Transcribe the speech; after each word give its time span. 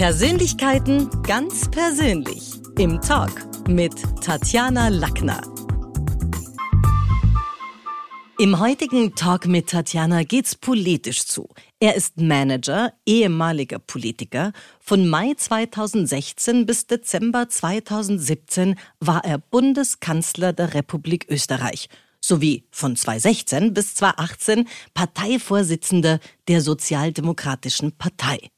Persönlichkeiten 0.00 1.10
ganz 1.24 1.70
persönlich 1.70 2.52
im 2.78 3.02
Talk 3.02 3.68
mit 3.68 3.92
Tatjana 4.22 4.88
Lackner. 4.88 5.42
Im 8.38 8.58
heutigen 8.58 9.14
Talk 9.14 9.46
mit 9.46 9.68
Tatjana 9.68 10.22
geht's 10.22 10.54
politisch 10.54 11.26
zu. 11.26 11.50
Er 11.80 11.96
ist 11.96 12.16
Manager, 12.16 12.94
ehemaliger 13.04 13.78
Politiker. 13.78 14.54
Von 14.80 15.06
Mai 15.06 15.34
2016 15.36 16.64
bis 16.64 16.86
Dezember 16.86 17.50
2017 17.50 18.76
war 19.00 19.22
er 19.26 19.36
Bundeskanzler 19.36 20.54
der 20.54 20.72
Republik 20.72 21.26
Österreich 21.28 21.90
sowie 22.22 22.64
von 22.70 22.96
2016 22.96 23.74
bis 23.74 23.96
2018 23.96 24.66
Parteivorsitzender 24.94 26.20
der 26.48 26.62
Sozialdemokratischen 26.62 27.92
Partei. 27.98 28.50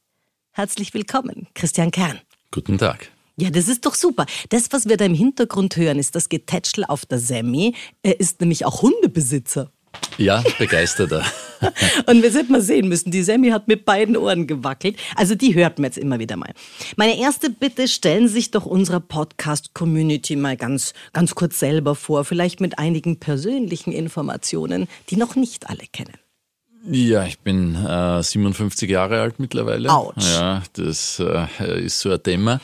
Herzlich 0.55 0.93
willkommen, 0.93 1.47
Christian 1.55 1.89
Kern. 1.89 2.19
Guten 2.51 2.77
Tag. 2.77 3.09
Ja, 3.37 3.49
das 3.49 3.67
ist 3.67 3.87
doch 3.87 3.95
super. 3.95 4.27
Das, 4.49 4.71
was 4.71 4.87
wir 4.87 4.97
da 4.97 5.05
im 5.05 5.15
Hintergrund 5.15 5.75
hören, 5.77 5.97
ist 5.97 6.13
das 6.13 6.29
Getätschel 6.29 6.85
auf 6.85 7.07
der 7.07 7.17
Semi. 7.17 7.73
Er 8.03 8.19
ist 8.19 8.39
nämlich 8.39 8.63
auch 8.63 8.83
Hundebesitzer. 8.83 9.71
Ja, 10.19 10.43
begeisterter. 10.59 11.25
Und 12.05 12.21
wir 12.21 12.31
sind 12.31 12.51
mal 12.51 12.61
sehen 12.61 12.87
müssen, 12.87 13.09
die 13.09 13.23
Sammy 13.23 13.49
hat 13.49 13.67
mit 13.67 13.83
beiden 13.83 14.15
Ohren 14.15 14.45
gewackelt. 14.45 14.97
Also 15.15 15.33
die 15.33 15.55
hört 15.55 15.79
man 15.79 15.85
jetzt 15.85 15.97
immer 15.97 16.19
wieder 16.19 16.37
mal. 16.37 16.53
Meine 16.97 17.17
erste 17.17 17.49
Bitte, 17.49 17.87
stellen 17.87 18.27
Sie 18.27 18.35
sich 18.35 18.51
doch 18.51 18.67
unserer 18.67 18.99
Podcast-Community 18.99 20.35
mal 20.35 20.55
ganz, 20.55 20.93
ganz 21.13 21.33
kurz 21.33 21.57
selber 21.57 21.95
vor, 21.95 22.25
vielleicht 22.25 22.61
mit 22.61 22.77
einigen 22.77 23.19
persönlichen 23.19 23.91
Informationen, 23.91 24.87
die 25.09 25.15
noch 25.15 25.35
nicht 25.35 25.67
alle 25.67 25.85
kennen. 25.91 26.22
Ja, 26.85 27.25
ich 27.25 27.39
bin 27.39 27.75
äh, 27.75 28.21
57 28.21 28.89
Jahre 28.89 29.21
alt 29.21 29.39
mittlerweile. 29.39 29.89
Autsch. 29.89 30.25
Ja, 30.35 30.63
das 30.73 31.19
äh, 31.19 31.85
ist 31.85 31.99
so 31.99 32.11
ein 32.11 32.21
Thema. 32.21 32.59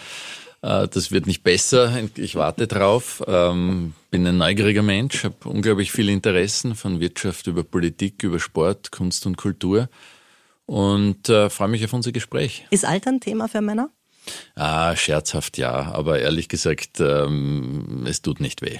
Äh, 0.62 0.88
das 0.88 1.12
wird 1.12 1.26
nicht 1.26 1.44
besser. 1.44 1.92
Ich 2.16 2.36
warte 2.36 2.68
drauf. 2.68 3.24
Ähm, 3.28 3.94
bin 4.12 4.28
ein 4.28 4.38
neugieriger 4.38 4.82
Mensch, 4.84 5.24
habe 5.24 5.36
unglaublich 5.46 5.92
viele 5.92 6.12
Interessen 6.12 6.76
von 6.76 7.00
Wirtschaft 7.00 7.48
über 7.48 7.64
Politik, 7.64 8.24
über 8.24 8.40
Sport, 8.40 8.92
Kunst 8.92 9.26
und 9.26 9.38
Kultur 9.38 9.90
und 10.66 11.30
äh, 11.30 11.50
freue 11.50 11.70
mich 11.70 11.86
auf 11.86 11.94
unser 11.94 12.12
Gespräch. 12.12 12.66
Ist 12.72 12.86
Alter 12.86 13.12
ein 13.12 13.22
Thema 13.22 13.48
für 13.48 13.62
Männer? 13.62 13.90
Ah, 14.56 14.96
scherzhaft 14.96 15.58
ja, 15.58 15.72
aber 15.94 16.20
ehrlich 16.20 16.50
gesagt, 16.50 17.00
ähm, 17.00 18.06
es 18.08 18.22
tut 18.22 18.40
nicht 18.40 18.62
weh. 18.62 18.80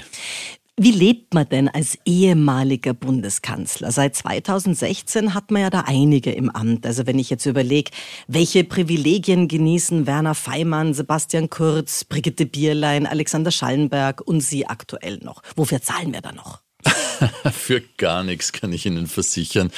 Wie 0.82 0.92
lebt 0.92 1.34
man 1.34 1.50
denn 1.50 1.68
als 1.68 1.98
ehemaliger 2.06 2.94
Bundeskanzler? 2.94 3.92
Seit 3.92 4.16
2016 4.16 5.34
hat 5.34 5.52
man 5.52 5.64
ja 5.64 5.70
da 5.70 5.84
einige 5.86 6.32
im 6.32 6.50
Amt. 6.50 6.86
Also 6.86 7.06
wenn 7.06 7.20
ich 7.20 7.30
jetzt 7.30 7.46
überlege, 7.46 7.92
welche 8.30 8.64
Privilegien 8.64 9.50
genießen 9.50 10.08
Werner 10.08 10.36
Feimann, 10.36 10.94
Sebastian 10.94 11.50
Kurz, 11.50 12.06
Brigitte 12.06 12.46
Bierlein, 12.46 13.06
Alexander 13.08 13.52
Schallenberg 13.52 14.22
und 14.22 14.40
Sie 14.40 14.68
aktuell 14.68 15.18
noch? 15.18 15.42
Wofür 15.58 15.82
zahlen 15.82 16.14
wir 16.14 16.22
da 16.22 16.32
noch? 16.32 16.62
Für 17.52 17.82
gar 17.98 18.24
nichts 18.24 18.54
kann 18.54 18.72
ich 18.72 18.86
Ihnen 18.86 19.08
versichern. 19.08 19.72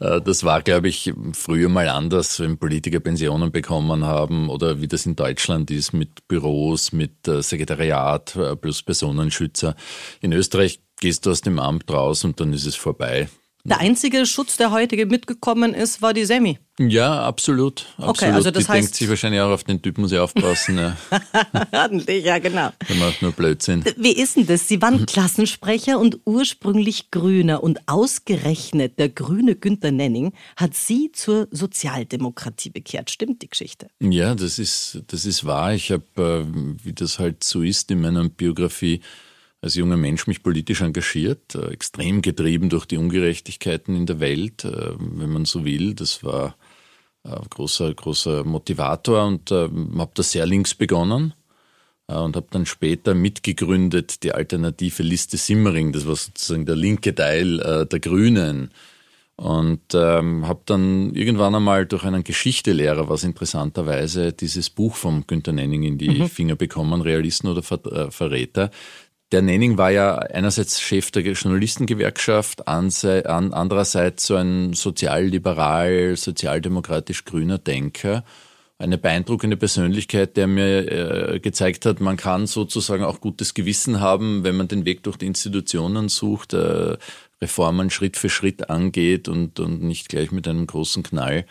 Äh, 0.00 0.20
das 0.20 0.44
war, 0.44 0.62
glaube 0.62 0.88
ich, 0.88 1.12
früher 1.32 1.68
mal 1.68 1.88
anders, 1.88 2.40
wenn 2.40 2.58
Politiker 2.58 3.00
Pensionen 3.00 3.52
bekommen 3.52 4.04
haben 4.04 4.48
oder 4.48 4.80
wie 4.80 4.88
das 4.88 5.06
in 5.06 5.16
Deutschland 5.16 5.70
ist 5.70 5.92
mit 5.92 6.26
Büros, 6.26 6.92
mit 6.92 7.28
äh, 7.28 7.42
Sekretariat 7.42 8.34
äh, 8.36 8.56
plus 8.56 8.82
Personenschützer. 8.82 9.76
In 10.20 10.32
Österreich 10.32 10.80
gehst 11.00 11.26
du 11.26 11.30
aus 11.30 11.40
dem 11.40 11.58
Amt 11.58 11.90
raus 11.90 12.24
und 12.24 12.40
dann 12.40 12.52
ist 12.52 12.66
es 12.66 12.74
vorbei. 12.74 13.28
Der 13.68 13.80
einzige 13.80 14.24
Schutz, 14.24 14.56
der 14.56 14.70
heute 14.70 15.04
mitgekommen 15.06 15.74
ist, 15.74 16.00
war 16.00 16.14
die 16.14 16.24
Semi. 16.24 16.58
Ja, 16.78 17.24
absolut. 17.24 17.86
absolut. 17.96 18.16
Okay, 18.16 18.30
also 18.30 18.50
das 18.50 18.64
die 18.64 18.68
heißt, 18.68 18.82
denkt 18.82 18.94
sich 18.94 19.08
wahrscheinlich 19.08 19.40
auch 19.40 19.50
auf 19.50 19.64
den 19.64 19.82
Typ 19.82 19.98
muss 19.98 20.12
ich 20.12 20.18
aufpassen. 20.18 20.78
ja. 20.78 20.96
Ordentlich, 21.72 22.24
ja, 22.24 22.38
genau. 22.38 22.70
Der 22.88 22.96
macht 22.96 23.20
nur 23.20 23.32
Blödsinn. 23.32 23.84
Wie 23.96 24.12
ist 24.12 24.36
denn 24.36 24.46
das? 24.46 24.68
Sie 24.68 24.80
waren 24.80 25.04
Klassensprecher 25.04 25.98
und 25.98 26.20
ursprünglich 26.24 27.10
Grüner 27.10 27.62
und 27.62 27.80
ausgerechnet 27.86 28.98
der 28.98 29.08
grüne 29.08 29.56
Günther 29.56 29.90
Nenning 29.90 30.32
hat 30.56 30.74
Sie 30.74 31.10
zur 31.12 31.48
Sozialdemokratie 31.50 32.70
bekehrt. 32.70 33.10
Stimmt 33.10 33.42
die 33.42 33.48
Geschichte? 33.48 33.88
Ja, 34.00 34.34
das 34.34 34.58
ist, 34.58 35.02
das 35.08 35.26
ist 35.26 35.44
wahr. 35.44 35.74
Ich 35.74 35.90
habe, 35.90 36.04
äh, 36.16 36.84
wie 36.84 36.92
das 36.92 37.18
halt 37.18 37.42
so 37.42 37.62
ist 37.62 37.90
in 37.90 38.00
meiner 38.00 38.28
Biografie, 38.28 39.00
als 39.60 39.74
junger 39.74 39.96
Mensch 39.96 40.26
mich 40.26 40.42
politisch 40.42 40.80
engagiert, 40.82 41.54
äh, 41.54 41.68
extrem 41.68 42.22
getrieben 42.22 42.68
durch 42.68 42.86
die 42.86 42.96
Ungerechtigkeiten 42.96 43.96
in 43.96 44.06
der 44.06 44.20
Welt, 44.20 44.64
äh, 44.64 44.92
wenn 44.98 45.30
man 45.30 45.44
so 45.44 45.64
will. 45.64 45.94
Das 45.94 46.22
war 46.22 46.56
ein 47.24 47.48
großer, 47.50 47.92
großer 47.94 48.44
Motivator 48.44 49.26
und 49.26 49.50
äh, 49.50 49.68
habe 49.98 50.10
da 50.14 50.22
sehr 50.22 50.46
links 50.46 50.74
begonnen 50.74 51.34
äh, 52.08 52.14
und 52.14 52.36
habe 52.36 52.46
dann 52.50 52.66
später 52.66 53.14
mitgegründet 53.14 54.22
die 54.22 54.32
alternative 54.32 55.02
Liste 55.02 55.36
Simmering. 55.36 55.92
Das 55.92 56.06
war 56.06 56.16
sozusagen 56.16 56.66
der 56.66 56.76
linke 56.76 57.14
Teil 57.14 57.60
äh, 57.60 57.86
der 57.86 58.00
Grünen. 58.00 58.70
Und 59.36 59.94
ähm, 59.94 60.48
habe 60.48 60.62
dann 60.66 61.14
irgendwann 61.14 61.54
einmal 61.54 61.86
durch 61.86 62.02
einen 62.02 62.24
Geschichtelehrer, 62.24 63.08
was 63.08 63.22
interessanterweise 63.22 64.32
dieses 64.32 64.68
Buch 64.68 64.96
vom 64.96 65.28
Günter 65.28 65.52
Nenning 65.52 65.84
in 65.84 65.96
die 65.96 66.08
mhm. 66.10 66.28
Finger 66.28 66.56
bekommen, 66.56 67.02
Realisten 67.02 67.48
oder 67.48 67.62
Ver 67.62 67.86
äh, 67.86 68.10
Verräter, 68.10 68.72
der 69.32 69.42
Nenning 69.42 69.76
war 69.76 69.90
ja 69.90 70.16
einerseits 70.16 70.80
Chef 70.80 71.10
der 71.10 71.22
Journalistengewerkschaft, 71.22 72.66
andererseits 72.66 74.26
so 74.26 74.36
ein 74.36 74.72
sozialliberal, 74.72 76.16
sozialdemokratisch 76.16 77.24
grüner 77.24 77.58
Denker. 77.58 78.24
Eine 78.78 78.96
beeindruckende 78.96 79.56
Persönlichkeit, 79.56 80.36
der 80.36 80.46
mir 80.46 81.32
äh, 81.32 81.40
gezeigt 81.40 81.84
hat, 81.84 82.00
man 82.00 82.16
kann 82.16 82.46
sozusagen 82.46 83.02
auch 83.04 83.20
gutes 83.20 83.52
Gewissen 83.52 84.00
haben, 84.00 84.44
wenn 84.44 84.56
man 84.56 84.68
den 84.68 84.84
Weg 84.84 85.02
durch 85.02 85.16
die 85.16 85.26
Institutionen 85.26 86.08
sucht, 86.08 86.54
äh, 86.54 86.96
Reformen 87.42 87.90
Schritt 87.90 88.16
für 88.16 88.30
Schritt 88.30 88.70
angeht 88.70 89.28
und, 89.28 89.60
und 89.60 89.82
nicht 89.82 90.08
gleich 90.08 90.30
mit 90.30 90.46
einem 90.48 90.66
großen 90.66 91.02
Knall. 91.02 91.44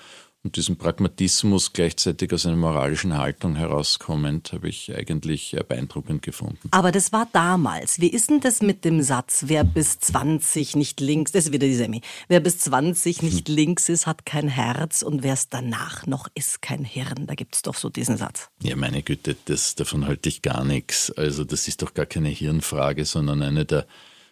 Und 0.48 0.56
diesen 0.56 0.78
Pragmatismus 0.78 1.74
gleichzeitig 1.74 2.32
aus 2.32 2.46
einer 2.46 2.56
moralischen 2.56 3.18
Haltung 3.18 3.58
herauskommend, 3.58 4.54
habe 4.54 4.70
ich 4.70 4.96
eigentlich 4.96 5.58
beeindruckend 5.68 6.22
gefunden. 6.22 6.70
Aber 6.72 6.94
das 6.94 7.12
war 7.12 7.28
damals. 7.34 8.00
Wie 8.00 8.08
ist 8.08 8.30
denn 8.30 8.40
das 8.40 8.62
mit 8.62 8.86
dem 8.86 9.02
Satz, 9.02 9.44
wer 9.48 9.66
bis 9.66 10.00
20 10.00 10.78
nicht 10.78 11.02
links, 11.02 11.34
das 11.34 11.48
ist 11.48 11.52
wieder 11.52 11.68
die 11.68 11.76
Semi, 11.76 12.00
wer 12.30 12.40
bis 12.40 12.60
20 12.60 13.24
nicht 13.24 13.50
hm. 13.50 13.56
links 13.56 13.90
ist, 13.90 14.08
hat 14.08 14.26
kein 14.26 14.48
Herz 14.48 15.02
und 15.02 15.22
wer 15.22 15.34
es 15.34 15.50
danach 15.50 16.08
noch 16.08 16.30
ist, 16.34 16.62
kein 16.62 16.86
Hirn. 16.86 17.28
Da 17.28 17.36
gibt 17.36 17.56
es 17.56 17.62
doch 17.64 17.76
so 17.76 17.90
diesen 17.90 18.16
Satz. 18.16 18.48
Ja, 18.64 18.78
meine 18.78 19.04
Güte, 19.04 19.36
das, 19.44 19.76
davon 19.76 20.08
halte 20.08 20.30
ich 20.30 20.44
gar 20.44 20.64
nichts. 20.64 21.12
Also 21.12 21.44
das 21.44 21.68
ist 21.68 21.82
doch 21.82 21.94
gar 21.94 22.06
keine 22.06 22.30
Hirnfrage, 22.30 23.04
sondern 23.04 23.42
eine 23.42 23.66
der 23.66 23.86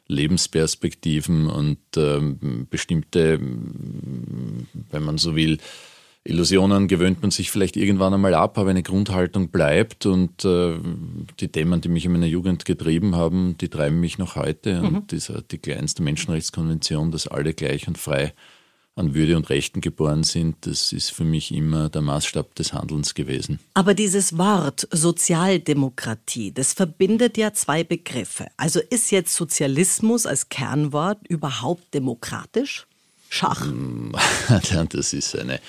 Lebensperspektiven 0.07 1.49
und 1.49 1.79
ähm, 1.97 2.67
bestimmte, 2.69 3.37
wenn 3.41 5.03
man 5.03 5.17
so 5.17 5.35
will, 5.35 5.57
Illusionen 6.27 6.87
gewöhnt 6.87 7.21
man 7.21 7.29
sich 7.29 7.51
vielleicht 7.51 7.77
irgendwann 7.77 8.13
einmal 8.13 8.33
ab, 8.33 8.57
aber 8.57 8.71
eine 8.71 8.81
Grundhaltung 8.81 9.49
bleibt 9.49 10.07
und 10.07 10.43
äh, 10.43 10.73
die 11.39 11.49
Themen, 11.49 11.81
die 11.81 11.89
mich 11.89 12.05
in 12.05 12.13
meiner 12.13 12.25
Jugend 12.25 12.65
getrieben 12.65 13.15
haben, 13.15 13.55
die 13.59 13.69
treiben 13.69 13.99
mich 13.99 14.17
noch 14.17 14.35
heute. 14.35 14.81
Mhm. 14.81 14.87
Und 14.87 15.11
dieser 15.11 15.43
1 15.53 15.93
der 15.93 16.03
Menschenrechtskonvention, 16.03 17.11
dass 17.11 17.27
alle 17.27 17.53
gleich 17.53 17.87
und 17.87 17.99
frei 17.99 18.33
an 18.95 19.13
Würde 19.13 19.37
und 19.37 19.49
Rechten 19.49 19.81
geboren 19.81 20.23
sind, 20.23 20.55
das 20.61 20.93
ist 20.93 21.11
für 21.11 21.25
mich 21.25 21.53
immer 21.53 21.89
der 21.89 22.01
Maßstab 22.01 22.55
des 22.55 22.73
Handelns 22.73 23.13
gewesen. 23.13 23.59
Aber 23.73 23.93
dieses 23.93 24.37
Wort 24.37 24.87
Sozialdemokratie, 24.89 26.53
das 26.53 26.73
verbindet 26.73 27.37
ja 27.37 27.53
zwei 27.53 27.83
Begriffe. 27.83 28.47
Also 28.57 28.79
ist 28.79 29.11
jetzt 29.11 29.35
Sozialismus 29.35 30.25
als 30.25 30.49
Kernwort 30.49 31.19
überhaupt 31.27 31.93
demokratisch? 31.93 32.87
Schach. 33.29 33.67
Das 34.89 35.13
ist 35.13 35.37
eine 35.37 35.59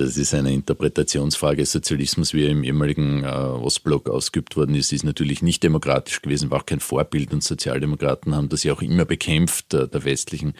das 0.00 0.16
ist 0.16 0.34
eine 0.34 0.52
Interpretationsfrage. 0.52 1.66
Sozialismus, 1.66 2.32
wie 2.32 2.44
er 2.44 2.50
im 2.50 2.64
ehemaligen 2.64 3.22
äh, 3.22 3.26
Ostblock 3.26 4.08
ausgeübt 4.08 4.56
worden 4.56 4.74
ist, 4.74 4.92
ist 4.92 5.04
natürlich 5.04 5.42
nicht 5.42 5.62
demokratisch 5.62 6.22
gewesen, 6.22 6.50
war 6.50 6.60
auch 6.60 6.66
kein 6.66 6.80
Vorbild 6.80 7.32
und 7.32 7.44
Sozialdemokraten 7.44 8.34
haben 8.34 8.48
das 8.48 8.64
ja 8.64 8.72
auch 8.72 8.82
immer 8.82 9.04
bekämpft, 9.04 9.74
äh, 9.74 9.88
der 9.88 10.04
westlichen 10.04 10.54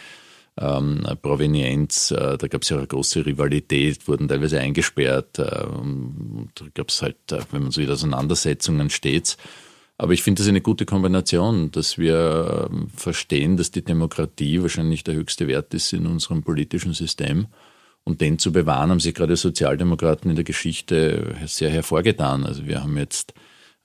ähm, 0.59 1.06
Provenienz. 1.23 2.11
Äh, 2.11 2.37
da 2.37 2.49
gab 2.49 2.62
es 2.62 2.69
ja 2.69 2.76
auch 2.76 2.81
eine 2.81 2.88
große 2.88 3.25
Rivalität, 3.25 4.06
wurden 4.06 4.29
teilweise 4.29 4.61
eingesperrt. 4.61 5.38
Äh, 5.38 5.44
da 5.44 6.67
gab 6.75 6.91
es 6.91 7.00
halt, 7.00 7.32
äh, 7.32 7.41
wenn 7.50 7.62
man 7.62 7.70
so 7.70 7.81
will, 7.81 7.91
Auseinandersetzungen 7.91 8.91
stets. 8.91 9.38
Aber 9.97 10.12
ich 10.12 10.23
finde 10.23 10.43
das 10.43 10.49
eine 10.49 10.61
gute 10.61 10.85
Kombination, 10.85 11.70
dass 11.70 11.97
wir 11.97 12.69
ähm, 12.70 12.88
verstehen, 12.94 13.56
dass 13.56 13.70
die 13.70 13.85
Demokratie 13.85 14.61
wahrscheinlich 14.61 15.03
der 15.03 15.15
höchste 15.15 15.49
Wert 15.49 15.73
ist 15.73 15.93
in 15.93 16.06
unserem 16.06 16.43
politischen 16.43 16.93
System 16.93 17.47
und 18.05 18.20
den 18.20 18.38
zu 18.38 18.52
bewahren, 18.52 18.91
haben 18.91 19.00
sich 19.00 19.14
gerade 19.14 19.37
Sozialdemokraten 19.37 20.31
in 20.31 20.37
der 20.37 20.44
Geschichte 20.44 21.37
sehr 21.47 21.70
hervorgetan. 21.70 22.44
Also 22.47 22.67
wir 22.67 22.82
haben 22.82 22.97
jetzt 22.97 23.35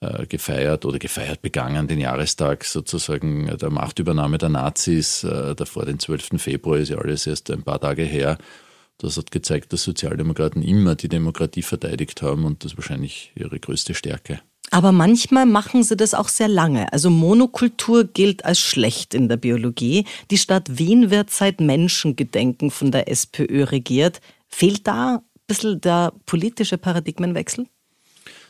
äh, 0.01 0.25
gefeiert 0.27 0.85
oder 0.85 0.99
gefeiert 0.99 1.41
begangen 1.41 1.87
den 1.87 1.99
Jahrestag 1.99 2.65
sozusagen 2.65 3.57
der 3.57 3.69
Machtübernahme 3.69 4.37
der 4.37 4.49
Nazis, 4.49 5.23
äh, 5.23 5.55
davor 5.55 5.85
den 5.85 5.99
12. 5.99 6.41
Februar 6.41 6.77
ist 6.77 6.89
ja 6.89 6.97
alles 6.97 7.27
erst 7.27 7.51
ein 7.51 7.63
paar 7.63 7.79
Tage 7.79 8.03
her. 8.03 8.37
Das 8.97 9.17
hat 9.17 9.31
gezeigt, 9.31 9.73
dass 9.73 9.83
Sozialdemokraten 9.83 10.63
immer 10.63 10.95
die 10.95 11.09
Demokratie 11.09 11.61
verteidigt 11.61 12.21
haben 12.21 12.45
und 12.45 12.63
das 12.63 12.73
ist 12.73 12.77
wahrscheinlich 12.77 13.31
ihre 13.35 13.59
größte 13.59 13.93
Stärke. 13.93 14.41
Aber 14.75 14.91
manchmal 14.91 15.45
machen 15.45 15.83
sie 15.83 15.95
das 15.95 16.13
auch 16.13 16.27
sehr 16.27 16.49
lange. 16.49 16.91
Also 16.91 17.09
Monokultur 17.09 18.03
gilt 18.03 18.43
als 18.43 18.59
schlecht 18.59 19.13
in 19.13 19.29
der 19.29 19.37
Biologie. 19.37 20.03
Die 20.31 20.37
Stadt 20.37 20.77
Wien 20.77 21.09
wird 21.09 21.29
seit 21.29 21.61
Menschengedenken 21.61 22.71
von 22.71 22.91
der 22.91 23.09
SPÖ 23.09 23.63
regiert. 23.63 24.19
Fehlt 24.49 24.85
da 24.85 25.15
ein 25.15 25.21
bisschen 25.47 25.79
der 25.79 26.11
politische 26.25 26.77
Paradigmenwechsel? 26.77 27.67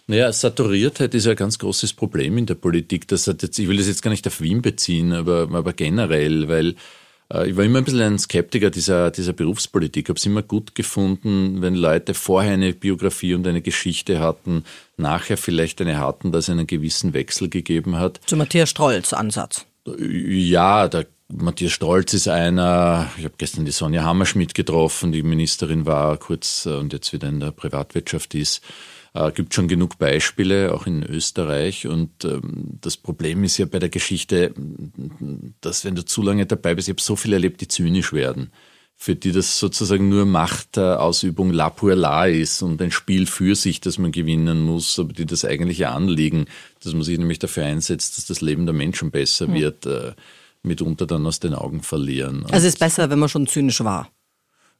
Naja, 0.07 0.33
Saturiertheit 0.33 1.13
ist 1.13 1.27
ein 1.27 1.36
ganz 1.36 1.60
großes 1.60 1.94
Problem 1.94 2.39
in 2.39 2.48
der 2.48 2.56
Politik. 2.56 3.07
Das 3.07 3.28
hat 3.28 3.44
jetzt, 3.44 3.60
ich 3.60 3.68
will 3.68 3.78
das 3.78 3.86
jetzt 3.86 4.01
gar 4.01 4.10
nicht 4.10 4.25
auf 4.25 4.42
Wien 4.42 4.63
beziehen, 4.63 5.13
aber, 5.13 5.48
aber 5.54 5.74
generell, 5.74 6.48
weil 6.48 6.74
ich 7.30 7.57
war 7.57 7.63
immer 7.63 7.80
ein 7.80 7.83
bisschen 7.83 8.01
ein 8.01 8.19
Skeptiker 8.19 8.69
dieser, 8.69 9.10
dieser 9.10 9.33
Berufspolitik. 9.33 10.06
Ich 10.06 10.10
habe 10.10 10.19
es 10.19 10.25
immer 10.25 10.44
gut 10.44 10.75
gefunden, 10.75 11.62
wenn 11.62 11.74
Leute 11.74 12.13
vorher 12.13 12.54
eine 12.54 12.74
Biografie 12.74 13.33
und 13.33 13.48
eine 13.48 13.62
Geschichte 13.62 14.19
hatten, 14.19 14.63
nachher 14.98 15.38
vielleicht 15.38 15.81
eine 15.81 15.98
hatten, 15.98 16.31
dass 16.31 16.45
es 16.45 16.50
einen 16.51 16.68
gewissen 16.68 17.13
Wechsel 17.13 17.50
gegeben 17.50 17.98
hat. 17.98 18.19
Zu 18.27 18.38
Matthias 18.38 18.69
Strolz 18.69 19.12
Ansatz. 19.13 19.66
Ja, 19.98 20.88
der 20.88 21.07
Matthias 21.30 21.72
Strolz 21.72 22.13
ist 22.13 22.27
einer, 22.27 23.10
ich 23.18 23.24
habe 23.24 23.33
gestern 23.38 23.66
die 23.66 23.71
Sonja 23.71 24.04
Hammerschmidt 24.04 24.54
getroffen, 24.54 25.12
die 25.12 25.24
Ministerin 25.24 25.88
war 25.88 26.18
kurz 26.18 26.68
äh, 26.68 26.75
und 26.75 26.94
jetzt 26.94 27.12
wieder 27.13 27.28
in 27.28 27.39
der 27.39 27.51
Privatwirtschaft 27.51 28.36
ist. 28.36 28.62
Äh, 29.15 29.31
gibt 29.31 29.53
schon 29.53 29.69
genug 29.69 29.97
Beispiele, 29.97 30.73
auch 30.73 30.85
in 30.88 31.01
Österreich. 31.01 31.88
Und 31.88 32.25
ähm, 32.25 32.77
das 32.81 32.97
Problem 32.97 33.45
ist 33.45 33.57
ja 33.57 33.65
bei 33.65 33.79
der 33.79 33.89
Geschichte, 33.89 34.53
dass 35.62 35.85
wenn 35.85 35.95
du 35.95 36.03
zu 36.03 36.21
lange 36.21 36.45
dabei 36.45 36.75
bist, 36.75 36.89
ich 36.89 36.94
habe 36.94 37.01
so 37.01 37.15
viele 37.15 37.38
erlebt, 37.38 37.62
die 37.62 37.69
zynisch 37.69 38.12
werden 38.12 38.51
für 38.97 39.15
die 39.15 39.33
das 39.33 39.59
sozusagen 39.59 40.07
nur 40.07 40.25
Machtausübung 40.25 41.51
la 41.51 41.69
pour 41.69 41.95
la 41.95 42.27
ist 42.27 42.62
und 42.62 42.81
ein 42.81 42.91
Spiel 42.91 43.25
für 43.25 43.53
sich, 43.56 43.81
das 43.81 43.97
man 43.97 44.13
gewinnen 44.13 44.62
muss, 44.62 44.97
aber 44.97 45.12
die 45.12 45.25
das 45.25 45.44
eigentliche 45.44 45.89
Anliegen, 45.89 46.45
dass 46.81 46.94
man 46.94 47.03
sich 47.03 47.18
nämlich 47.18 47.39
dafür 47.39 47.65
einsetzt, 47.65 48.18
dass 48.18 48.25
das 48.25 48.39
Leben 48.39 48.65
der 48.65 48.73
Menschen 48.73 49.11
besser 49.11 49.53
wird, 49.53 49.85
äh, 49.85 50.13
mitunter 50.63 51.06
dann 51.06 51.27
aus 51.27 51.41
den 51.41 51.53
Augen 51.53 51.83
verlieren. 51.83 52.45
Also 52.45 52.68
es 52.68 52.75
ist 52.75 52.79
besser, 52.79 53.09
wenn 53.09 53.19
man 53.19 53.27
schon 53.27 53.47
zynisch 53.47 53.83
war. 53.83 54.09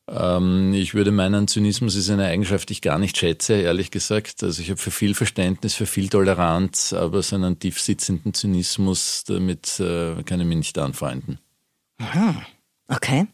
Ähm, 0.08 0.74
ich 0.74 0.94
würde 0.94 1.12
meinen, 1.12 1.48
Zynismus 1.48 1.96
ist 1.96 2.10
eine 2.10 2.26
Eigenschaft, 2.26 2.70
die 2.70 2.74
ich 2.74 2.82
gar 2.82 3.00
nicht 3.00 3.18
schätze, 3.18 3.54
ehrlich 3.54 3.92
gesagt. 3.92 4.44
Also 4.44 4.62
ich 4.62 4.70
habe 4.70 4.80
für 4.80 4.92
viel 4.92 5.16
Verständnis, 5.16 5.74
für 5.74 5.86
viel 5.86 6.10
Toleranz, 6.10 6.94
aber 6.94 7.24
so 7.24 7.36
einen 7.36 7.60
tief 7.60 7.80
sitzenden 7.80 8.34
Zynismus, 8.34 9.24
damit 9.26 9.80
äh, 9.80 10.22
kann 10.24 10.40
ich 10.40 10.48
mich 10.48 10.58
nicht 10.58 10.78
anfreunden. 10.78 11.40
Aha. 11.98 12.36
Okay. 12.88 13.28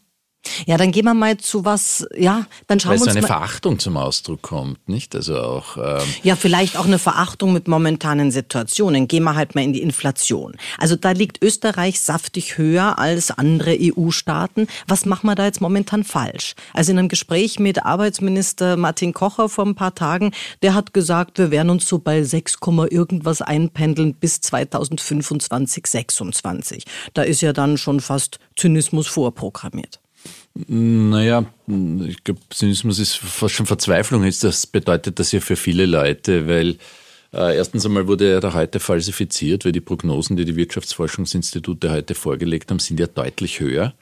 Ja, 0.66 0.76
dann 0.76 0.90
gehen 0.90 1.04
wir 1.04 1.14
mal 1.14 1.36
zu 1.36 1.64
was, 1.64 2.06
ja, 2.16 2.46
dann 2.66 2.80
schauen 2.80 2.92
Weil 2.92 2.98
wir 2.98 3.02
uns 3.02 3.12
so 3.12 3.18
eine 3.18 3.20
mal 3.22 3.26
Verachtung 3.26 3.78
zum 3.78 3.96
Ausdruck 3.96 4.42
kommt, 4.42 4.88
nicht? 4.88 5.14
Also 5.14 5.38
auch. 5.38 5.76
Ähm 5.76 6.06
ja, 6.22 6.36
vielleicht 6.36 6.76
auch 6.76 6.86
eine 6.86 6.98
Verachtung 6.98 7.52
mit 7.52 7.68
momentanen 7.68 8.30
Situationen. 8.30 9.08
Gehen 9.08 9.24
wir 9.24 9.34
halt 9.34 9.54
mal 9.54 9.62
in 9.62 9.72
die 9.72 9.82
Inflation. 9.82 10.56
Also 10.78 10.96
da 10.96 11.12
liegt 11.12 11.42
Österreich 11.42 12.00
saftig 12.00 12.58
höher 12.58 12.98
als 12.98 13.30
andere 13.30 13.76
EU-Staaten. 13.80 14.66
Was 14.88 15.06
machen 15.06 15.26
wir 15.26 15.34
da 15.34 15.44
jetzt 15.44 15.60
momentan 15.60 16.04
falsch? 16.04 16.54
Also 16.74 16.92
in 16.92 16.98
einem 16.98 17.08
Gespräch 17.08 17.58
mit 17.58 17.84
Arbeitsminister 17.84 18.76
Martin 18.76 19.12
Kocher 19.12 19.48
vor 19.48 19.66
ein 19.66 19.74
paar 19.74 19.94
Tagen, 19.94 20.32
der 20.62 20.74
hat 20.74 20.92
gesagt, 20.92 21.38
wir 21.38 21.50
werden 21.50 21.70
uns 21.70 21.88
so 21.88 21.98
bei 21.98 22.22
6, 22.22 22.58
irgendwas 22.90 23.42
einpendeln 23.42 24.14
bis 24.14 24.40
2025, 24.40 25.86
26. 25.86 26.84
Da 27.14 27.22
ist 27.22 27.40
ja 27.40 27.52
dann 27.52 27.78
schon 27.78 28.00
fast 28.00 28.38
Zynismus 28.56 29.06
vorprogrammiert. 29.06 30.01
Naja, 30.54 31.46
ich 32.06 32.24
glaube, 32.24 32.40
Zynismus 32.50 32.98
ist 32.98 33.16
fast 33.16 33.54
schon 33.54 33.66
Verzweiflung. 33.66 34.28
Das 34.40 34.66
bedeutet 34.66 35.18
das 35.18 35.32
ja 35.32 35.40
für 35.40 35.56
viele 35.56 35.86
Leute, 35.86 36.46
weil 36.46 36.76
äh, 37.32 37.56
erstens 37.56 37.86
einmal 37.86 38.06
wurde 38.06 38.30
er 38.30 38.40
da 38.40 38.52
heute 38.52 38.78
falsifiziert, 38.78 39.64
weil 39.64 39.72
die 39.72 39.80
Prognosen, 39.80 40.36
die 40.36 40.44
die 40.44 40.56
Wirtschaftsforschungsinstitute 40.56 41.90
heute 41.90 42.14
vorgelegt 42.14 42.70
haben, 42.70 42.78
sind 42.78 43.00
ja 43.00 43.06
deutlich 43.06 43.60
höher. 43.60 43.94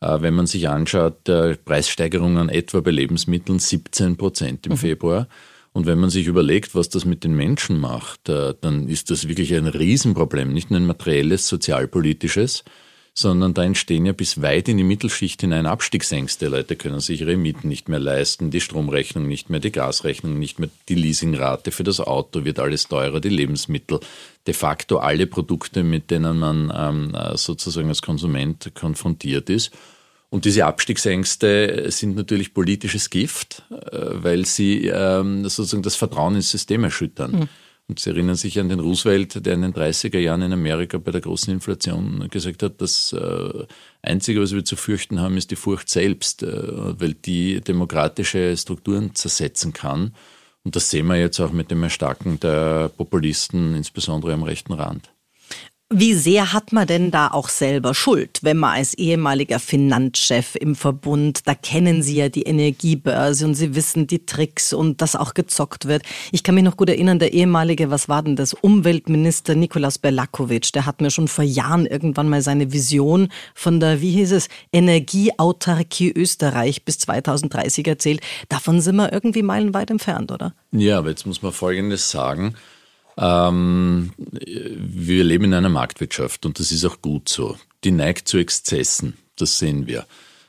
Äh, 0.00 0.20
wenn 0.20 0.34
man 0.34 0.46
sich 0.46 0.68
anschaut, 0.68 1.28
äh, 1.28 1.56
Preissteigerungen 1.56 2.50
etwa 2.50 2.80
bei 2.80 2.90
Lebensmitteln 2.90 3.58
17 3.58 4.16
Prozent 4.16 4.66
im 4.66 4.72
mhm. 4.72 4.76
Februar. 4.76 5.28
Und 5.72 5.86
wenn 5.86 5.98
man 5.98 6.10
sich 6.10 6.26
überlegt, 6.26 6.74
was 6.74 6.88
das 6.88 7.04
mit 7.04 7.24
den 7.24 7.34
Menschen 7.34 7.78
macht, 7.78 8.28
äh, 8.28 8.54
dann 8.60 8.88
ist 8.88 9.10
das 9.10 9.28
wirklich 9.28 9.54
ein 9.54 9.66
Riesenproblem, 9.66 10.52
nicht 10.52 10.70
nur 10.70 10.80
ein 10.80 10.86
materielles, 10.86 11.48
sozialpolitisches, 11.48 12.64
sondern 13.18 13.54
da 13.54 13.64
entstehen 13.64 14.04
ja 14.04 14.12
bis 14.12 14.42
weit 14.42 14.68
in 14.68 14.76
die 14.76 14.84
Mittelschicht 14.84 15.40
hinein 15.40 15.64
Abstiegsängste. 15.64 16.48
Leute 16.48 16.76
können 16.76 17.00
sich 17.00 17.22
ihre 17.22 17.38
Mieten 17.38 17.66
nicht 17.66 17.88
mehr 17.88 17.98
leisten, 17.98 18.50
die 18.50 18.60
Stromrechnung 18.60 19.26
nicht 19.26 19.48
mehr, 19.48 19.58
die 19.58 19.72
Gasrechnung 19.72 20.38
nicht 20.38 20.58
mehr, 20.58 20.68
die 20.90 20.96
Leasingrate 20.96 21.72
für 21.72 21.82
das 21.82 21.98
Auto 21.98 22.44
wird 22.44 22.58
alles 22.58 22.88
teurer, 22.88 23.20
die 23.20 23.30
Lebensmittel, 23.30 24.00
de 24.46 24.52
facto 24.52 24.98
alle 24.98 25.26
Produkte, 25.26 25.82
mit 25.82 26.10
denen 26.10 26.38
man 26.38 26.70
ähm, 26.76 27.16
sozusagen 27.36 27.88
als 27.88 28.02
Konsument 28.02 28.72
konfrontiert 28.74 29.48
ist. 29.48 29.72
Und 30.28 30.44
diese 30.44 30.66
Abstiegsängste 30.66 31.90
sind 31.90 32.16
natürlich 32.16 32.52
politisches 32.52 33.08
Gift, 33.08 33.62
äh, 33.70 33.98
weil 34.12 34.44
sie 34.44 34.88
ähm, 34.88 35.48
sozusagen 35.48 35.82
das 35.82 35.96
Vertrauen 35.96 36.34
ins 36.34 36.50
System 36.50 36.84
erschüttern. 36.84 37.30
Mhm. 37.30 37.48
Und 37.88 38.00
Sie 38.00 38.10
erinnern 38.10 38.34
sich 38.34 38.58
an 38.58 38.68
den 38.68 38.80
Roosevelt, 38.80 39.46
der 39.46 39.54
in 39.54 39.62
den 39.62 39.72
30er 39.72 40.18
Jahren 40.18 40.42
in 40.42 40.52
Amerika 40.52 40.98
bei 40.98 41.12
der 41.12 41.20
großen 41.20 41.52
Inflation 41.52 42.28
gesagt 42.30 42.64
hat, 42.64 42.80
das 42.80 43.12
äh, 43.12 43.64
Einzige, 44.02 44.40
was 44.40 44.52
wir 44.52 44.64
zu 44.64 44.74
fürchten 44.74 45.20
haben, 45.20 45.36
ist 45.36 45.52
die 45.52 45.56
Furcht 45.56 45.88
selbst, 45.88 46.42
äh, 46.42 47.00
weil 47.00 47.14
die 47.14 47.60
demokratische 47.60 48.56
Strukturen 48.56 49.14
zersetzen 49.14 49.72
kann. 49.72 50.14
Und 50.64 50.74
das 50.74 50.90
sehen 50.90 51.06
wir 51.06 51.16
jetzt 51.16 51.38
auch 51.38 51.52
mit 51.52 51.70
dem 51.70 51.84
Erstarken 51.84 52.40
der 52.40 52.88
Populisten, 52.88 53.76
insbesondere 53.76 54.32
am 54.32 54.42
rechten 54.42 54.72
Rand. 54.72 55.12
Wie 55.88 56.14
sehr 56.14 56.52
hat 56.52 56.72
man 56.72 56.88
denn 56.88 57.12
da 57.12 57.28
auch 57.28 57.48
selber 57.48 57.94
Schuld, 57.94 58.40
wenn 58.42 58.56
man 58.56 58.74
als 58.74 58.94
ehemaliger 58.94 59.60
Finanzchef 59.60 60.56
im 60.56 60.74
Verbund, 60.74 61.46
da 61.46 61.54
kennen 61.54 62.02
Sie 62.02 62.16
ja 62.16 62.28
die 62.28 62.42
Energiebörse 62.42 63.46
und 63.46 63.54
Sie 63.54 63.76
wissen 63.76 64.08
die 64.08 64.26
Tricks 64.26 64.72
und 64.72 65.00
dass 65.00 65.14
auch 65.14 65.32
gezockt 65.32 65.86
wird. 65.86 66.02
Ich 66.32 66.42
kann 66.42 66.56
mich 66.56 66.64
noch 66.64 66.76
gut 66.76 66.88
erinnern, 66.88 67.20
der 67.20 67.32
ehemalige, 67.32 67.88
was 67.88 68.08
war 68.08 68.24
denn 68.24 68.34
das, 68.34 68.52
Umweltminister 68.52 69.54
Nikolaus 69.54 69.98
Berlakovic, 69.98 70.72
der 70.72 70.86
hat 70.86 71.00
mir 71.00 71.12
schon 71.12 71.28
vor 71.28 71.44
Jahren 71.44 71.86
irgendwann 71.86 72.28
mal 72.28 72.42
seine 72.42 72.72
Vision 72.72 73.28
von 73.54 73.78
der, 73.78 74.00
wie 74.00 74.10
hieß 74.10 74.32
es, 74.32 74.48
Energieautarkie 74.72 76.10
Österreich 76.10 76.84
bis 76.84 76.98
2030 76.98 77.86
erzählt. 77.86 78.22
Davon 78.48 78.80
sind 78.80 78.96
wir 78.96 79.12
irgendwie 79.12 79.44
meilenweit 79.44 79.92
entfernt, 79.92 80.32
oder? 80.32 80.52
Ja, 80.72 80.98
aber 80.98 81.10
jetzt 81.10 81.26
muss 81.26 81.42
man 81.42 81.52
Folgendes 81.52 82.10
sagen. 82.10 82.56
Ähm, 83.18 84.12
wir 84.18 85.24
leben 85.24 85.44
in 85.44 85.54
einer 85.54 85.68
Marktwirtschaft 85.68 86.44
und 86.44 86.58
das 86.58 86.70
ist 86.72 86.84
auch 86.84 87.00
gut 87.00 87.28
so. 87.28 87.56
Die 87.84 87.90
neigt 87.90 88.28
zu 88.28 88.38
Exzessen, 88.38 89.16
das 89.36 89.58
sehen 89.58 89.86
wir. 89.86 90.06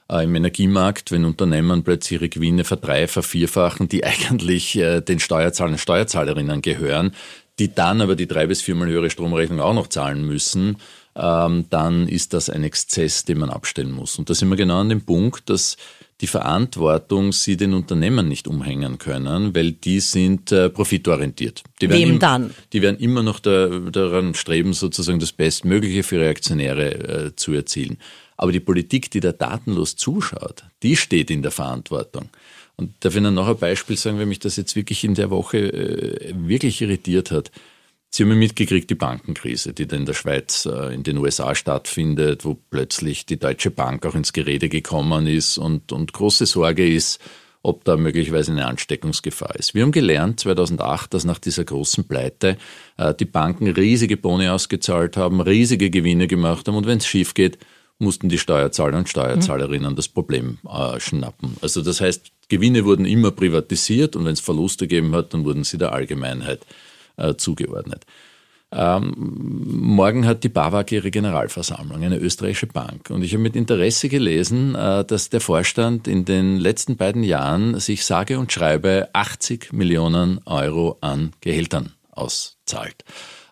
Äh, 0.10 0.24
Im 0.24 0.36
Energiemarkt, 0.36 1.12
wenn 1.12 1.26
Unternehmen 1.26 1.84
plötzlich 1.84 2.20
ihre 2.20 2.30
Gewinne 2.30 2.64
verdreifachen, 2.64 3.24
vervierfachen, 3.24 3.90
die 3.90 4.04
eigentlich 4.06 4.78
äh, 4.78 5.02
den 5.02 5.20
Steuerzahlern 5.20 5.74
und 5.74 5.80
Steuerzahlerinnen 5.80 6.62
gehören, 6.62 7.14
die 7.60 7.74
dann 7.74 8.02
aber 8.02 8.16
die 8.16 8.28
drei 8.28 8.48
bis 8.48 8.62
viermal 8.62 8.88
höhere 8.88 9.10
Stromrechnung 9.10 9.60
auch 9.60 9.74
noch 9.74 9.88
zahlen 9.88 10.26
müssen, 10.26 10.78
ähm, 11.16 11.66
dann 11.70 12.08
ist 12.08 12.34
das 12.34 12.50
ein 12.50 12.64
Exzess, 12.64 13.26
den 13.26 13.40
man 13.40 13.50
abstellen 13.50 13.92
muss. 13.92 14.20
Und 14.20 14.30
da 14.30 14.36
sind 14.36 14.50
wir 14.50 14.58
genau 14.58 14.80
an 14.80 14.90
dem 14.90 15.02
Punkt, 15.02 15.50
dass 15.50 15.78
die 16.22 16.28
Verantwortung 16.28 17.32
sie 17.32 17.58
den 17.58 17.74
Unternehmen 17.74 18.28
nicht 18.28 18.48
umhängen 18.48 18.98
können, 18.98 19.56
weil 19.56 19.72
die 19.72 20.00
sind 20.00 20.52
äh, 20.52 20.70
profitorientiert. 20.70 21.64
Die 21.82 21.90
Wem 21.90 22.12
im, 22.12 22.20
dann? 22.20 22.52
Die 22.74 22.82
werden 22.82 22.98
immer 23.00 23.22
noch 23.22 23.40
da, 23.40 23.68
daran 23.68 24.34
streben, 24.34 24.74
sozusagen 24.74 25.20
das 25.20 25.32
Bestmögliche 25.32 26.04
für 26.04 26.16
ihre 26.16 26.30
Aktionäre 26.30 27.26
äh, 27.28 27.36
zu 27.36 27.54
erzielen. 27.54 27.98
Aber 28.36 28.52
die 28.52 28.60
Politik, 28.60 29.12
die 29.12 29.20
da 29.20 29.32
datenlos 29.32 29.96
zuschaut, 29.96 30.64
die 30.84 30.96
steht 30.96 31.30
in 31.30 31.42
der 31.42 31.52
Verantwortung. 31.52 32.30
Und 32.76 32.94
darf 33.00 33.14
ich 33.14 33.20
Ihnen 33.20 33.34
noch 33.34 33.48
ein 33.48 33.58
Beispiel 33.58 33.98
sagen, 33.98 34.20
wenn 34.20 34.30
mich 34.30 34.40
das 34.40 34.56
jetzt 34.56 34.76
wirklich 34.76 35.04
in 35.04 35.16
der 35.16 35.32
Woche 35.32 35.58
äh, 35.58 36.34
wirklich 36.36 36.82
irritiert 36.82 37.32
hat. 37.32 37.52
Sie 38.18 38.24
haben 38.24 38.32
ja 38.32 38.36
mitgekriegt, 38.36 38.90
die 38.90 38.96
Bankenkrise, 38.96 39.74
die 39.74 39.86
da 39.86 39.96
in 39.96 40.08
der 40.08 40.16
Schweiz, 40.16 40.66
äh, 40.66 40.92
in 40.92 41.04
den 41.04 41.20
USA 41.20 41.54
stattfindet, 41.54 42.46
wo 42.46 42.56
plötzlich 42.56 43.28
die 43.28 43.38
Deutsche 43.38 43.70
Bank 43.70 44.08
auch 44.08 44.16
ins 44.16 44.34
Gerede 44.34 44.70
gekommen 44.70 45.28
ist 45.28 45.60
und, 45.60 45.92
und 45.92 46.14
große 46.14 46.48
Sorge 46.48 46.92
ist, 46.92 47.22
ob 47.62 47.84
da 47.84 47.96
möglicherweise 47.96 48.52
eine 48.54 48.66
Ansteckungsgefahr 48.66 49.56
ist. 49.56 49.76
Wir 49.76 49.84
haben 49.84 49.92
gelernt 49.92 50.40
2008, 50.40 51.14
dass 51.14 51.26
nach 51.26 51.38
dieser 51.38 51.64
großen 51.64 52.08
Pleite 52.08 52.58
äh, 52.98 53.14
die 53.14 53.26
Banken 53.26 53.68
riesige 53.68 54.18
Boni 54.18 54.48
ausgezahlt 54.48 55.16
haben, 55.16 55.40
riesige 55.40 55.92
Gewinne 55.92 56.26
gemacht 56.26 56.68
haben 56.68 56.76
und 56.76 56.88
wenn 56.88 56.98
es 56.98 57.06
schief 57.06 57.36
geht, 57.36 57.60
mussten 58.00 58.30
die 58.30 58.40
Steuerzahler 58.40 58.98
und 58.98 59.10
Steuerzahlerinnen 59.10 59.96
das 59.96 60.08
Problem 60.08 60.58
äh, 60.68 61.00
schnappen. 61.00 61.56
Also 61.62 61.84
das 61.84 62.02
heißt, 62.02 62.32
Gewinne 62.50 62.84
wurden 62.84 63.06
immer 63.06 63.30
privatisiert 63.30 64.16
und 64.16 64.26
wenn 64.26 64.34
es 64.34 64.40
Verluste 64.40 64.88
gegeben 64.88 65.14
hat, 65.14 65.36
dann 65.36 65.46
wurden 65.46 65.64
sie 65.64 65.78
der 65.78 65.94
Allgemeinheit 65.94 66.62
äh, 67.18 67.36
zugeordnet. 67.36 68.06
Ähm, 68.70 69.14
morgen 69.16 70.26
hat 70.26 70.44
die 70.44 70.50
BAWAG 70.50 70.92
ihre 70.92 71.10
Generalversammlung, 71.10 72.04
eine 72.04 72.18
österreichische 72.18 72.68
Bank. 72.68 73.10
Und 73.10 73.24
ich 73.24 73.32
habe 73.32 73.44
mit 73.44 73.56
Interesse 73.56 74.10
gelesen, 74.10 74.76
äh, 74.76 75.06
dass 75.06 75.30
der 75.30 75.40
Vorstand 75.40 76.08
in 76.08 76.26
den 76.26 76.58
letzten 76.58 76.98
beiden 76.98 77.24
Jahren 77.24 77.80
sich 77.80 78.06
sage 78.06 78.38
und 78.38 78.52
schreibe 78.52 79.08
80 79.14 79.72
Millionen 79.72 80.42
Euro 80.46 80.98
an 81.00 81.32
Gehältern 81.40 81.94
auszahlt. 82.12 83.06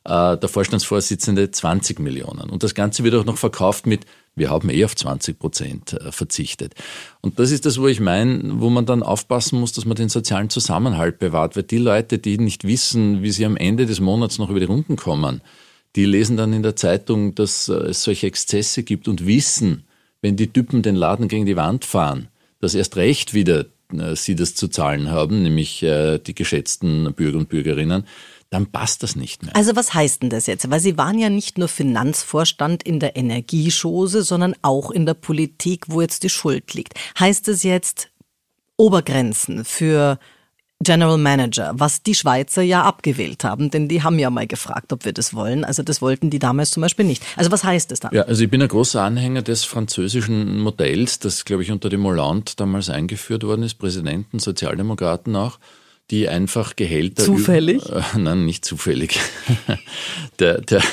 Äh, 0.03 0.38
der 0.38 0.50
Vorstandsvorsitzende 0.50 1.50
20 1.50 2.00
Millionen. 2.00 2.50
Und 2.50 2.63
das 2.63 2.75
Ganze 2.75 3.05
wird 3.05 3.15
auch 3.15 3.25
noch 3.25 3.38
verkauft 3.38 3.88
mit 3.88 4.05
wir 4.36 4.50
haben 4.50 4.70
eh 4.70 4.84
auf 4.84 4.96
20 4.96 5.39
Prozent 5.39 5.94
äh, 5.94 6.12
verzichtet. 6.12 6.74
Und 7.22 7.39
das 7.39 7.51
ist 7.51 7.65
das, 7.65 7.80
wo 7.80 7.88
ich 7.88 8.00
meine, 8.00 8.60
wo 8.60 8.70
man 8.70 8.86
dann 8.86 9.01
aufpassen 9.01 9.60
muss, 9.60 9.74
dass 9.74 9.86
man 9.86 9.96
den 9.96 10.10
sozialen 10.10 10.50
Zusammenhalt 10.50 11.20
bewahrt. 11.20 11.56
Weil 11.56 11.63
die 11.63 11.77
Leute, 11.77 12.20
die 12.20 12.38
nicht 12.38 12.65
wissen, 12.65 13.24
wie 13.24 13.32
sie 13.32 13.46
am 13.46 13.58
Ende 13.58 13.86
des 13.86 14.00
Monats 14.00 14.38
noch 14.38 14.50
über 14.50 14.60
die 14.60 14.65
Runden 14.65 14.98
kommen, 14.98 15.42
die 15.96 16.06
lesen 16.06 16.36
dann 16.36 16.51
in 16.51 16.63
der 16.63 16.75
Zeitung, 16.75 17.36
dass 17.36 17.70
äh, 17.70 17.74
es 17.74 18.04
solche 18.04 18.27
Exzesse 18.27 18.84
gibt 18.84 19.08
und 19.08 19.25
wissen, 19.25 19.86
wenn 20.22 20.36
die 20.36 20.51
Typen 20.51 20.82
den 20.82 20.96
Laden 20.96 21.27
gegen 21.27 21.46
die 21.46 21.56
Wand 21.56 21.86
fahren, 21.86 22.27
dass 22.60 22.75
erst 22.75 22.98
recht 22.98 23.34
wieder 23.34 23.65
äh, 23.94 24.15
sie 24.15 24.36
das 24.36 24.56
zu 24.56 24.68
zahlen 24.68 25.12
haben, 25.12 25.44
nämlich 25.44 25.80
die 25.80 26.36
geschätzten 26.36 27.13
Bürger 27.13 27.38
und 27.38 27.50
Bürgerinnen 27.50 28.06
dann 28.50 28.68
passt 28.68 29.04
das 29.04 29.16
nicht 29.16 29.44
mehr. 29.44 29.56
Also 29.56 29.75
was 29.75 29.94
heißt 29.94 30.22
denn 30.22 30.30
das 30.30 30.48
jetzt? 30.48 30.70
Weil 30.70 30.80
Sie 30.80 30.98
waren 30.98 31.20
ja 31.20 31.30
nicht 31.30 31.58
nur 31.58 31.68
Finanzvorstand 31.68 32.84
in 32.84 33.00
der 33.00 33.16
Energieschose, 33.16 34.24
sondern 34.24 34.56
auch 34.62 34.92
in 34.92 35.06
der 35.06 35.14
Politik, 35.14 35.86
wo 35.88 36.02
jetzt 36.02 36.24
die 36.24 36.30
Schuld 36.30 36.74
liegt. 36.74 36.94
Heißt 37.20 37.48
es 37.48 37.64
jetzt 37.64 38.10
Obergrenzen 38.78 39.66
für 39.66 40.20
General 40.82 41.18
Manager, 41.18 41.72
was 41.75 42.04
die 42.04 42.16
Schweizer 42.16 42.62
ja 42.62 42.84
abgewählt 42.84 43.46
haben, 43.46 43.72
denn 43.72 43.88
die 43.88 44.04
haben 44.04 44.20
ja 44.20 44.30
mal 44.30 44.46
gefragt, 44.46 44.92
ob 44.92 45.06
wir 45.06 45.14
das 45.14 45.34
wollen. 45.34 45.64
Also 45.64 45.84
das 45.84 46.02
wollten 46.02 46.30
die 46.30 46.40
damals 46.40 46.72
zum 46.72 46.82
Beispiel 46.82 47.06
nicht. 47.06 47.24
Also 47.38 47.52
was 47.52 47.64
heißt 47.64 47.92
das 47.92 48.02
dann? 48.02 48.14
Ja, 48.14 48.24
also 48.24 48.44
ich 48.44 48.50
bin 48.50 48.62
ein 48.62 48.68
großer 48.68 49.02
Anhänger 49.02 49.42
des 49.42 49.64
französischen 49.64 50.60
Modells, 50.60 51.20
das, 51.20 51.46
glaube 51.46 51.64
ich, 51.64 51.72
unter 51.72 51.90
dem 51.90 52.04
Hollande 52.04 52.52
damals 52.58 52.90
eingeführt 52.90 53.44
worden 53.44 53.64
ist, 53.64 53.75
Präsidenten, 53.75 54.40
Sozialdemokraten 54.40 55.36
auch 55.36 55.60
die 56.12 56.29
einfach 56.29 56.75
Gehälter. 56.75 57.24
Zufällig? 57.24 57.89
Äh, 57.89 58.01
nein, 58.17 58.45
nicht 58.45 58.65
zufällig. 58.65 59.19
der 60.39 60.62
der, 60.62 60.83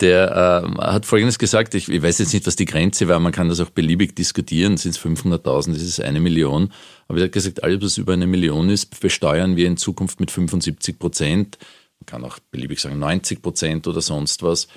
der 0.00 0.64
äh, 0.64 0.80
hat 0.82 1.06
Folgendes 1.06 1.38
gesagt, 1.38 1.74
ich, 1.74 1.88
ich 1.88 2.02
weiß 2.02 2.18
jetzt 2.18 2.34
nicht, 2.34 2.46
was 2.46 2.56
die 2.56 2.66
Grenze 2.66 3.08
war, 3.08 3.18
man 3.18 3.32
kann 3.32 3.48
das 3.48 3.60
auch 3.60 3.70
beliebig 3.70 4.14
diskutieren, 4.14 4.76
sind 4.76 4.94
es 4.94 5.00
500.000, 5.00 5.74
ist 5.74 5.82
es 5.82 6.00
eine 6.00 6.20
Million. 6.20 6.72
Aber 7.08 7.18
er 7.18 7.24
hat 7.24 7.32
gesagt, 7.32 7.62
alles, 7.62 7.82
was 7.82 7.98
über 7.98 8.12
eine 8.12 8.26
Million 8.26 8.68
ist, 8.68 9.00
besteuern 9.00 9.56
wir 9.56 9.66
in 9.66 9.76
Zukunft 9.76 10.20
mit 10.20 10.30
75 10.30 10.98
Prozent. 10.98 11.58
Man 12.00 12.06
kann 12.06 12.24
auch 12.24 12.38
beliebig 12.50 12.80
sagen 12.80 12.98
90 12.98 13.42
Prozent 13.42 13.86
oder 13.86 14.00
sonst 14.00 14.42
was 14.42 14.68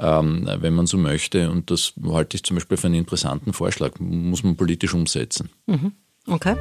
ähm, 0.00 0.48
wenn 0.60 0.74
man 0.74 0.86
so 0.86 0.96
möchte. 0.96 1.50
Und 1.50 1.70
das 1.70 1.92
halte 2.04 2.36
ich 2.36 2.42
zum 2.42 2.56
Beispiel 2.56 2.76
für 2.76 2.86
einen 2.86 2.96
interessanten 2.96 3.52
Vorschlag. 3.52 4.00
Muss 4.00 4.42
man 4.42 4.56
politisch 4.56 4.94
umsetzen. 4.94 5.50
Mhm. 5.66 5.92
Okay. 6.26 6.56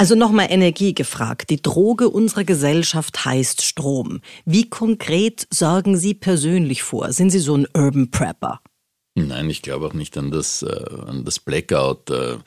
Also 0.00 0.14
nochmal 0.14 0.46
Energie 0.48 0.94
gefragt. 0.94 1.50
Die 1.50 1.60
Droge 1.60 2.08
unserer 2.08 2.44
Gesellschaft 2.44 3.22
heißt 3.26 3.60
Strom. 3.60 4.22
Wie 4.46 4.70
konkret 4.70 5.46
sorgen 5.50 5.98
Sie 5.98 6.14
persönlich 6.14 6.82
vor? 6.82 7.12
Sind 7.12 7.28
Sie 7.28 7.38
so 7.38 7.54
ein 7.54 7.66
Urban 7.74 8.10
Prepper? 8.10 8.62
Nein, 9.14 9.50
ich 9.50 9.60
glaube 9.60 9.86
auch 9.86 9.92
nicht 9.92 10.16
an 10.16 10.30
das, 10.30 10.62
äh, 10.62 10.84
an 11.06 11.26
das 11.26 11.38
Blackout. 11.38 12.08
Äh, 12.08 12.38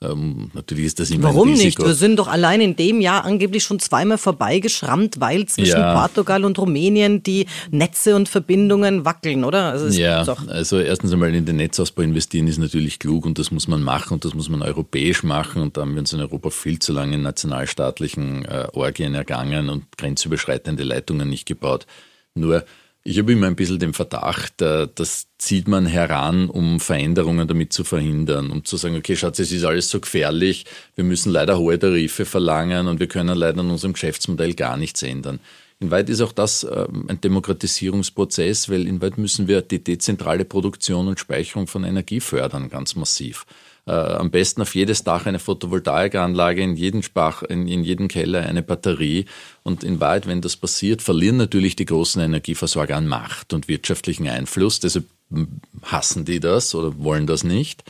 ähm, 0.00 0.52
natürlich 0.54 0.84
ist 0.84 1.00
das 1.00 1.10
immer 1.10 1.24
Warum 1.24 1.48
ein 1.48 1.54
nicht? 1.54 1.78
Wir 1.80 1.94
sind 1.94 2.20
doch 2.20 2.28
allein 2.28 2.60
in 2.60 2.76
dem 2.76 3.00
Jahr 3.00 3.24
angeblich 3.24 3.64
schon 3.64 3.80
zweimal 3.80 4.16
vorbeigeschrammt, 4.16 5.18
weil 5.18 5.46
zwischen 5.46 5.80
ja. 5.80 5.92
Portugal 5.92 6.44
und 6.44 6.56
Rumänien 6.56 7.24
die 7.24 7.46
Netze 7.72 8.14
und 8.14 8.28
Verbindungen 8.28 9.04
wackeln, 9.04 9.42
oder? 9.42 9.64
Also 9.64 9.88
ja, 9.88 10.22
also 10.46 10.78
erstens 10.78 11.12
einmal 11.12 11.34
in 11.34 11.46
den 11.46 11.56
Netzausbau 11.56 12.02
investieren 12.02 12.46
ist 12.46 12.58
natürlich 12.58 13.00
klug 13.00 13.26
und 13.26 13.40
das 13.40 13.50
muss 13.50 13.66
man 13.66 13.82
machen 13.82 14.14
und 14.14 14.24
das 14.24 14.34
muss 14.34 14.48
man 14.48 14.62
europäisch 14.62 15.24
machen 15.24 15.62
und 15.62 15.76
da 15.76 15.80
haben 15.80 15.94
wir 15.94 16.00
uns 16.00 16.12
in 16.12 16.20
Europa 16.20 16.50
viel 16.50 16.78
zu 16.78 16.92
lange 16.92 17.16
in 17.16 17.22
nationalstaatlichen 17.22 18.44
äh, 18.44 18.68
Orgien 18.74 19.16
ergangen 19.16 19.68
und 19.68 19.84
grenzüberschreitende 19.96 20.84
Leitungen 20.84 21.28
nicht 21.28 21.46
gebaut. 21.46 21.86
Nur 22.34 22.64
ich 23.08 23.18
habe 23.18 23.32
immer 23.32 23.46
ein 23.46 23.56
bisschen 23.56 23.78
den 23.78 23.94
Verdacht, 23.94 24.60
äh, 24.60 24.86
das 24.94 25.28
zieht 25.38 25.66
man 25.66 25.86
heran, 25.86 26.50
um 26.50 26.78
Veränderungen 26.78 27.48
damit 27.48 27.72
zu 27.72 27.82
verhindern, 27.82 28.50
um 28.50 28.64
zu 28.64 28.76
sagen, 28.76 28.96
okay, 28.96 29.16
Schatz, 29.16 29.38
es 29.38 29.50
ist 29.50 29.64
alles 29.64 29.88
so 29.88 29.98
gefährlich, 29.98 30.66
wir 30.94 31.04
müssen 31.04 31.32
leider 31.32 31.58
hohe 31.58 31.78
Tarife 31.78 32.26
verlangen 32.26 32.86
und 32.86 33.00
wir 33.00 33.08
können 33.08 33.36
leider 33.36 33.60
an 33.60 33.70
unserem 33.70 33.94
Geschäftsmodell 33.94 34.52
gar 34.52 34.76
nichts 34.76 35.02
ändern. 35.02 35.40
Inwieweit 35.80 36.10
ist 36.10 36.20
auch 36.20 36.32
das 36.32 36.64
ähm, 36.64 37.06
ein 37.08 37.20
Demokratisierungsprozess, 37.20 38.68
weil 38.68 38.86
inwieweit 38.86 39.16
müssen 39.16 39.48
wir 39.48 39.62
die 39.62 39.82
dezentrale 39.82 40.44
Produktion 40.44 41.08
und 41.08 41.18
Speicherung 41.18 41.66
von 41.66 41.84
Energie 41.84 42.20
fördern, 42.20 42.68
ganz 42.68 42.94
massiv 42.94 43.46
äh, 43.88 43.90
am 43.90 44.30
besten 44.30 44.60
auf 44.60 44.74
jedes 44.74 45.02
Dach 45.02 45.24
eine 45.24 45.38
Photovoltaikanlage, 45.38 46.62
in 46.62 46.76
jedem 46.76 47.02
Spach, 47.02 47.42
in, 47.42 47.66
in 47.66 47.82
jedem 47.82 48.08
Keller 48.08 48.42
eine 48.42 48.62
Batterie. 48.62 49.24
Und 49.62 49.82
in 49.82 49.98
Wahrheit, 49.98 50.26
wenn 50.26 50.42
das 50.42 50.56
passiert, 50.56 51.00
verlieren 51.00 51.38
natürlich 51.38 51.74
die 51.74 51.86
großen 51.86 52.20
Energieversorger 52.20 52.96
an 52.96 53.08
Macht 53.08 53.54
und 53.54 53.66
wirtschaftlichen 53.66 54.28
Einfluss. 54.28 54.80
Deshalb 54.80 55.06
hassen 55.82 56.26
die 56.26 56.38
das 56.38 56.74
oder 56.74 56.98
wollen 56.98 57.26
das 57.26 57.44
nicht. 57.44 57.82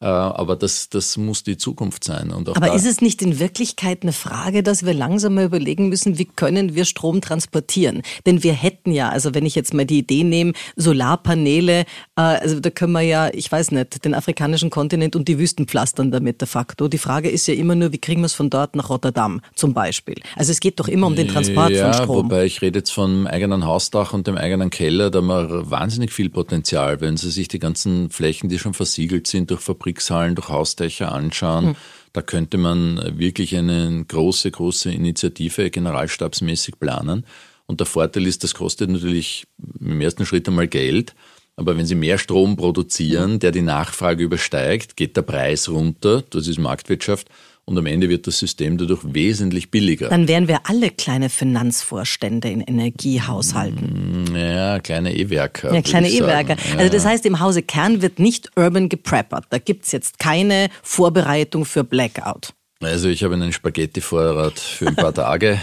Äh, 0.00 0.06
aber 0.06 0.54
das, 0.54 0.88
das 0.88 1.16
muss 1.16 1.42
die 1.42 1.56
Zukunft 1.56 2.04
sein. 2.04 2.32
aber 2.32 2.74
ist 2.74 2.86
es 2.86 3.00
nicht 3.00 3.20
in 3.20 3.40
Wirklichkeit 3.40 4.02
eine 4.02 4.12
Frage, 4.12 4.62
dass 4.62 4.86
wir 4.86 4.94
langsam 4.94 5.34
mal 5.34 5.44
überlegen 5.44 5.88
müssen, 5.88 6.18
wie 6.18 6.24
können 6.24 6.76
wir 6.76 6.84
Strom 6.84 7.20
transportieren? 7.20 8.02
Denn 8.24 8.44
wir 8.44 8.52
hätten 8.52 8.92
ja, 8.92 9.08
also 9.08 9.34
wenn 9.34 9.44
ich 9.44 9.56
jetzt 9.56 9.74
mal 9.74 9.86
die 9.86 9.98
Idee 9.98 10.22
nehme, 10.22 10.52
Solarpaneele, 10.76 11.80
äh, 11.80 11.84
also 12.14 12.60
da 12.60 12.70
können 12.70 12.92
wir 12.92 13.00
ja, 13.00 13.28
ich 13.32 13.50
weiß 13.50 13.72
nicht, 13.72 14.04
den 14.04 14.14
afrikanischen 14.14 14.70
Kontinent 14.70 15.16
und 15.16 15.26
die 15.26 15.38
Wüsten 15.38 15.66
pflastern 15.66 16.12
damit 16.12 16.40
de 16.40 16.46
facto. 16.46 16.86
Die 16.86 16.98
Frage 16.98 17.28
ist 17.28 17.48
ja 17.48 17.54
immer 17.54 17.74
nur, 17.74 17.92
wie 17.92 17.98
kriegen 17.98 18.20
wir 18.20 18.26
es 18.26 18.34
von 18.34 18.50
dort 18.50 18.76
nach 18.76 18.90
Rotterdam 18.90 19.40
zum 19.56 19.74
Beispiel? 19.74 20.16
Also 20.36 20.52
es 20.52 20.60
geht 20.60 20.78
doch 20.78 20.86
immer 20.86 21.08
um 21.08 21.16
den 21.16 21.26
Transport 21.26 21.70
ja, 21.70 21.92
von 21.92 22.04
Strom. 22.04 22.16
Wobei 22.26 22.44
ich 22.44 22.62
rede 22.62 22.78
jetzt 22.78 22.90
vom 22.90 23.26
eigenen 23.26 23.64
Hausdach 23.64 24.12
und 24.12 24.28
dem 24.28 24.36
eigenen 24.36 24.70
Keller, 24.70 25.10
da 25.10 25.18
haben 25.18 25.26
wir 25.26 25.70
wahnsinnig 25.72 26.12
viel 26.12 26.30
Potenzial, 26.30 27.00
wenn 27.00 27.16
Sie 27.16 27.30
sich 27.30 27.48
die 27.48 27.58
ganzen 27.58 28.10
Flächen, 28.10 28.48
die 28.48 28.60
schon 28.60 28.74
versiegelt 28.74 29.26
sind 29.26 29.50
durch 29.50 29.60
Fabriken, 29.60 29.87
Fabrikshallen, 29.88 30.34
durch 30.34 30.48
Hausdächer 30.48 31.12
anschauen. 31.12 31.68
Hm. 31.68 31.76
Da 32.12 32.22
könnte 32.22 32.58
man 32.58 33.18
wirklich 33.18 33.56
eine 33.56 34.04
große, 34.06 34.50
große 34.50 34.90
Initiative 34.90 35.70
generalstabsmäßig 35.70 36.78
planen. 36.78 37.24
Und 37.66 37.80
der 37.80 37.86
Vorteil 37.86 38.26
ist, 38.26 38.44
das 38.44 38.54
kostet 38.54 38.90
natürlich 38.90 39.46
im 39.80 40.00
ersten 40.00 40.24
Schritt 40.24 40.48
einmal 40.48 40.68
Geld. 40.68 41.14
Aber 41.56 41.76
wenn 41.76 41.86
Sie 41.86 41.94
mehr 41.94 42.18
Strom 42.18 42.56
produzieren, 42.56 43.40
der 43.40 43.50
die 43.50 43.62
Nachfrage 43.62 44.22
übersteigt, 44.24 44.96
geht 44.96 45.16
der 45.16 45.22
Preis 45.22 45.68
runter. 45.68 46.22
Das 46.30 46.46
ist 46.46 46.58
Marktwirtschaft 46.58 47.28
und 47.68 47.76
am 47.76 47.84
Ende 47.84 48.08
wird 48.08 48.26
das 48.26 48.38
System 48.38 48.78
dadurch 48.78 49.00
wesentlich 49.04 49.70
billiger. 49.70 50.08
Dann 50.08 50.26
wären 50.26 50.48
wir 50.48 50.60
alle 50.64 50.88
kleine 50.88 51.28
Finanzvorstände 51.28 52.48
in 52.48 52.62
Energiehaushalten. 52.62 54.24
Mm, 54.24 54.36
ja, 54.36 54.80
kleine 54.80 55.14
E-Werker. 55.14 55.74
Ja, 55.74 55.82
kleine 55.82 56.08
E-Werker. 56.08 56.56
Ja. 56.56 56.78
Also 56.78 56.90
das 56.90 57.04
heißt, 57.04 57.26
im 57.26 57.40
Hause 57.40 57.60
Kern 57.60 58.00
wird 58.00 58.20
nicht 58.20 58.50
urban 58.56 58.88
gepreppert. 58.88 59.44
Da 59.50 59.58
gibt 59.58 59.84
es 59.84 59.92
jetzt 59.92 60.18
keine 60.18 60.70
Vorbereitung 60.82 61.66
für 61.66 61.84
Blackout. 61.84 62.54
Also 62.80 63.10
ich 63.10 63.22
habe 63.22 63.34
einen 63.34 63.52
Spaghetti-Vorrat 63.52 64.58
für 64.58 64.88
ein 64.88 64.96
paar 64.96 65.12
Tage. 65.14 65.60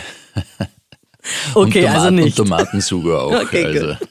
okay, 1.56 1.82
Tomaten, 1.82 1.88
also 1.88 2.10
nicht. 2.12 2.40
Und 2.40 2.48
Tomatensuger 2.48 3.22
auch. 3.24 3.32
Okay, 3.46 3.66
also. 3.66 3.88
Gut. 3.88 4.10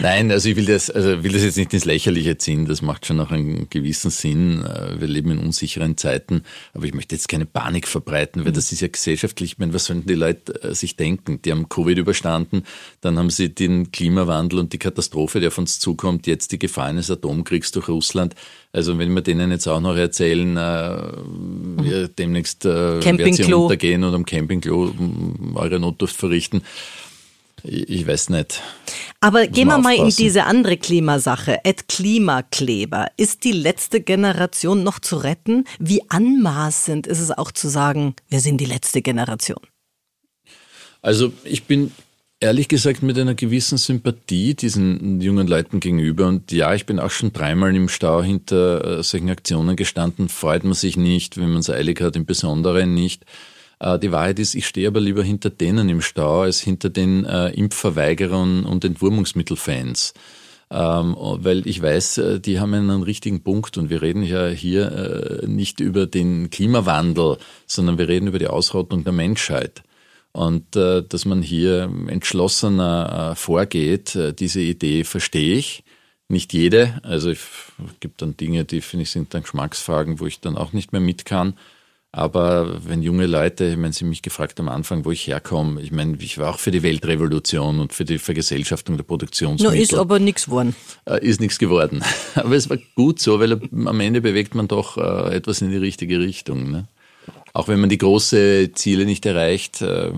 Nein, 0.00 0.30
also 0.30 0.48
ich 0.48 0.56
will 0.56 0.66
das, 0.66 0.90
also 0.90 1.22
will 1.22 1.32
das 1.32 1.42
jetzt 1.42 1.56
nicht 1.56 1.72
ins 1.72 1.84
Lächerliche 1.84 2.36
ziehen. 2.38 2.66
Das 2.66 2.82
macht 2.82 3.06
schon 3.06 3.20
auch 3.20 3.30
einen 3.30 3.68
gewissen 3.70 4.10
Sinn. 4.10 4.64
Äh, 4.64 5.00
wir 5.00 5.08
leben 5.08 5.30
in 5.30 5.38
unsicheren 5.38 5.96
Zeiten, 5.96 6.42
aber 6.74 6.84
ich 6.84 6.94
möchte 6.94 7.14
jetzt 7.14 7.28
keine 7.28 7.46
Panik 7.46 7.88
verbreiten, 7.88 8.44
weil 8.44 8.52
mhm. 8.52 8.56
das 8.56 8.72
ist 8.72 8.80
ja 8.80 8.88
gesellschaftlich. 8.88 9.52
Ich 9.52 9.58
meine, 9.58 9.74
was 9.74 9.86
sollen 9.86 10.04
die 10.06 10.14
Leute 10.14 10.62
äh, 10.62 10.74
sich 10.74 10.96
denken? 10.96 11.40
Die 11.42 11.50
haben 11.50 11.68
Covid 11.68 11.98
überstanden, 11.98 12.64
dann 13.00 13.18
haben 13.18 13.30
sie 13.30 13.54
den 13.54 13.92
Klimawandel 13.92 14.58
und 14.58 14.72
die 14.72 14.78
Katastrophe, 14.78 15.40
die 15.40 15.46
auf 15.46 15.58
uns 15.58 15.78
zukommt, 15.78 16.26
jetzt 16.26 16.52
die 16.52 16.58
Gefahr 16.58 16.86
eines 16.86 17.10
Atomkriegs 17.10 17.72
durch 17.72 17.88
Russland. 17.88 18.34
Also 18.72 18.98
wenn 18.98 19.12
wir 19.14 19.22
denen 19.22 19.50
jetzt 19.50 19.66
auch 19.66 19.80
noch 19.80 19.96
erzählen, 19.96 20.56
äh, 20.56 20.96
mhm. 20.96 22.10
demnächst 22.18 22.64
äh, 22.64 23.04
werden 23.04 23.32
sie 23.32 23.52
untergehen 23.52 24.04
und 24.04 24.14
am 24.14 24.24
Campingklo 24.24 24.94
eure 25.54 25.78
Notdurft 25.78 26.16
verrichten. 26.16 26.62
Ich 27.64 28.06
weiß 28.06 28.30
nicht. 28.30 28.60
Aber 29.20 29.46
gehen 29.46 29.68
wir 29.68 29.78
mal 29.78 29.94
in 29.94 30.10
diese 30.10 30.44
andere 30.44 30.76
Klimasache. 30.76 31.60
Ed 31.64 31.88
Klimakleber. 31.88 33.06
Ist 33.16 33.44
die 33.44 33.52
letzte 33.52 34.00
Generation 34.00 34.82
noch 34.82 34.98
zu 34.98 35.16
retten? 35.16 35.64
Wie 35.78 36.02
anmaßend 36.08 37.06
ist 37.06 37.20
es 37.20 37.30
auch 37.30 37.52
zu 37.52 37.68
sagen, 37.68 38.14
wir 38.28 38.40
sind 38.40 38.58
die 38.58 38.64
letzte 38.64 39.00
Generation? 39.00 39.60
Also 41.02 41.32
ich 41.44 41.64
bin 41.64 41.92
ehrlich 42.42 42.66
gesagt 42.68 43.02
mit 43.02 43.16
einer 43.18 43.34
gewissen 43.34 43.78
Sympathie 43.78 44.54
diesen 44.54 45.20
jungen 45.20 45.46
Leuten 45.46 45.78
gegenüber. 45.78 46.26
Und 46.26 46.50
ja, 46.50 46.74
ich 46.74 46.86
bin 46.86 46.98
auch 46.98 47.10
schon 47.10 47.32
dreimal 47.32 47.74
im 47.74 47.88
Stau 47.88 48.22
hinter 48.22 48.98
äh, 48.98 49.02
solchen 49.02 49.30
Aktionen 49.30 49.76
gestanden. 49.76 50.28
Freut 50.28 50.64
man 50.64 50.74
sich 50.74 50.96
nicht, 50.96 51.36
wenn 51.36 51.50
man 51.50 51.60
es 51.60 51.70
eilig 51.70 52.00
hat, 52.00 52.16
im 52.16 52.26
Besonderen 52.26 52.94
nicht. 52.94 53.24
Äh, 53.82 53.98
die 53.98 54.12
Wahrheit 54.12 54.38
ist, 54.38 54.54
ich 54.54 54.66
stehe 54.66 54.88
aber 54.88 55.00
lieber 55.00 55.22
hinter 55.22 55.50
denen 55.50 55.88
im 55.88 56.00
Stau 56.00 56.42
als 56.42 56.60
hinter 56.60 56.88
den 56.88 57.24
äh, 57.24 57.50
Impfverweigerern 57.50 58.64
und 58.64 58.84
Entwurmungsmittelfans. 58.84 60.14
Ähm, 60.70 61.16
weil 61.18 61.66
ich 61.66 61.82
weiß, 61.82 62.18
äh, 62.18 62.40
die 62.40 62.58
haben 62.60 62.72
einen 62.72 63.02
richtigen 63.02 63.42
Punkt 63.42 63.76
und 63.76 63.90
wir 63.90 64.00
reden 64.00 64.22
ja 64.22 64.46
hier 64.48 65.42
nicht 65.46 65.80
über 65.80 66.06
den 66.06 66.48
Klimawandel, 66.48 67.36
sondern 67.66 67.98
wir 67.98 68.08
reden 68.08 68.28
über 68.28 68.38
die 68.38 68.46
Ausrottung 68.46 69.04
der 69.04 69.12
Menschheit. 69.12 69.82
Und 70.34 70.76
dass 70.76 71.26
man 71.26 71.42
hier 71.42 71.90
entschlossener 72.06 73.34
vorgeht, 73.36 74.18
diese 74.38 74.62
Idee 74.62 75.04
verstehe 75.04 75.56
ich. 75.56 75.84
Nicht 76.28 76.54
jede, 76.54 77.00
also 77.02 77.30
es 77.30 77.40
gibt 78.00 78.22
dann 78.22 78.38
Dinge, 78.38 78.64
die 78.64 78.80
finde 78.80 79.02
ich 79.02 79.10
sind 79.10 79.34
dann 79.34 79.42
Geschmacksfragen, 79.42 80.20
wo 80.20 80.26
ich 80.26 80.40
dann 80.40 80.56
auch 80.56 80.72
nicht 80.72 80.92
mehr 80.92 81.02
mit 81.02 81.26
kann. 81.26 81.52
Aber 82.14 82.86
wenn 82.86 83.00
junge 83.00 83.24
Leute, 83.24 83.64
ich 83.64 83.78
meine, 83.78 83.94
Sie 83.94 84.04
mich 84.04 84.20
gefragt 84.20 84.60
am 84.60 84.68
Anfang, 84.68 85.06
wo 85.06 85.10
ich 85.10 85.26
herkomme, 85.26 85.80
ich 85.80 85.92
meine, 85.92 86.18
ich 86.20 86.36
war 86.36 86.50
auch 86.50 86.58
für 86.58 86.70
die 86.70 86.82
Weltrevolution 86.82 87.80
und 87.80 87.94
für 87.94 88.04
die 88.04 88.18
Vergesellschaftung 88.18 88.98
der 88.98 89.04
Produktionsmittel. 89.04 89.74
No, 89.74 89.82
ist 89.82 89.94
aber 89.94 90.18
nichts 90.18 90.44
geworden. 90.44 90.76
Äh, 91.06 91.26
ist 91.26 91.40
nichts 91.40 91.58
geworden. 91.58 92.04
Aber 92.34 92.54
es 92.54 92.68
war 92.68 92.76
gut 92.94 93.18
so, 93.18 93.40
weil 93.40 93.52
am 93.52 94.00
Ende 94.00 94.20
bewegt 94.20 94.54
man 94.54 94.68
doch 94.68 94.98
äh, 94.98 95.34
etwas 95.34 95.62
in 95.62 95.70
die 95.70 95.78
richtige 95.78 96.20
Richtung. 96.20 96.70
Ne? 96.70 96.88
Auch 97.54 97.68
wenn 97.68 97.80
man 97.80 97.90
die 97.90 97.98
großen 97.98 98.74
Ziele 98.74 99.04
nicht 99.04 99.26
erreicht, 99.26 99.82
äh, 99.82 100.10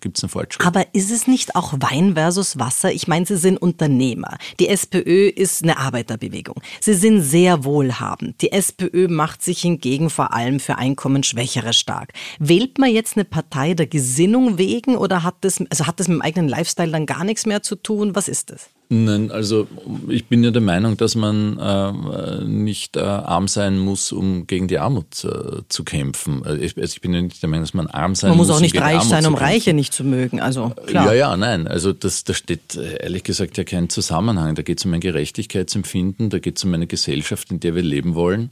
gibt 0.00 0.16
es 0.16 0.24
einen 0.24 0.30
Fortschritt. 0.30 0.66
Aber 0.66 0.86
ist 0.94 1.10
es 1.10 1.26
nicht 1.26 1.54
auch 1.54 1.74
Wein 1.78 2.14
versus 2.14 2.58
Wasser? 2.58 2.90
Ich 2.90 3.06
meine, 3.06 3.26
Sie 3.26 3.36
sind 3.36 3.58
Unternehmer. 3.58 4.38
Die 4.58 4.68
SPÖ 4.68 5.28
ist 5.28 5.62
eine 5.62 5.78
Arbeiterbewegung. 5.78 6.62
Sie 6.80 6.94
sind 6.94 7.20
sehr 7.20 7.64
wohlhabend. 7.64 8.40
Die 8.40 8.52
SPÖ 8.52 9.08
macht 9.08 9.42
sich 9.42 9.60
hingegen 9.60 10.08
vor 10.08 10.32
allem 10.32 10.58
für 10.58 10.78
Einkommensschwächere 10.78 11.74
stark. 11.74 12.14
Wählt 12.38 12.78
man 12.78 12.90
jetzt 12.90 13.16
eine 13.16 13.26
Partei 13.26 13.74
der 13.74 13.86
Gesinnung 13.86 14.56
wegen 14.56 14.96
oder 14.96 15.22
hat 15.22 15.36
das, 15.42 15.62
also 15.68 15.86
hat 15.86 16.00
das 16.00 16.08
mit 16.08 16.16
dem 16.16 16.22
eigenen 16.22 16.48
Lifestyle 16.48 16.90
dann 16.90 17.04
gar 17.04 17.24
nichts 17.24 17.44
mehr 17.44 17.62
zu 17.62 17.76
tun? 17.76 18.14
Was 18.14 18.26
ist 18.26 18.50
das? 18.50 18.70
Nein, 18.92 19.30
also 19.30 19.68
ich 20.08 20.26
bin 20.26 20.42
ja 20.42 20.50
der 20.50 20.60
Meinung, 20.60 20.96
dass 20.96 21.14
man 21.14 21.56
äh, 21.60 22.44
nicht 22.44 22.96
äh, 22.96 23.00
arm 23.00 23.46
sein 23.46 23.78
muss, 23.78 24.10
um 24.10 24.48
gegen 24.48 24.66
die 24.66 24.80
Armut 24.80 25.22
äh, 25.22 25.62
zu 25.68 25.84
kämpfen. 25.84 26.42
Also 26.44 26.60
ich, 26.60 26.76
also 26.76 26.94
ich, 26.96 27.00
bin 27.00 27.14
ja 27.14 27.22
nicht 27.22 27.40
der 27.40 27.48
Meinung, 27.48 27.62
dass 27.62 27.72
man 27.72 27.86
arm 27.86 28.16
sein 28.16 28.30
muss. 28.30 28.38
Man 28.38 28.46
muss 28.48 28.56
auch 28.56 28.60
nicht 28.60 28.74
um 28.76 28.82
reich 28.82 29.02
sein, 29.02 29.26
um 29.26 29.34
Reiche 29.36 29.74
nicht 29.74 29.94
zu 29.94 30.02
mögen. 30.02 30.40
Also 30.40 30.72
klar. 30.86 31.06
Ja, 31.06 31.12
ja, 31.12 31.36
nein. 31.36 31.68
Also 31.68 31.92
das, 31.92 32.24
da 32.24 32.34
steht 32.34 32.74
äh, 32.74 33.04
ehrlich 33.04 33.22
gesagt 33.22 33.56
ja 33.58 33.62
kein 33.62 33.88
Zusammenhang. 33.90 34.56
Da 34.56 34.62
geht 34.62 34.80
es 34.80 34.84
um 34.84 34.92
ein 34.92 35.00
Gerechtigkeitsempfinden, 35.00 36.28
da 36.28 36.40
geht 36.40 36.56
es 36.56 36.64
um 36.64 36.74
eine 36.74 36.88
Gesellschaft, 36.88 37.52
in 37.52 37.60
der 37.60 37.76
wir 37.76 37.84
leben 37.84 38.16
wollen. 38.16 38.50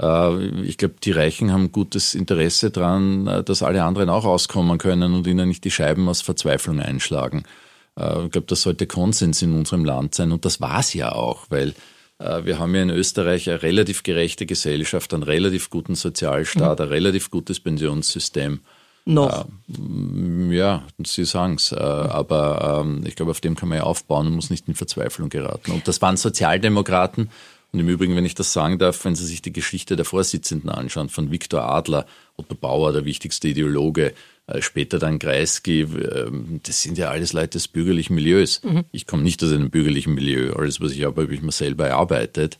Äh, 0.00 0.46
ich 0.62 0.78
glaube, 0.78 0.94
die 1.02 1.10
Reichen 1.10 1.52
haben 1.52 1.72
gutes 1.72 2.14
Interesse 2.14 2.70
daran, 2.70 3.26
äh, 3.26 3.42
dass 3.42 3.64
alle 3.64 3.82
anderen 3.82 4.10
auch 4.10 4.26
auskommen 4.26 4.78
können 4.78 5.12
und 5.12 5.26
ihnen 5.26 5.48
nicht 5.48 5.64
die 5.64 5.72
Scheiben 5.72 6.08
aus 6.08 6.22
Verzweiflung 6.22 6.78
einschlagen. 6.78 7.42
Äh, 7.98 8.24
ich 8.26 8.30
glaube, 8.30 8.46
das 8.46 8.62
sollte 8.62 8.86
Konsens 8.86 9.42
in 9.42 9.54
unserem 9.54 9.84
Land 9.84 10.14
sein 10.14 10.32
und 10.32 10.44
das 10.44 10.60
war 10.60 10.80
es 10.80 10.94
ja 10.94 11.12
auch, 11.12 11.46
weil 11.48 11.74
äh, 12.18 12.44
wir 12.44 12.58
haben 12.58 12.74
ja 12.74 12.82
in 12.82 12.90
Österreich 12.90 13.48
eine 13.48 13.62
relativ 13.62 14.02
gerechte 14.02 14.46
Gesellschaft, 14.46 15.12
einen 15.12 15.22
relativ 15.22 15.70
guten 15.70 15.94
Sozialstaat, 15.94 16.78
mhm. 16.78 16.84
ein 16.84 16.88
relativ 16.88 17.30
gutes 17.30 17.60
Pensionssystem. 17.60 18.60
Noch. 19.04 19.46
Äh, 19.68 20.54
ja, 20.54 20.84
Sie 21.04 21.24
sagen 21.24 21.54
es. 21.54 21.72
Äh, 21.72 21.76
aber 21.76 22.82
ähm, 22.84 23.04
ich 23.06 23.16
glaube, 23.16 23.32
auf 23.32 23.40
dem 23.40 23.56
kann 23.56 23.68
man 23.68 23.78
ja 23.78 23.84
aufbauen 23.84 24.28
und 24.28 24.34
muss 24.34 24.50
nicht 24.50 24.68
in 24.68 24.74
Verzweiflung 24.74 25.28
geraten. 25.28 25.72
Und 25.72 25.88
das 25.88 26.00
waren 26.02 26.16
Sozialdemokraten. 26.16 27.30
Und 27.72 27.80
im 27.80 27.88
Übrigen, 27.88 28.14
wenn 28.16 28.26
ich 28.26 28.34
das 28.34 28.52
sagen 28.52 28.78
darf, 28.78 29.04
wenn 29.04 29.16
Sie 29.16 29.24
sich 29.24 29.40
die 29.42 29.52
Geschichte 29.52 29.96
der 29.96 30.04
Vorsitzenden 30.04 30.68
anschauen, 30.68 31.08
von 31.08 31.30
Viktor 31.30 31.62
Adler, 31.62 32.06
Otto 32.36 32.54
Bauer, 32.54 32.92
der 32.92 33.06
wichtigste 33.06 33.48
Ideologe, 33.48 34.12
später 34.60 34.98
dann 34.98 35.18
Kreisky, 35.18 35.82
ähm, 35.82 36.60
das 36.64 36.82
sind 36.82 36.98
ja 36.98 37.10
alles 37.10 37.32
Leute 37.32 37.50
des 37.50 37.68
bürgerlichen 37.68 38.14
Milieus. 38.14 38.60
Mhm. 38.62 38.84
Ich 38.92 39.06
komme 39.06 39.22
nicht 39.22 39.42
aus 39.42 39.52
einem 39.52 39.70
bürgerlichen 39.70 40.14
Milieu. 40.14 40.52
Alles, 40.54 40.80
was 40.80 40.92
ich 40.92 41.04
habe, 41.04 41.22
habe 41.22 41.34
ich 41.34 41.42
mir 41.42 41.52
selber 41.52 41.86
erarbeitet. 41.86 42.58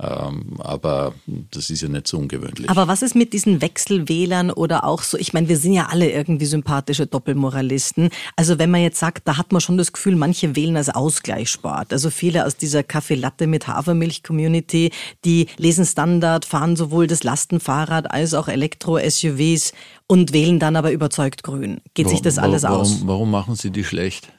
Ähm, 0.00 0.58
aber 0.58 1.14
das 1.50 1.70
ist 1.70 1.82
ja 1.82 1.88
nicht 1.88 2.08
so 2.08 2.18
ungewöhnlich. 2.18 2.68
Aber 2.68 2.88
was 2.88 3.02
ist 3.02 3.14
mit 3.14 3.32
diesen 3.32 3.60
Wechselwählern 3.60 4.50
oder 4.50 4.84
auch 4.84 5.02
so, 5.02 5.16
ich 5.16 5.32
meine, 5.32 5.48
wir 5.48 5.56
sind 5.56 5.74
ja 5.74 5.86
alle 5.90 6.10
irgendwie 6.10 6.46
sympathische 6.46 7.06
Doppelmoralisten. 7.06 8.10
Also 8.36 8.58
wenn 8.58 8.70
man 8.70 8.82
jetzt 8.82 8.98
sagt, 8.98 9.28
da 9.28 9.36
hat 9.36 9.52
man 9.52 9.60
schon 9.60 9.78
das 9.78 9.92
Gefühl, 9.92 10.16
manche 10.16 10.56
wählen 10.56 10.76
als 10.76 10.88
Ausgleichssport. 10.88 11.92
Also 11.92 12.10
viele 12.10 12.46
aus 12.46 12.56
dieser 12.56 12.82
Kaffeelatte 12.82 13.46
mit 13.46 13.68
Hafermilch-Community, 13.68 14.90
die 15.24 15.46
lesen 15.56 15.86
Standard, 15.86 16.44
fahren 16.44 16.74
sowohl 16.74 17.06
das 17.06 17.22
Lastenfahrrad 17.22 18.10
als 18.10 18.34
auch 18.34 18.48
Elektro-SUVs 18.48 19.72
und 20.08 20.32
wählen 20.32 20.58
dann 20.58 20.76
aber 20.76 20.90
überzeugt 20.92 21.42
grün. 21.42 21.80
Geht 21.94 22.06
warum, 22.06 22.16
sich 22.16 22.22
das 22.22 22.38
alles 22.38 22.64
warum, 22.64 22.80
aus? 22.80 23.06
Warum 23.06 23.30
machen 23.30 23.54
sie 23.54 23.70
die 23.70 23.84
schlecht? 23.84 24.32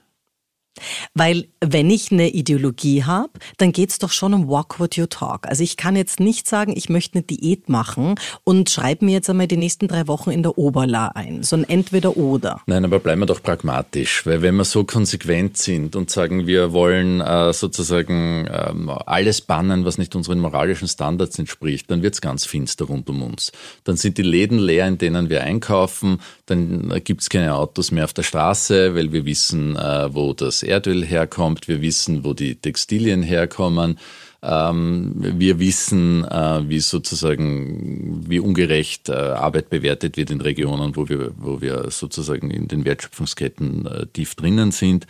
Weil 1.13 1.47
wenn 1.61 1.89
ich 1.89 2.11
eine 2.11 2.29
Ideologie 2.29 3.03
habe, 3.03 3.33
dann 3.57 3.71
geht 3.71 3.91
es 3.91 3.99
doch 3.99 4.11
schon 4.11 4.33
um 4.33 4.47
Walk 4.47 4.79
what 4.79 4.95
you 4.95 5.05
talk. 5.05 5.47
Also 5.47 5.63
ich 5.63 5.77
kann 5.77 5.95
jetzt 5.95 6.19
nicht 6.19 6.47
sagen, 6.47 6.73
ich 6.75 6.89
möchte 6.89 7.15
eine 7.15 7.23
Diät 7.23 7.69
machen 7.69 8.15
und 8.43 8.69
schreibe 8.69 9.05
mir 9.05 9.11
jetzt 9.11 9.29
einmal 9.29 9.47
die 9.47 9.57
nächsten 9.57 9.87
drei 9.87 10.07
Wochen 10.07 10.31
in 10.31 10.41
der 10.41 10.57
Oberla 10.57 11.09
ein, 11.09 11.43
sondern 11.43 11.69
entweder 11.69 12.17
oder. 12.17 12.61
Nein, 12.65 12.85
aber 12.85 12.99
bleiben 12.99 13.21
wir 13.21 13.25
doch 13.27 13.43
pragmatisch, 13.43 14.25
weil 14.25 14.41
wenn 14.41 14.55
wir 14.55 14.65
so 14.65 14.83
konsequent 14.83 15.57
sind 15.57 15.95
und 15.95 16.09
sagen, 16.09 16.47
wir 16.47 16.73
wollen 16.73 17.21
äh, 17.21 17.53
sozusagen 17.53 18.47
äh, 18.47 18.73
alles 19.05 19.41
bannen, 19.41 19.85
was 19.85 19.97
nicht 19.97 20.15
unseren 20.15 20.39
moralischen 20.39 20.87
Standards 20.87 21.37
entspricht, 21.37 21.91
dann 21.91 22.01
wird 22.01 22.15
es 22.15 22.21
ganz 22.21 22.45
finster 22.45 22.85
rund 22.85 23.09
um 23.09 23.21
uns. 23.21 23.51
Dann 23.83 23.97
sind 23.97 24.17
die 24.17 24.23
Läden 24.23 24.57
leer, 24.57 24.87
in 24.87 24.97
denen 24.97 25.29
wir 25.29 25.43
einkaufen, 25.43 26.19
dann 26.47 26.91
äh, 26.91 26.99
gibt 26.99 27.21
es 27.21 27.29
keine 27.29 27.55
Autos 27.55 27.91
mehr 27.91 28.05
auf 28.05 28.13
der 28.13 28.23
Straße, 28.23 28.95
weil 28.95 29.11
wir 29.11 29.25
wissen, 29.25 29.75
äh, 29.75 30.13
wo 30.13 30.33
das 30.33 30.62
Erdöl 30.63 31.05
herkommt, 31.05 31.67
wir 31.67 31.81
wissen, 31.81 32.23
wo 32.23 32.33
die 32.33 32.55
Textilien 32.55 33.23
herkommen, 33.23 33.99
ähm, 34.41 35.13
wir 35.15 35.59
wissen, 35.59 36.25
äh, 36.25 36.67
wie 36.67 36.81
sozusagen, 36.81 38.25
wie 38.27 38.39
ungerecht 38.39 39.07
äh, 39.07 39.13
Arbeit 39.13 39.69
bewertet 39.69 40.17
wird 40.17 40.31
in 40.31 40.41
Regionen, 40.41 40.97
wo 40.97 41.07
wir, 41.07 41.31
wo 41.37 41.61
wir 41.61 41.89
sozusagen 41.91 42.51
in 42.51 42.67
den 42.67 42.83
Wertschöpfungsketten 42.83 43.85
äh, 43.85 44.05
tief 44.07 44.35
drinnen 44.35 44.71
sind. 44.71 45.07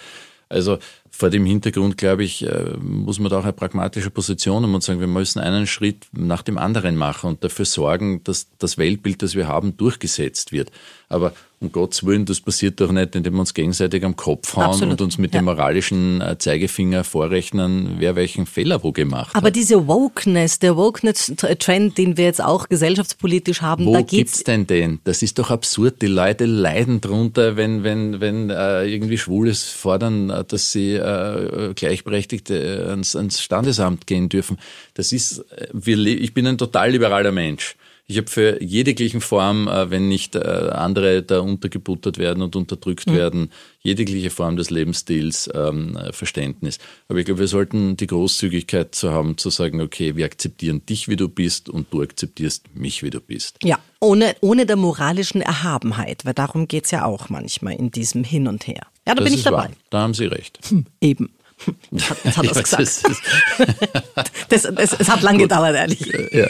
Also 0.49 0.77
vor 1.15 1.29
dem 1.29 1.45
Hintergrund, 1.45 1.95
glaube 1.95 2.23
ich, 2.23 2.43
muss 2.81 3.19
man 3.19 3.29
da 3.29 3.37
auch 3.37 3.43
eine 3.43 3.53
pragmatische 3.53 4.09
Position 4.09 4.63
haben 4.63 4.73
und 4.73 4.83
sagen, 4.83 4.99
wir 4.99 5.07
müssen 5.07 5.39
einen 5.39 5.67
Schritt 5.67 6.07
nach 6.11 6.41
dem 6.41 6.57
anderen 6.57 6.95
machen 6.95 7.29
und 7.29 7.43
dafür 7.43 7.65
sorgen, 7.65 8.23
dass 8.23 8.47
das 8.57 8.79
Weltbild, 8.79 9.21
das 9.21 9.35
wir 9.35 9.47
haben, 9.47 9.77
durchgesetzt 9.77 10.51
wird. 10.51 10.71
Aber 11.09 11.33
um 11.63 11.71
Gottes 11.71 12.05
Willen, 12.05 12.25
das 12.25 12.41
passiert 12.41 12.81
doch 12.81 12.91
nicht, 12.91 13.15
indem 13.15 13.33
wir 13.33 13.39
uns 13.39 13.53
gegenseitig 13.53 14.03
am 14.03 14.15
Kopf 14.15 14.55
hauen 14.55 14.65
Absolut. 14.65 14.93
und 14.93 15.01
uns 15.01 15.17
mit 15.17 15.33
ja. 15.33 15.39
dem 15.39 15.45
moralischen 15.45 16.21
äh, 16.21 16.37
Zeigefinger 16.37 17.03
vorrechnen, 17.03 17.95
wer 17.99 18.15
welchen 18.15 18.45
Fehler 18.45 18.83
wo 18.83 18.91
gemacht 18.91 19.29
Aber 19.29 19.37
hat. 19.37 19.43
Aber 19.43 19.51
diese 19.51 19.87
Wokeness, 19.87 20.59
der 20.59 20.75
Wokeness-Trend, 20.75 21.97
den 21.97 22.17
wir 22.17 22.25
jetzt 22.25 22.43
auch 22.43 22.67
gesellschaftspolitisch 22.67 23.61
haben, 23.61 23.85
wo 23.85 23.93
da 23.93 23.99
geht's 23.99 24.11
gibt's 24.11 24.43
denn 24.43 24.67
den? 24.67 24.99
Das 25.05 25.21
ist 25.23 25.39
doch 25.39 25.51
absurd. 25.51 26.01
Die 26.01 26.07
Leute 26.07 26.45
leiden 26.45 26.99
drunter, 26.99 27.55
wenn, 27.55 27.83
wenn, 27.83 28.19
wenn 28.19 28.49
äh, 28.49 28.85
irgendwie 28.85 29.17
Schwules 29.17 29.63
fordern, 29.69 30.29
äh, 30.29 30.43
dass 30.43 30.71
sie 30.71 30.95
äh, 31.03 31.73
Gleichberechtigte 31.73 32.87
ans, 32.89 33.15
ans 33.15 33.41
Standesamt 33.41 34.07
gehen 34.07 34.29
dürfen. 34.29 34.57
Das 34.93 35.11
ist, 35.11 35.45
äh, 35.51 35.91
ich 35.93 36.33
bin 36.33 36.47
ein 36.47 36.57
total 36.57 36.91
liberaler 36.91 37.31
Mensch. 37.31 37.75
Ich 38.05 38.17
habe 38.17 38.29
für 38.29 38.61
jeglichen 38.61 39.21
Form, 39.21 39.69
äh, 39.69 39.89
wenn 39.89 40.09
nicht 40.09 40.35
äh, 40.35 40.39
andere 40.39 41.23
da 41.23 41.39
untergebuttert 41.39 42.17
werden 42.17 42.43
und 42.43 42.55
unterdrückt 42.55 43.07
mhm. 43.07 43.15
werden, 43.15 43.51
jegliche 43.81 44.29
Form 44.29 44.57
des 44.57 44.69
Lebensstils 44.69 45.49
ähm, 45.53 45.97
Verständnis. 46.11 46.79
Aber 47.07 47.19
ich 47.19 47.25
glaube, 47.25 47.39
wir 47.39 47.47
sollten 47.47 47.95
die 47.95 48.07
Großzügigkeit 48.07 48.93
zu 48.93 49.11
haben, 49.11 49.37
zu 49.37 49.49
sagen, 49.49 49.79
okay, 49.79 50.17
wir 50.17 50.25
akzeptieren 50.25 50.85
dich, 50.85 51.07
wie 51.07 51.15
du 51.15 51.29
bist 51.29 51.69
und 51.69 51.87
du 51.91 52.01
akzeptierst 52.01 52.75
mich, 52.75 53.03
wie 53.03 53.09
du 53.09 53.21
bist. 53.21 53.57
Ja, 53.63 53.79
ohne, 54.01 54.35
ohne 54.41 54.65
der 54.65 54.75
moralischen 54.75 55.41
Erhabenheit, 55.41 56.25
weil 56.25 56.33
darum 56.33 56.67
geht 56.67 56.85
es 56.85 56.91
ja 56.91 57.05
auch 57.05 57.29
manchmal 57.29 57.75
in 57.75 57.89
diesem 57.91 58.25
Hin 58.25 58.47
und 58.49 58.67
Her. 58.67 58.85
Ja, 59.07 59.15
da 59.15 59.15
das 59.15 59.25
bin 59.25 59.33
ich 59.33 59.43
dabei. 59.43 59.57
Wahr. 59.57 59.71
Da 59.89 59.99
haben 59.99 60.13
Sie 60.13 60.25
recht. 60.25 60.59
Hm, 60.69 60.85
eben. 61.01 61.29
Hat, 61.65 62.17
jetzt 62.23 62.37
hat 62.37 62.79
es 62.79 63.03
gesagt. 63.03 63.21
Das, 64.49 64.63
das, 64.63 64.93
es 64.99 65.09
hat 65.09 65.21
lang 65.23 65.37
gut. 65.37 65.49
gedauert, 65.49 65.75
ehrlich. 65.75 66.05
Ja, 66.31 66.47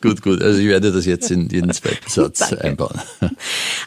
gut, 0.00 0.22
gut. 0.22 0.40
Also 0.42 0.60
ich 0.60 0.68
werde 0.68 0.92
das 0.92 1.06
jetzt 1.06 1.30
in 1.30 1.48
jeden 1.48 1.72
zweiten 1.72 2.08
Satz 2.08 2.52
einbauen. 2.52 3.00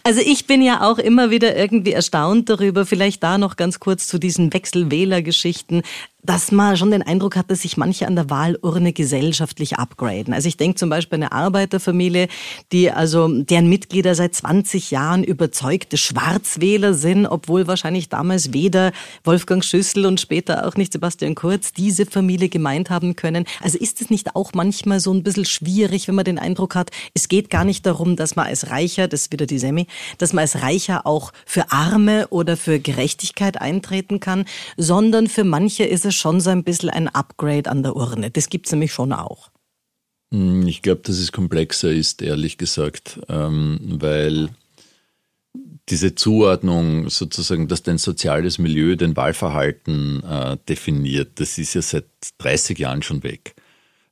Also 0.03 0.21
ich 0.21 0.45
bin 0.45 0.61
ja 0.61 0.81
auch 0.81 0.99
immer 0.99 1.31
wieder 1.31 1.55
irgendwie 1.55 1.93
erstaunt 1.93 2.49
darüber, 2.49 2.85
vielleicht 2.85 3.23
da 3.23 3.39
noch 3.39 3.55
ganz 3.55 3.79
kurz 3.79 4.07
zu 4.07 4.19
diesen 4.19 4.53
Wechselwählergeschichten 4.53 5.81
dass 6.25 6.51
man 6.51 6.77
schon 6.77 6.91
den 6.91 7.03
Eindruck 7.03 7.35
hat, 7.35 7.51
dass 7.51 7.61
sich 7.61 7.77
manche 7.77 8.07
an 8.07 8.15
der 8.15 8.29
Wahlurne 8.29 8.93
gesellschaftlich 8.93 9.77
upgraden. 9.77 10.33
Also 10.33 10.47
ich 10.47 10.57
denke 10.57 10.75
zum 10.75 10.89
Beispiel 10.89 11.17
eine 11.17 11.31
Arbeiterfamilie, 11.31 12.27
die 12.71 12.91
also 12.91 13.27
deren 13.27 13.69
Mitglieder 13.69 14.15
seit 14.15 14.35
20 14.35 14.91
Jahren 14.91 15.23
überzeugte 15.23 15.97
Schwarzwähler 15.97 16.93
sind, 16.93 17.27
obwohl 17.27 17.67
wahrscheinlich 17.67 18.09
damals 18.09 18.53
weder 18.53 18.91
Wolfgang 19.23 19.63
Schüssel 19.63 20.05
und 20.05 20.19
später 20.19 20.67
auch 20.67 20.75
nicht 20.75 20.93
Sebastian 20.93 21.35
Kurz 21.35 21.73
diese 21.73 22.05
Familie 22.05 22.49
gemeint 22.49 22.89
haben 22.89 23.15
können. 23.15 23.45
Also 23.61 23.77
ist 23.77 24.01
es 24.01 24.09
nicht 24.09 24.35
auch 24.35 24.51
manchmal 24.53 24.99
so 24.99 25.13
ein 25.13 25.23
bisschen 25.23 25.45
schwierig, 25.45 26.07
wenn 26.07 26.15
man 26.15 26.25
den 26.25 26.39
Eindruck 26.39 26.75
hat, 26.75 26.91
es 27.13 27.27
geht 27.27 27.49
gar 27.49 27.65
nicht 27.65 27.85
darum, 27.85 28.15
dass 28.15 28.35
man 28.35 28.47
als 28.47 28.69
Reicher, 28.69 29.07
das 29.07 29.21
ist 29.21 29.31
wieder 29.31 29.45
die 29.45 29.59
Semi, 29.59 29.87
dass 30.17 30.33
man 30.33 30.41
als 30.41 30.61
Reicher 30.61 31.05
auch 31.05 31.31
für 31.45 31.71
Arme 31.71 32.27
oder 32.29 32.57
für 32.57 32.79
Gerechtigkeit 32.79 33.61
eintreten 33.61 34.19
kann, 34.19 34.45
sondern 34.77 35.27
für 35.27 35.43
manche 35.43 35.83
ist 35.83 36.05
es 36.05 36.14
schon 36.15 36.39
so 36.39 36.49
ein 36.49 36.63
bisschen 36.63 36.89
ein 36.89 37.07
Upgrade 37.07 37.69
an 37.69 37.83
der 37.83 37.95
Urne. 37.95 38.31
Das 38.31 38.49
gibt 38.49 38.65
es 38.65 38.71
nämlich 38.71 38.93
schon 38.93 39.13
auch. 39.13 39.49
Hm, 40.31 40.67
ich 40.67 40.81
glaube, 40.81 41.01
dass 41.03 41.17
es 41.17 41.31
komplexer 41.31 41.91
ist, 41.91 42.21
ehrlich 42.21 42.57
gesagt, 42.57 43.19
ähm, 43.29 43.79
weil 43.99 44.49
diese 45.89 46.15
Zuordnung 46.15 47.09
sozusagen, 47.09 47.67
dass 47.67 47.83
dein 47.83 47.97
soziales 47.97 48.57
Milieu 48.57 48.95
dein 48.95 49.15
Wahlverhalten 49.15 50.23
äh, 50.23 50.57
definiert, 50.67 51.39
das 51.39 51.57
ist 51.57 51.75
ja 51.75 51.81
seit 51.81 52.05
30 52.39 52.79
Jahren 52.79 53.03
schon 53.03 53.23
weg. 53.23 53.55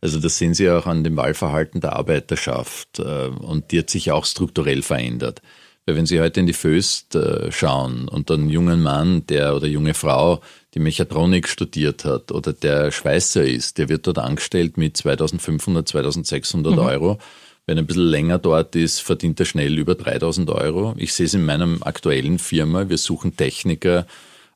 Also 0.01 0.19
das 0.19 0.37
sehen 0.37 0.53
Sie 0.53 0.69
auch 0.69 0.85
an 0.85 1.03
dem 1.03 1.15
Wahlverhalten 1.15 1.81
der 1.81 1.93
Arbeiterschaft 1.93 2.99
äh, 2.99 3.27
und 3.27 3.71
die 3.71 3.79
hat 3.79 3.89
sich 3.89 4.11
auch 4.11 4.25
strukturell 4.25 4.81
verändert. 4.81 5.41
Weil 5.85 5.95
wenn 5.95 6.05
Sie 6.05 6.21
heute 6.21 6.41
in 6.41 6.45
die 6.45 6.53
Föst 6.53 7.15
äh, 7.15 7.51
schauen 7.51 8.07
und 8.07 8.29
einen 8.29 8.49
jungen 8.49 8.81
Mann, 8.81 9.25
der 9.27 9.55
oder 9.55 9.67
junge 9.67 9.93
Frau, 9.93 10.41
die 10.73 10.79
Mechatronik 10.79 11.47
studiert 11.47 12.05
hat 12.05 12.31
oder 12.31 12.53
der 12.53 12.91
Schweißer 12.91 13.43
ist, 13.43 13.77
der 13.77 13.89
wird 13.89 14.07
dort 14.07 14.19
angestellt 14.19 14.77
mit 14.77 14.97
2500, 14.97 15.87
2600 15.87 16.73
mhm. 16.73 16.79
Euro. 16.79 17.17
Wenn 17.65 17.77
er 17.77 17.83
ein 17.83 17.87
bisschen 17.87 18.07
länger 18.07 18.39
dort 18.39 18.75
ist, 18.75 18.99
verdient 18.99 19.39
er 19.39 19.45
schnell 19.45 19.77
über 19.77 19.95
3000 19.95 20.49
Euro. 20.49 20.95
Ich 20.97 21.13
sehe 21.13 21.27
es 21.27 21.33
in 21.33 21.45
meinem 21.45 21.81
aktuellen 21.81 22.39
Firma. 22.39 22.89
Wir 22.89 22.97
suchen 22.97 23.37
Techniker 23.37 24.05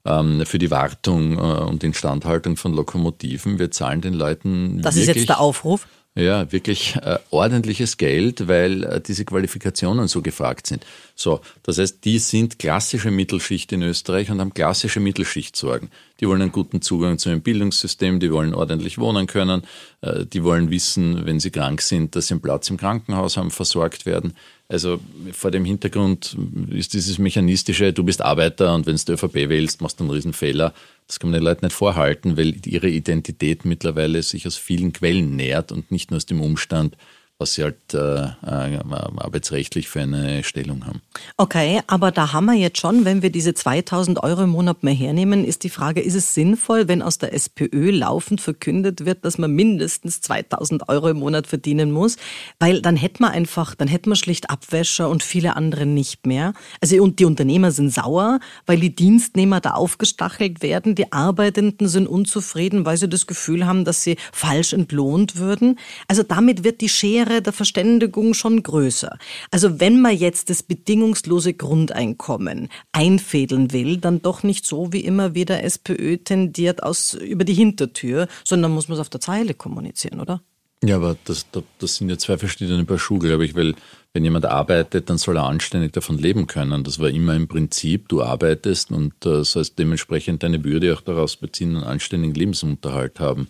ähm, 0.06 0.45
für 0.45 0.58
die 0.58 0.71
Wartung 0.71 1.38
äh, 1.38 1.41
und 1.41 1.84
Instandhaltung 1.84 2.58
von 2.58 2.73
Lokomotiven. 2.73 3.60
Wir 3.60 3.71
zahlen 3.71 4.01
den 4.01 4.13
Leuten. 4.13 4.82
Das 4.82 4.97
ist 4.97 5.08
jetzt 5.08 5.30
der 5.30 5.39
Aufruf? 5.39 5.88
Ja, 6.17 6.51
wirklich 6.51 6.95
äh, 6.95 7.19
ordentliches 7.30 7.95
Geld, 7.97 8.47
weil 8.47 8.84
äh, 8.84 8.99
diese 8.99 9.23
Qualifikationen 9.23 10.08
so 10.08 10.23
gefragt 10.23 10.65
sind. 10.65 10.84
So, 11.13 11.41
das 11.62 11.77
heißt, 11.77 12.03
die 12.03 12.17
sind 12.17 12.58
klassische 12.58 13.12
Mittelschicht 13.12 13.71
in 13.71 13.84
Österreich 13.84 14.32
und 14.32 14.41
haben 14.41 14.51
klassische 14.51 14.99
Mittelschichtsorgen. 14.99 15.91
Die 16.19 16.27
wollen 16.27 16.41
einen 16.41 16.51
guten 16.51 16.82
Zugang 16.82 17.19
zu 17.19 17.30
einem 17.30 17.41
Bildungssystem, 17.41 18.19
die 18.19 18.32
wollen 18.32 18.56
ordentlich 18.56 18.97
wohnen 18.97 19.27
können, 19.27 19.62
äh, 20.01 20.25
die 20.25 20.43
wollen 20.43 20.71
wissen, 20.71 21.27
wenn 21.27 21.39
sie 21.39 21.51
krank 21.51 21.82
sind, 21.84 22.15
dass 22.15 22.27
sie 22.27 22.34
einen 22.34 22.41
Platz 22.41 22.67
im 22.71 22.77
Krankenhaus 22.77 23.38
haben, 23.38 23.51
versorgt 23.51 24.08
werden. 24.08 24.34
Also 24.69 24.99
vor 25.32 25.49
dem 25.49 25.63
Hintergrund 25.63 26.38
ist 26.71 26.93
dieses 26.93 27.19
mechanistische, 27.19 27.93
du 27.93 28.03
bist 28.03 28.21
Arbeiter 28.21 28.75
und 28.75 28.86
wenn 28.86 28.97
du 28.97 29.13
ÖVP 29.13 29.47
wählst, 29.47 29.82
machst 29.82 29.99
du 29.99 30.03
einen 30.03 30.12
Riesenfehler. 30.12 30.73
Das 31.08 31.19
kann 31.19 31.30
man 31.30 31.39
den 31.39 31.45
Leuten 31.45 31.65
nicht 31.65 31.75
vorhalten, 31.75 32.36
weil 32.36 32.53
ihre 32.67 32.89
Identität 32.89 33.63
mittlerweile 33.63 34.21
sich 34.23 34.45
aus 34.45 34.58
vielen 34.58 34.91
Quellen 34.91 35.38
nährt 35.38 35.71
und 35.71 35.89
nicht 35.89 36.12
nur 36.12 36.17
aus 36.17 36.25
dem 36.25 36.41
Umstand, 36.41 36.97
was 37.39 37.54
sie 37.54 37.63
halt 37.63 37.93
äh, 37.93 38.23
äh, 38.23 38.80
arbeitsrechtlich 39.17 39.88
für 39.88 40.02
eine 40.02 40.43
Stellung 40.43 40.88
haben. 40.88 41.02
Okay, 41.38 41.82
aber 41.86 42.12
da 42.12 42.34
haben 42.34 42.45
wir 42.45 42.56
jetzt 42.56 42.80
schon, 42.80 43.06
wenn 43.06 43.21
wir 43.21 43.30
diese 43.30 43.54
2000 43.54 44.23
Euro 44.23 44.43
im 44.43 44.50
Monat 44.50 44.82
mehr 44.82 44.95
hernehmen, 44.95 45.45
ist 45.45 45.63
die 45.63 45.69
Frage, 45.69 46.02
ist 46.02 46.15
es 46.15 46.34
sinnvoll, 46.34 46.88
wenn 46.88 47.04
aus 47.04 47.19
der 47.19 47.34
SPÖ 47.34 47.91
laufend 47.91 48.41
verkündet 48.41 49.06
wird, 49.06 49.23
dass 49.23 49.38
man 49.38 49.52
mindestens 49.52 50.21
2000 50.21 50.89
Euro 50.89 51.10
im 51.10 51.17
Monat 51.17 51.45
verdienen 51.45 51.91
muss? 51.91 52.17
Weil 52.58 52.82
dann 52.82 52.95
hätten 52.95 53.19
wir 53.19 53.30
einfach, 53.30 53.76
dann 53.76 53.88
hätten 53.88 54.10
wir 54.10 54.15
schlicht 54.15 54.50
Abwäscher 54.50 55.08
und 55.08 55.21
viele 55.21 55.56
andere 55.56 55.86
nicht 55.86 56.26
mehr. 56.26 56.54
Also 56.82 57.02
und 57.04 57.19
die 57.19 57.26
Unternehmer 57.26 57.69
sind 57.69 57.93
sauer, 57.93 58.39
weil 58.65 58.80
die 58.80 58.95
Dienstnehmer 58.95 59.62
da 59.62 59.71
aufgestachelt 59.71 60.63
werden, 60.63 60.95
die 60.95 61.12
Arbeitenden 61.12 61.88
sind 61.88 62.08
unzufrieden, 62.08 62.86
weil 62.86 62.97
sie 62.97 63.08
das 63.08 63.28
Gefühl 63.28 63.67
haben, 63.67 63.86
dass 63.86 64.02
sie 64.02 64.17
falsch 64.32 64.73
entlohnt 64.73 65.36
würden. 65.36 65.78
Also 66.08 66.23
damit 66.23 66.63
wird 66.63 66.82
die 66.82 66.89
Schere 66.89 67.26
Schwere 67.27 67.41
der 67.41 67.53
Verständigung 67.53 68.33
schon 68.33 68.63
größer. 68.63 69.17
Also 69.51 69.79
wenn 69.79 70.01
man 70.01 70.15
jetzt 70.15 70.49
das 70.49 70.63
bedingungslose 70.63 71.53
Grundeinkommen 71.53 72.69
einfädeln 72.91 73.71
will, 73.71 73.97
dann 73.97 74.21
doch 74.21 74.43
nicht 74.43 74.65
so 74.65 74.93
wie 74.93 75.01
immer 75.01 75.35
wieder 75.35 75.63
SPÖ 75.63 76.17
tendiert 76.17 76.83
aus 76.83 77.13
über 77.13 77.43
die 77.43 77.53
Hintertür, 77.53 78.27
sondern 78.43 78.71
muss 78.71 78.87
man 78.87 78.95
es 78.95 79.01
auf 79.01 79.09
der 79.09 79.21
Zeile 79.21 79.53
kommunizieren, 79.53 80.19
oder? 80.19 80.41
Ja, 80.83 80.97
aber 80.97 81.17
das, 81.25 81.47
das 81.79 81.95
sind 81.95 82.09
ja 82.09 82.17
zwei 82.17 82.37
verschiedene 82.37 82.85
Paar 82.85 82.99
Schuhe, 82.99 83.19
glaube 83.19 83.45
ich, 83.45 83.55
weil 83.55 83.73
wenn 84.13 84.23
jemand 84.23 84.45
arbeitet, 84.45 85.09
dann 85.09 85.17
soll 85.17 85.37
er 85.37 85.45
anständig 85.45 85.93
davon 85.93 86.19
leben 86.19 86.45
können. 86.45 86.83
Das 86.83 86.99
war 86.99 87.09
immer 87.09 87.35
im 87.35 87.47
Prinzip, 87.47 88.09
du 88.09 88.21
arbeitest 88.21 88.91
und 88.91 89.25
äh, 89.25 89.43
sollst 89.43 89.79
dementsprechend 89.79 90.43
deine 90.43 90.63
Würde 90.63 90.93
auch 90.93 91.01
daraus 91.01 91.35
beziehen, 91.35 91.75
einen 91.75 91.83
anständigen 91.83 92.35
Lebensunterhalt 92.35 93.19
haben. 93.19 93.49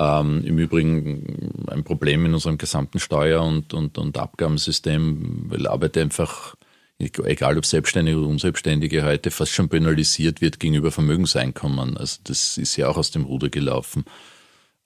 Ähm, 0.00 0.42
Im 0.46 0.58
Übrigen 0.58 1.66
ein 1.66 1.84
Problem 1.84 2.24
in 2.24 2.32
unserem 2.32 2.56
gesamten 2.56 2.98
Steuer- 2.98 3.42
und, 3.42 3.74
und, 3.74 3.98
und 3.98 4.16
Abgabensystem, 4.16 5.50
weil 5.50 5.66
Arbeit 5.66 5.98
einfach, 5.98 6.54
egal 6.98 7.58
ob 7.58 7.66
Selbstständige 7.66 8.16
oder 8.18 8.28
Unselbstständige, 8.28 9.04
heute 9.04 9.30
fast 9.30 9.52
schon 9.52 9.68
penalisiert 9.68 10.40
wird 10.40 10.58
gegenüber 10.58 10.90
Vermögenseinkommen. 10.90 11.98
Also 11.98 12.18
das 12.24 12.56
ist 12.56 12.76
ja 12.76 12.88
auch 12.88 12.96
aus 12.96 13.10
dem 13.10 13.24
Ruder 13.24 13.50
gelaufen. 13.50 14.06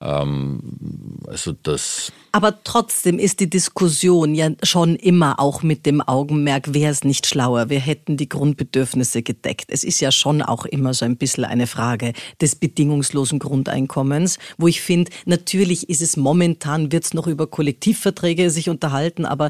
Ähm, 0.01 1.19
also 1.27 1.53
das. 1.53 2.11
Aber 2.31 2.63
trotzdem 2.63 3.17
ist 3.17 3.39
die 3.39 3.49
Diskussion 3.49 4.35
ja 4.35 4.49
schon 4.63 4.95
immer 4.95 5.39
auch 5.39 5.63
mit 5.63 5.85
dem 5.85 6.01
Augenmerk, 6.01 6.73
wäre 6.73 6.91
es 6.91 7.03
nicht 7.03 7.25
schlauer, 7.27 7.69
wir 7.69 7.79
hätten 7.79 8.17
die 8.17 8.27
Grundbedürfnisse 8.27 9.23
gedeckt. 9.23 9.65
Es 9.69 9.83
ist 9.83 10.01
ja 10.01 10.11
schon 10.11 10.41
auch 10.41 10.65
immer 10.65 10.93
so 10.93 11.05
ein 11.05 11.17
bisschen 11.17 11.45
eine 11.45 11.67
Frage 11.67 12.13
des 12.41 12.55
bedingungslosen 12.55 13.39
Grundeinkommens, 13.39 14.37
wo 14.57 14.67
ich 14.67 14.81
finde, 14.81 15.11
natürlich 15.25 15.89
ist 15.89 16.01
es 16.01 16.17
momentan, 16.17 16.91
wird 16.91 17.05
es 17.05 17.13
noch 17.13 17.27
über 17.27 17.47
Kollektivverträge 17.47 18.49
sich 18.49 18.69
unterhalten, 18.69 19.25
aber 19.25 19.49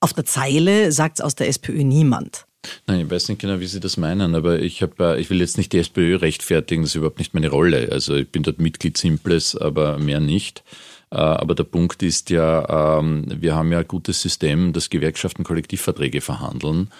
auf 0.00 0.12
der 0.12 0.24
Zeile 0.24 0.92
sagt 0.92 1.18
es 1.18 1.24
aus 1.24 1.34
der 1.34 1.48
SPÖ 1.48 1.84
niemand. 1.84 2.46
Nein, 2.86 3.00
ich 3.00 3.10
weiß 3.10 3.28
nicht 3.28 3.40
genau, 3.40 3.60
wie 3.60 3.66
Sie 3.66 3.80
das 3.80 3.96
meinen, 3.96 4.34
aber 4.34 4.60
ich, 4.60 4.82
hab, 4.82 5.00
äh, 5.00 5.18
ich 5.18 5.30
will 5.30 5.40
jetzt 5.40 5.56
nicht 5.56 5.72
die 5.72 5.78
SPÖ 5.78 6.16
rechtfertigen, 6.16 6.82
das 6.82 6.90
ist 6.90 6.96
überhaupt 6.96 7.18
nicht 7.18 7.34
meine 7.34 7.48
Rolle. 7.48 7.88
Also 7.90 8.16
ich 8.16 8.28
bin 8.28 8.42
dort 8.42 8.60
Mitglied 8.60 8.98
Simples, 8.98 9.56
aber 9.56 9.98
mehr 9.98 10.20
nicht. 10.20 10.62
Äh, 11.10 11.16
aber 11.16 11.54
der 11.54 11.64
Punkt 11.64 12.02
ist 12.02 12.30
ja, 12.30 12.98
ähm, 12.98 13.24
wir 13.28 13.54
haben 13.54 13.72
ja 13.72 13.78
ein 13.78 13.88
gutes 13.88 14.20
System, 14.20 14.72
dass 14.72 14.90
Gewerkschaften 14.90 15.42
Kollektivverträge 15.42 16.20
verhandeln 16.20 16.90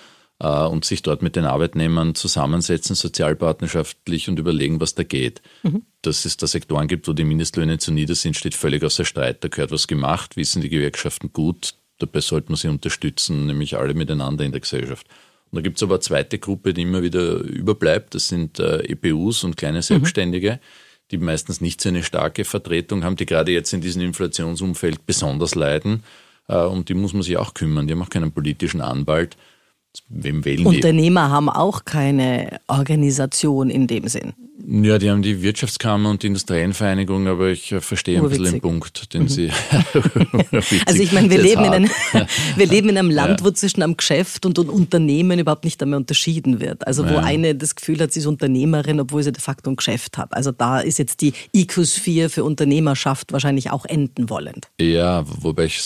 äh, 0.40 0.48
und 0.48 0.84
sich 0.84 1.02
dort 1.02 1.22
mit 1.22 1.36
den 1.36 1.44
Arbeitnehmern 1.44 2.14
zusammensetzen, 2.14 2.96
sozialpartnerschaftlich 2.96 4.28
und 4.28 4.38
überlegen, 4.38 4.80
was 4.80 4.94
da 4.94 5.04
geht. 5.04 5.42
Mhm. 5.62 5.82
Dass 6.02 6.24
es 6.24 6.36
da 6.36 6.46
Sektoren 6.46 6.88
gibt, 6.88 7.06
wo 7.06 7.12
die 7.12 7.24
Mindestlöhne 7.24 7.78
zu 7.78 7.92
nieder 7.92 8.14
sind, 8.14 8.36
steht 8.36 8.54
völlig 8.54 8.82
außer 8.82 9.04
Streit. 9.04 9.44
Da 9.44 9.48
gehört 9.48 9.70
was 9.70 9.86
gemacht, 9.86 10.36
wissen 10.36 10.62
die 10.62 10.70
Gewerkschaften 10.70 11.32
gut. 11.32 11.74
Dabei 11.98 12.20
sollte 12.20 12.48
man 12.48 12.56
sie 12.56 12.68
unterstützen, 12.68 13.46
nämlich 13.46 13.76
alle 13.76 13.94
miteinander 13.94 14.44
in 14.44 14.52
der 14.52 14.62
Gesellschaft. 14.62 15.06
Und 15.50 15.56
da 15.56 15.62
gibt 15.62 15.76
es 15.78 15.82
aber 15.82 15.94
eine 15.94 16.00
zweite 16.00 16.38
Gruppe, 16.38 16.72
die 16.74 16.82
immer 16.82 17.02
wieder 17.02 17.38
überbleibt. 17.38 18.14
Das 18.14 18.28
sind 18.28 18.58
äh, 18.60 18.82
EPUs 18.84 19.44
und 19.44 19.56
kleine 19.56 19.82
Selbstständige, 19.82 20.52
mhm. 20.52 20.58
die 21.10 21.18
meistens 21.18 21.60
nicht 21.60 21.80
so 21.80 21.88
eine 21.88 22.02
starke 22.02 22.44
Vertretung 22.44 23.02
haben, 23.04 23.16
die 23.16 23.26
gerade 23.26 23.52
jetzt 23.52 23.72
in 23.72 23.80
diesem 23.80 24.02
Inflationsumfeld 24.02 25.06
besonders 25.06 25.54
leiden. 25.54 26.04
Äh, 26.48 26.56
um 26.56 26.84
die 26.84 26.94
muss 26.94 27.12
man 27.12 27.22
sich 27.22 27.36
auch 27.36 27.54
kümmern. 27.54 27.86
Die 27.86 27.94
haben 27.94 28.02
auch 28.02 28.10
keinen 28.10 28.32
politischen 28.32 28.80
Anwalt. 28.80 29.36
Wem 30.09 30.44
wählen 30.44 30.66
Unternehmer 30.66 31.26
die? 31.26 31.33
haben 31.33 31.48
auch 31.48 31.85
keine 31.85 32.61
Organisation 32.68 33.70
in 33.70 33.87
dem 33.87 34.09
Sinn. 34.09 34.35
Ja, 34.66 34.98
die 34.98 35.11
haben 35.11 35.22
die 35.22 35.42
Wirtschaftskammer 35.42 36.11
und 36.11 36.22
die 36.22 36.29
Industriellenvereinigung, 36.29 37.26
aber 37.26 37.48
ich 37.48 37.72
äh, 37.72 37.81
verstehe 37.81 38.22
Urwitzig. 38.22 38.38
ein 38.38 38.42
bisschen 38.42 38.55
den 38.57 38.61
Punkt, 38.61 39.14
den 39.14 39.22
mhm. 39.22 39.29
Sie. 39.29 39.50
also 40.87 41.03
ich 41.03 41.12
meine, 41.12 41.31
wir 41.31 41.38
leben, 41.38 41.64
in 41.64 41.72
einem, 41.72 41.90
wir 42.57 42.66
leben 42.66 42.88
in 42.90 42.98
einem 42.98 43.11
Land, 43.11 43.40
ja. 43.40 43.46
wo 43.46 43.50
zwischen 43.50 43.83
einem 43.83 43.96
Geschäft 43.96 44.46
und 44.46 44.59
einem 44.59 44.68
Unternehmen 44.68 45.38
überhaupt 45.38 45.64
nicht 45.64 45.83
einmal 45.83 45.98
unterschieden 45.98 46.61
wird. 46.61 46.87
Also 46.87 47.09
wo 47.09 47.14
ja. 47.14 47.20
eine 47.20 47.55
das 47.55 47.74
Gefühl 47.74 48.00
hat, 48.00 48.12
sie 48.12 48.20
ist 48.20 48.26
Unternehmerin, 48.26 49.00
obwohl 49.00 49.22
sie 49.22 49.33
de 49.33 49.40
facto 49.40 49.70
ein 49.70 49.76
Geschäft 49.76 50.18
hat. 50.18 50.35
Also 50.35 50.53
da 50.53 50.81
ist 50.81 50.98
jetzt 50.98 51.20
die 51.20 51.33
IQ4 51.55 52.29
für 52.29 52.44
Unternehmerschaft 52.44 53.33
wahrscheinlich 53.33 53.70
auch 53.70 53.87
enden 53.87 54.31
wollend. 54.31 54.68
Ja, 54.81 55.24
wobei 55.26 55.64
ich 55.64 55.81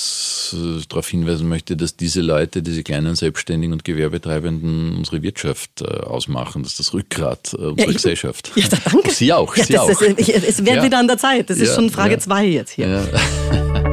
darauf 0.88 1.08
hinweisen 1.08 1.48
möchte, 1.48 1.76
dass 1.76 1.96
diese 1.96 2.20
Leute, 2.20 2.62
diese 2.62 2.82
kleinen 2.82 3.14
Selbstständigen 3.14 3.72
und 3.72 3.84
Gewerbetreibenden 3.94 4.96
unsere 4.96 5.22
Wirtschaft 5.22 5.80
äh, 5.80 5.84
ausmachen. 5.84 6.62
Das 6.62 6.72
ist 6.72 6.80
das 6.80 6.94
Rückgrat 6.94 7.54
äh, 7.54 7.56
unserer 7.56 7.86
ja, 7.86 7.92
Gesellschaft. 7.92 8.52
Ja, 8.54 8.66
danke. 8.90 9.10
Sie 9.10 9.32
auch. 9.32 9.56
Ja, 9.56 9.64
Sie 9.64 9.78
auch. 9.78 9.88
Ist, 9.88 10.28
es 10.28 10.64
wäre 10.64 10.78
ja. 10.78 10.84
wieder 10.84 10.98
an 10.98 11.08
der 11.08 11.18
Zeit. 11.18 11.50
Das 11.50 11.58
ist 11.58 11.74
schon 11.74 11.90
Frage 11.90 12.18
zwei 12.18 12.44
jetzt 12.46 12.72
hier. 12.72 13.08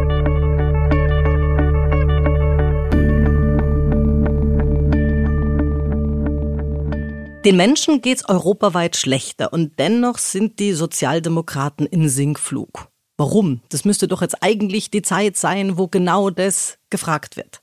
Den 7.43 7.57
Menschen 7.57 8.01
geht's 8.01 8.29
europaweit 8.29 8.95
schlechter 8.95 9.51
und 9.51 9.79
dennoch 9.79 10.19
sind 10.19 10.59
die 10.59 10.73
Sozialdemokraten 10.73 11.87
in 11.87 12.07
Sinkflug. 12.07 12.87
Warum? 13.17 13.61
Das 13.69 13.83
müsste 13.83 14.07
doch 14.07 14.21
jetzt 14.21 14.37
eigentlich 14.41 14.91
die 14.91 15.01
Zeit 15.01 15.37
sein, 15.37 15.77
wo 15.77 15.87
genau 15.87 16.29
das 16.29 16.77
gefragt 16.91 17.37
wird. 17.37 17.60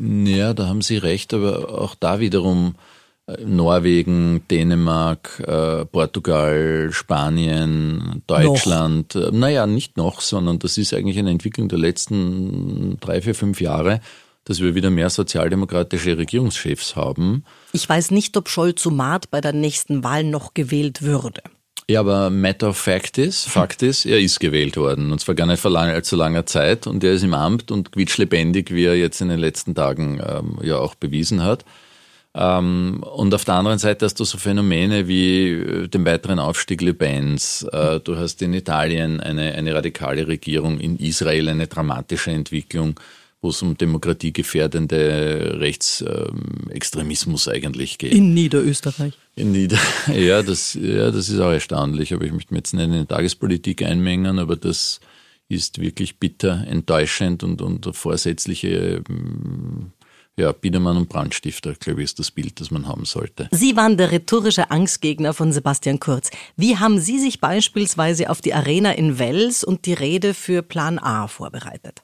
Ja, 0.00 0.54
da 0.54 0.66
haben 0.66 0.82
Sie 0.82 0.96
recht, 0.96 1.34
aber 1.34 1.80
auch 1.80 1.94
da 1.94 2.20
wiederum 2.20 2.74
äh, 3.26 3.44
Norwegen, 3.44 4.42
Dänemark, 4.50 5.42
äh, 5.46 5.84
Portugal, 5.84 6.88
Spanien, 6.92 8.22
Deutschland. 8.26 9.14
Noch. 9.14 9.28
Äh, 9.28 9.30
naja, 9.32 9.66
nicht 9.66 9.96
noch, 9.96 10.20
sondern 10.20 10.58
das 10.58 10.78
ist 10.78 10.94
eigentlich 10.94 11.18
eine 11.18 11.30
Entwicklung 11.30 11.68
der 11.68 11.78
letzten 11.78 12.98
drei, 13.00 13.20
vier, 13.20 13.34
fünf 13.34 13.60
Jahre 13.60 14.00
dass 14.44 14.60
wir 14.60 14.74
wieder 14.74 14.90
mehr 14.90 15.10
sozialdemokratische 15.10 16.18
Regierungschefs 16.18 16.96
haben. 16.96 17.44
Ich 17.72 17.88
weiß 17.88 18.10
nicht, 18.10 18.36
ob 18.36 18.48
Scholz-Sumat 18.48 19.30
bei 19.30 19.40
der 19.40 19.52
nächsten 19.52 20.02
Wahl 20.02 20.24
noch 20.24 20.54
gewählt 20.54 21.02
würde. 21.02 21.42
Ja, 21.90 21.98
aber 21.98 22.30
matter 22.30 22.68
of 22.68 22.76
fact 22.76 23.18
ist, 23.18 23.48
Fakt 23.48 23.82
ist, 23.82 24.06
er 24.06 24.20
ist 24.20 24.38
gewählt 24.38 24.76
worden. 24.76 25.10
Und 25.10 25.18
zwar 25.20 25.34
gar 25.34 25.48
nicht 25.48 25.58
vor 25.58 25.72
lang, 25.72 25.90
allzu 25.90 26.14
langer 26.14 26.46
Zeit. 26.46 26.86
Und 26.86 27.02
er 27.02 27.14
ist 27.14 27.24
im 27.24 27.34
Amt 27.34 27.72
und 27.72 27.90
quietschlebendig, 27.90 28.72
wie 28.72 28.84
er 28.84 28.94
jetzt 28.94 29.20
in 29.20 29.28
den 29.28 29.40
letzten 29.40 29.74
Tagen 29.74 30.22
ähm, 30.24 30.56
ja 30.62 30.76
auch 30.76 30.94
bewiesen 30.94 31.42
hat. 31.42 31.64
Ähm, 32.32 33.02
und 33.02 33.34
auf 33.34 33.44
der 33.44 33.54
anderen 33.54 33.80
Seite 33.80 34.04
hast 34.04 34.20
du 34.20 34.24
so 34.24 34.38
Phänomene 34.38 35.08
wie 35.08 35.48
äh, 35.48 35.88
den 35.88 36.06
weiteren 36.06 36.38
Aufstieg 36.38 36.80
Le 36.80 36.94
Pens. 36.94 37.66
Äh, 37.72 37.98
du 37.98 38.16
hast 38.16 38.40
in 38.40 38.54
Italien 38.54 39.18
eine, 39.18 39.54
eine 39.54 39.74
radikale 39.74 40.28
Regierung, 40.28 40.78
in 40.78 40.96
Israel 40.96 41.48
eine 41.48 41.66
dramatische 41.66 42.30
Entwicklung 42.30 43.00
wo 43.42 43.48
es 43.48 43.62
um 43.62 43.76
demokratiegefährdende 43.76 45.56
Rechtsextremismus 45.60 47.48
eigentlich 47.48 47.98
geht. 47.98 48.12
In 48.12 48.34
Niederösterreich. 48.34 49.14
In 49.34 49.52
Nieder 49.52 49.78
ja, 50.14 50.42
das, 50.42 50.74
ja, 50.74 51.10
das 51.10 51.28
ist 51.28 51.40
auch 51.40 51.50
erstaunlich, 51.50 52.12
aber 52.12 52.24
ich 52.24 52.32
möchte 52.32 52.52
mir 52.52 52.58
jetzt 52.58 52.74
nicht 52.74 52.84
in 52.84 52.92
die 52.92 53.06
Tagespolitik 53.06 53.82
einmengen, 53.82 54.38
aber 54.38 54.56
das 54.56 55.00
ist 55.48 55.80
wirklich 55.80 56.18
bitter, 56.18 56.66
enttäuschend 56.66 57.42
und, 57.42 57.62
und 57.62 57.84
vorsätzliche 57.96 59.02
ja, 60.38 60.52
Biedermann 60.52 60.96
und 60.96 61.08
Brandstifter, 61.08 61.74
glaube 61.74 62.00
ich, 62.00 62.04
ist 62.04 62.18
das 62.18 62.30
Bild, 62.30 62.60
das 62.60 62.70
man 62.70 62.86
haben 62.86 63.04
sollte. 63.04 63.48
Sie 63.50 63.76
waren 63.76 63.96
der 63.96 64.10
rhetorische 64.10 64.70
Angstgegner 64.70 65.34
von 65.34 65.52
Sebastian 65.52 66.00
Kurz. 66.00 66.30
Wie 66.56 66.78
haben 66.78 66.98
Sie 66.98 67.18
sich 67.18 67.40
beispielsweise 67.40 68.30
auf 68.30 68.40
die 68.40 68.54
Arena 68.54 68.92
in 68.92 69.18
Wels 69.18 69.64
und 69.64 69.86
die 69.86 69.92
Rede 69.92 70.34
für 70.34 70.62
Plan 70.62 70.98
A 70.98 71.26
vorbereitet? 71.26 72.02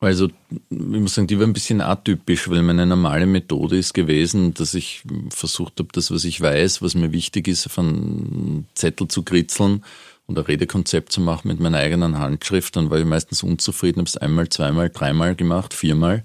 Also 0.00 0.28
ich 0.50 0.70
muss 0.70 1.14
sagen, 1.14 1.26
die 1.26 1.38
war 1.38 1.46
ein 1.46 1.52
bisschen 1.52 1.80
atypisch, 1.80 2.48
weil 2.48 2.62
meine 2.62 2.86
normale 2.86 3.26
Methode 3.26 3.76
ist 3.76 3.94
gewesen, 3.94 4.54
dass 4.54 4.74
ich 4.74 5.02
versucht 5.30 5.80
habe, 5.80 5.88
das, 5.92 6.12
was 6.12 6.24
ich 6.24 6.40
weiß, 6.40 6.82
was 6.82 6.94
mir 6.94 7.10
wichtig 7.10 7.48
ist, 7.48 7.66
auf 7.66 7.78
einen 7.78 8.68
Zettel 8.74 9.08
zu 9.08 9.24
kritzeln 9.24 9.84
und 10.26 10.38
ein 10.38 10.44
Redekonzept 10.44 11.10
zu 11.10 11.20
machen 11.20 11.48
mit 11.48 11.58
meiner 11.58 11.78
eigenen 11.78 12.18
Handschrift. 12.18 12.76
Dann 12.76 12.90
war 12.90 12.98
ich 12.98 13.04
meistens 13.06 13.42
unzufrieden, 13.42 14.00
habe 14.00 14.08
es 14.08 14.16
einmal, 14.16 14.48
zweimal, 14.48 14.88
dreimal 14.90 15.34
gemacht, 15.34 15.74
viermal. 15.74 16.24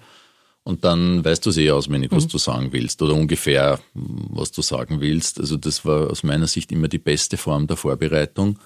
Und 0.63 0.83
dann 0.85 1.25
weißt 1.25 1.45
du 1.45 1.49
es 1.49 1.57
eh 1.57 1.71
auswendig, 1.71 2.11
was 2.11 2.25
mhm. 2.25 2.29
du 2.29 2.37
sagen 2.37 2.67
willst 2.71 3.01
oder 3.01 3.15
ungefähr, 3.15 3.79
was 3.93 4.51
du 4.51 4.61
sagen 4.61 5.01
willst. 5.01 5.39
Also 5.39 5.57
das 5.57 5.83
war 5.83 6.11
aus 6.11 6.23
meiner 6.23 6.47
Sicht 6.47 6.71
immer 6.71 6.87
die 6.87 6.99
beste 6.99 7.37
Form 7.37 7.65
der 7.67 7.75
Vorbereitung. 7.75 8.59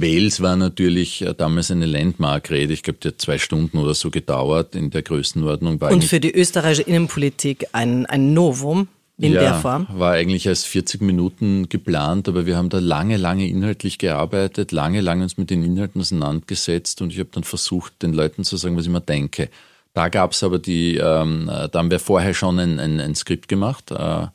Wales 0.00 0.40
war 0.40 0.56
natürlich 0.56 1.22
äh, 1.22 1.34
damals 1.34 1.70
eine 1.70 1.86
Landmark-Rede. 1.86 2.72
Ich 2.72 2.82
glaube, 2.82 2.98
die 3.02 3.08
hat 3.08 3.20
zwei 3.20 3.38
Stunden 3.38 3.78
oder 3.78 3.94
so 3.94 4.10
gedauert 4.10 4.74
in 4.74 4.90
der 4.90 5.02
Größenordnung. 5.02 5.80
War 5.80 5.92
Und 5.92 6.04
für 6.04 6.20
die 6.20 6.34
österreichische 6.34 6.82
Innenpolitik 6.82 7.66
ein, 7.72 8.06
ein 8.06 8.32
Novum 8.34 8.88
in 9.18 9.32
ja, 9.32 9.40
der 9.40 9.54
Form? 9.54 9.86
war 9.90 10.12
eigentlich 10.12 10.46
als 10.48 10.64
40 10.64 11.00
Minuten 11.02 11.68
geplant, 11.68 12.28
aber 12.28 12.46
wir 12.46 12.56
haben 12.56 12.68
da 12.68 12.78
lange, 12.78 13.16
lange 13.16 13.48
inhaltlich 13.48 13.98
gearbeitet, 13.98 14.72
lange, 14.72 15.00
lange 15.00 15.24
uns 15.24 15.36
mit 15.36 15.50
den 15.50 15.64
Inhalten 15.64 16.00
auseinandergesetzt 16.00 17.02
und 17.02 17.12
ich 17.12 17.18
habe 17.18 17.30
dann 17.32 17.44
versucht, 17.44 18.02
den 18.02 18.12
Leuten 18.12 18.44
zu 18.44 18.56
sagen, 18.56 18.76
was 18.76 18.84
ich 18.84 18.92
mir 18.92 19.00
denke. 19.00 19.48
Da 19.94 20.08
gab 20.08 20.32
es 20.32 20.44
aber 20.44 20.58
die, 20.60 20.96
ähm, 20.96 21.46
da 21.46 21.70
haben 21.74 21.90
wir 21.90 21.98
vorher 21.98 22.34
schon 22.34 22.58
ein, 22.60 22.78
ein, 22.78 23.00
ein 23.00 23.14
Skript 23.16 23.48
gemacht. 23.48 23.90
Äh, 23.90 24.26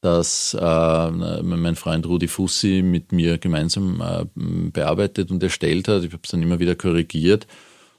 das 0.00 0.56
äh, 0.58 1.10
mein 1.10 1.76
Freund 1.76 2.06
Rudi 2.06 2.28
Fussi 2.28 2.82
mit 2.84 3.12
mir 3.12 3.38
gemeinsam 3.38 4.00
äh, 4.00 4.24
bearbeitet 4.70 5.30
und 5.30 5.42
erstellt 5.42 5.88
hat. 5.88 6.04
Ich 6.04 6.12
habe 6.12 6.22
es 6.22 6.30
dann 6.30 6.42
immer 6.42 6.58
wieder 6.58 6.74
korrigiert. 6.74 7.46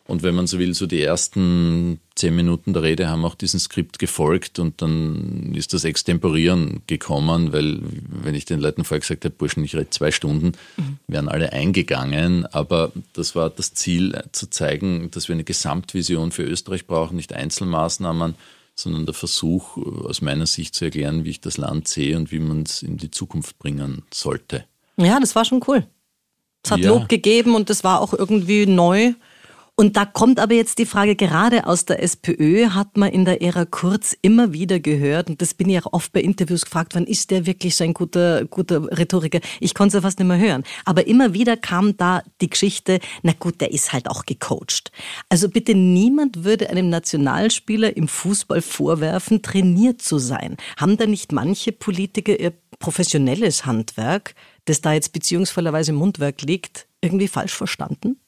Und 0.08 0.24
wenn 0.24 0.36
man 0.36 0.48
so 0.48 0.58
will, 0.58 0.74
so 0.74 0.88
die 0.88 1.02
ersten 1.02 2.00
zehn 2.16 2.34
Minuten 2.34 2.72
der 2.72 2.82
Rede 2.82 3.10
haben 3.10 3.26
auch 3.26 3.36
diesem 3.36 3.60
Skript 3.60 4.00
gefolgt 4.00 4.58
und 4.58 4.82
dann 4.82 5.54
ist 5.54 5.74
das 5.74 5.84
Extemporieren 5.84 6.82
gekommen, 6.88 7.52
weil 7.52 7.80
wenn 7.82 8.34
ich 8.34 8.46
den 8.46 8.62
Leuten 8.62 8.86
vorher 8.86 9.02
gesagt 9.02 9.26
habe, 9.26 9.36
Burschen, 9.36 9.66
ich 9.66 9.76
rede 9.76 9.90
zwei 9.90 10.12
Stunden, 10.12 10.54
mhm. 10.78 10.98
wären 11.08 11.28
alle 11.28 11.52
eingegangen. 11.52 12.46
Aber 12.46 12.94
das 13.12 13.36
war 13.36 13.50
das 13.50 13.74
Ziel, 13.74 14.16
äh, 14.16 14.24
zu 14.32 14.50
zeigen, 14.50 15.12
dass 15.12 15.28
wir 15.28 15.34
eine 15.34 15.44
Gesamtvision 15.44 16.32
für 16.32 16.44
Österreich 16.44 16.88
brauchen, 16.88 17.18
nicht 17.18 17.34
Einzelmaßnahmen 17.34 18.36
sondern 18.80 19.06
der 19.06 19.14
Versuch, 19.14 19.78
aus 19.78 20.22
meiner 20.22 20.46
Sicht 20.46 20.76
zu 20.76 20.86
erklären, 20.86 21.26
wie 21.26 21.32
ich 21.32 21.42
das 21.42 21.58
Land 21.58 21.88
sehe 21.88 22.16
und 22.16 22.32
wie 22.32 22.40
man 22.40 22.64
es 22.64 22.84
in 22.84 22.98
die 22.98 23.12
Zukunft 23.12 23.58
bringen 23.60 24.04
sollte. 24.14 24.66
Ja, 24.98 25.20
das 25.20 25.36
war 25.36 25.46
schon 25.46 25.64
cool. 25.68 25.86
Es 26.64 26.72
hat 26.72 26.80
ja. 26.80 26.90
Lob 26.90 27.10
gegeben 27.10 27.56
und 27.56 27.70
das 27.70 27.84
war 27.84 28.02
auch 28.02 28.14
irgendwie 28.14 28.66
neu. 28.66 29.14
Und 29.80 29.96
da 29.96 30.06
kommt 30.06 30.40
aber 30.40 30.56
jetzt 30.56 30.80
die 30.80 30.88
Frage, 30.88 31.16
gerade 31.16 31.68
aus 31.68 31.86
der 31.86 32.02
SPÖ 32.02 32.70
hat 32.70 32.98
man 32.98 33.12
in 33.12 33.26
der 33.26 33.44
Ära 33.44 33.64
Kurz 33.64 34.18
immer 34.24 34.52
wieder 34.52 34.80
gehört, 34.80 35.30
und 35.30 35.40
das 35.40 35.54
bin 35.54 35.70
ich 35.70 35.86
auch 35.86 35.94
oft 35.94 36.12
bei 36.14 36.22
Interviews 36.22 36.66
gefragt, 36.66 36.96
wann 36.96 37.06
ist 37.06 37.30
der 37.30 37.46
wirklich 37.46 37.76
so 37.76 37.84
ein 37.84 37.94
guter, 37.94 38.46
guter 38.46 38.86
Rhetoriker? 38.98 39.40
Ich 39.60 39.76
konnte 39.76 39.90
es 39.90 39.94
ja 39.94 40.02
fast 40.02 40.18
nicht 40.18 40.28
mehr 40.28 40.40
hören. 40.40 40.64
Aber 40.84 41.06
immer 41.06 41.36
wieder 41.36 41.58
kam 41.58 41.96
da 41.96 42.24
die 42.42 42.50
Geschichte, 42.50 43.00
na 43.22 43.34
gut, 43.34 43.62
der 43.62 43.72
ist 43.72 43.94
halt 43.94 44.10
auch 44.10 44.26
gecoacht. 44.26 44.92
Also 45.30 45.48
bitte 45.48 45.76
niemand 45.76 46.44
würde 46.44 46.72
einem 46.72 46.90
Nationalspieler 46.90 47.96
im 47.96 48.08
Fußball 48.08 48.64
vorwerfen, 48.64 49.44
trainiert 49.44 50.02
zu 50.02 50.18
sein. 50.18 50.58
Haben 50.78 50.98
da 50.98 51.06
nicht 51.06 51.32
manche 51.32 51.72
Politiker 51.72 52.40
ihr 52.40 52.54
professionelles 52.80 53.68
Handwerk, 53.68 54.34
das 54.66 54.82
da 54.82 54.94
jetzt 54.94 55.14
beziehungsvollerweise 55.14 55.92
im 55.92 55.98
Mundwerk 55.98 56.42
liegt, 56.42 56.88
irgendwie 57.00 57.28
falsch 57.28 57.54
verstanden? 57.54 58.20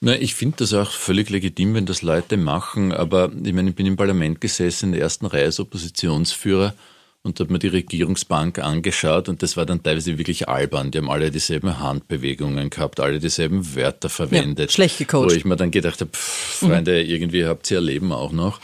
Na, 0.00 0.16
ich 0.16 0.34
finde 0.34 0.58
das 0.58 0.74
auch 0.74 0.90
völlig 0.90 1.28
legitim, 1.30 1.74
wenn 1.74 1.86
das 1.86 2.02
Leute 2.02 2.36
machen, 2.36 2.92
aber 2.92 3.32
ich 3.44 3.52
meine, 3.52 3.70
ich 3.70 3.76
bin 3.76 3.86
im 3.86 3.96
Parlament 3.96 4.40
gesessen, 4.40 4.86
in 4.86 4.92
der 4.92 5.02
ersten 5.02 5.26
Reihe 5.26 5.46
als 5.46 5.58
Oppositionsführer 5.58 6.74
und 7.22 7.40
habe 7.40 7.52
mir 7.52 7.58
die 7.58 7.68
Regierungsbank 7.68 8.60
angeschaut 8.60 9.28
und 9.28 9.42
das 9.42 9.56
war 9.56 9.66
dann 9.66 9.82
teilweise 9.82 10.16
wirklich 10.16 10.48
albern. 10.48 10.92
Die 10.92 10.98
haben 10.98 11.10
alle 11.10 11.30
dieselben 11.30 11.80
Handbewegungen 11.80 12.70
gehabt, 12.70 13.00
alle 13.00 13.18
dieselben 13.18 13.74
Wörter 13.74 14.08
verwendet. 14.08 14.70
Ja, 14.70 14.74
schlecht 14.74 14.98
gecoacht. 14.98 15.30
Wo 15.30 15.34
ich 15.34 15.44
mir 15.44 15.56
dann 15.56 15.72
gedacht 15.72 16.00
habe, 16.00 16.10
Freunde, 16.12 17.02
mhm. 17.02 17.10
irgendwie 17.10 17.44
habt 17.44 17.68
ihr 17.70 17.78
ihr 17.78 17.80
Leben 17.80 18.12
auch 18.12 18.32
noch. 18.32 18.60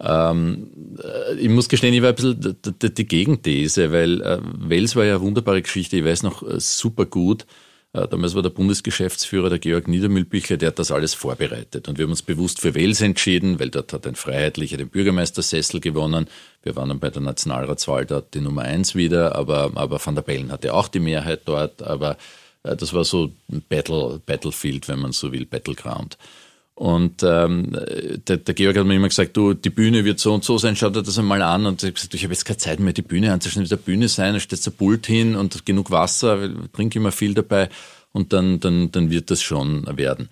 Ähm, 0.00 0.70
äh, 1.02 1.34
ich 1.36 1.48
muss 1.48 1.68
gestehen, 1.68 1.94
ich 1.94 2.02
war 2.02 2.10
ein 2.10 2.14
bisschen 2.14 2.56
die 2.96 3.06
Gegenthese, 3.06 3.92
weil 3.92 4.20
äh, 4.20 4.38
Wales 4.42 4.96
war 4.96 5.04
ja 5.04 5.16
eine 5.16 5.22
wunderbare 5.22 5.62
Geschichte, 5.62 5.96
ich 5.96 6.04
weiß 6.04 6.24
noch 6.24 6.42
äh, 6.42 6.60
super 6.60 7.06
gut, 7.06 7.46
damals 7.94 8.34
war 8.34 8.42
der 8.42 8.50
Bundesgeschäftsführer, 8.50 9.48
der 9.50 9.60
Georg 9.60 9.86
Niedermühlbichler, 9.86 10.56
der 10.56 10.68
hat 10.68 10.80
das 10.80 10.90
alles 10.90 11.14
vorbereitet. 11.14 11.86
Und 11.86 11.96
wir 11.96 12.04
haben 12.04 12.10
uns 12.10 12.22
bewusst 12.22 12.60
für 12.60 12.74
Wels 12.74 13.00
entschieden, 13.00 13.60
weil 13.60 13.70
dort 13.70 13.92
hat 13.92 14.04
ein 14.06 14.16
Freiheitlicher 14.16 14.76
den 14.76 14.88
Bürgermeistersessel 14.88 15.78
gewonnen. 15.80 16.26
Wir 16.64 16.74
waren 16.74 16.88
dann 16.88 16.98
bei 16.98 17.10
der 17.10 17.22
Nationalratswahl 17.22 18.04
dort 18.04 18.34
die 18.34 18.40
Nummer 18.40 18.62
eins 18.62 18.96
wieder, 18.96 19.36
aber, 19.36 19.70
aber 19.76 20.04
Van 20.04 20.16
der 20.16 20.22
Bellen 20.22 20.50
hatte 20.50 20.74
auch 20.74 20.88
die 20.88 20.98
Mehrheit 20.98 21.42
dort. 21.44 21.82
Aber 21.82 22.16
äh, 22.64 22.74
das 22.74 22.92
war 22.92 23.04
so 23.04 23.30
ein 23.50 23.62
Battle, 23.68 24.20
Battlefield, 24.26 24.88
wenn 24.88 24.98
man 24.98 25.12
so 25.12 25.32
will, 25.32 25.46
Battleground. 25.46 26.18
Und 26.76 27.22
ähm, 27.22 27.76
der, 28.26 28.38
der 28.38 28.54
Georg 28.54 28.76
hat 28.76 28.86
mir 28.86 28.96
immer 28.96 29.08
gesagt, 29.08 29.36
du, 29.36 29.54
die 29.54 29.70
Bühne 29.70 30.04
wird 30.04 30.18
so 30.18 30.34
und 30.34 30.42
so 30.42 30.58
sein, 30.58 30.74
schau 30.74 30.90
dir 30.90 31.02
das 31.02 31.18
einmal 31.18 31.40
an. 31.42 31.66
Und 31.66 31.82
ich 31.82 31.86
habe 31.86 31.94
gesagt, 31.94 32.14
ich 32.14 32.24
habe 32.24 32.32
jetzt 32.32 32.44
keine 32.44 32.56
Zeit 32.56 32.80
mehr, 32.80 32.92
die 32.92 33.02
Bühne 33.02 33.32
anzuschauen, 33.32 33.64
wie 33.64 33.68
der 33.68 33.76
Bühne 33.76 34.08
sein, 34.08 34.34
da 34.34 34.40
steht 34.40 34.64
der 34.66 34.72
Pult 34.72 35.06
hin 35.06 35.36
und 35.36 35.64
genug 35.66 35.92
Wasser, 35.92 36.50
trinke 36.72 36.98
immer 36.98 37.12
viel 37.12 37.34
dabei 37.34 37.68
und 38.12 38.32
dann, 38.32 38.58
dann, 38.58 38.90
dann 38.90 39.10
wird 39.10 39.30
das 39.30 39.42
schon 39.42 39.86
werden. 39.96 40.28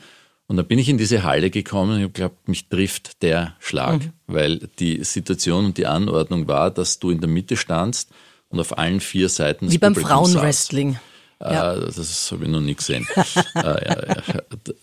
Und 0.48 0.56
dann 0.56 0.66
bin 0.66 0.80
ich 0.80 0.88
in 0.88 0.98
diese 0.98 1.22
Halle 1.22 1.50
gekommen 1.50 1.92
und 1.92 1.96
ich 1.98 2.02
habe 2.02 2.12
geglaubt, 2.12 2.48
mich 2.48 2.68
trifft 2.68 3.22
der 3.22 3.54
Schlag, 3.60 4.00
mhm. 4.00 4.12
weil 4.26 4.68
die 4.80 5.04
Situation 5.04 5.66
und 5.66 5.78
die 5.78 5.86
Anordnung 5.86 6.48
war, 6.48 6.70
dass 6.70 6.98
du 6.98 7.10
in 7.10 7.20
der 7.20 7.28
Mitte 7.28 7.56
standst 7.56 8.10
und 8.48 8.58
auf 8.58 8.76
allen 8.76 9.00
vier 9.00 9.28
Seiten 9.28 9.70
Wie 9.70 9.78
beim 9.78 9.94
Frauenwrestling. 9.94 10.98
Ja. 11.42 11.74
Äh, 11.74 11.80
das 11.80 12.30
habe 12.32 12.44
ich 12.44 12.50
noch 12.50 12.60
nie 12.60 12.74
gesehen. 12.74 13.06
Äh, 13.54 14.06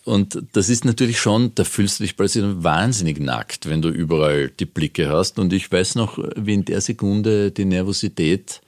und 0.04 0.42
das 0.52 0.68
ist 0.68 0.84
natürlich 0.84 1.18
schon, 1.18 1.54
da 1.54 1.64
fühlst 1.64 1.98
du 1.98 2.04
dich 2.04 2.16
plötzlich 2.16 2.44
wahnsinnig 2.46 3.20
nackt, 3.20 3.68
wenn 3.68 3.82
du 3.82 3.88
überall 3.88 4.48
die 4.48 4.64
Blicke 4.64 5.08
hast. 5.08 5.38
Und 5.38 5.52
ich 5.52 5.70
weiß 5.70 5.96
noch, 5.96 6.18
wie 6.36 6.54
in 6.54 6.64
der 6.64 6.80
Sekunde 6.80 7.50
die 7.50 7.64
Nervosität 7.64 8.60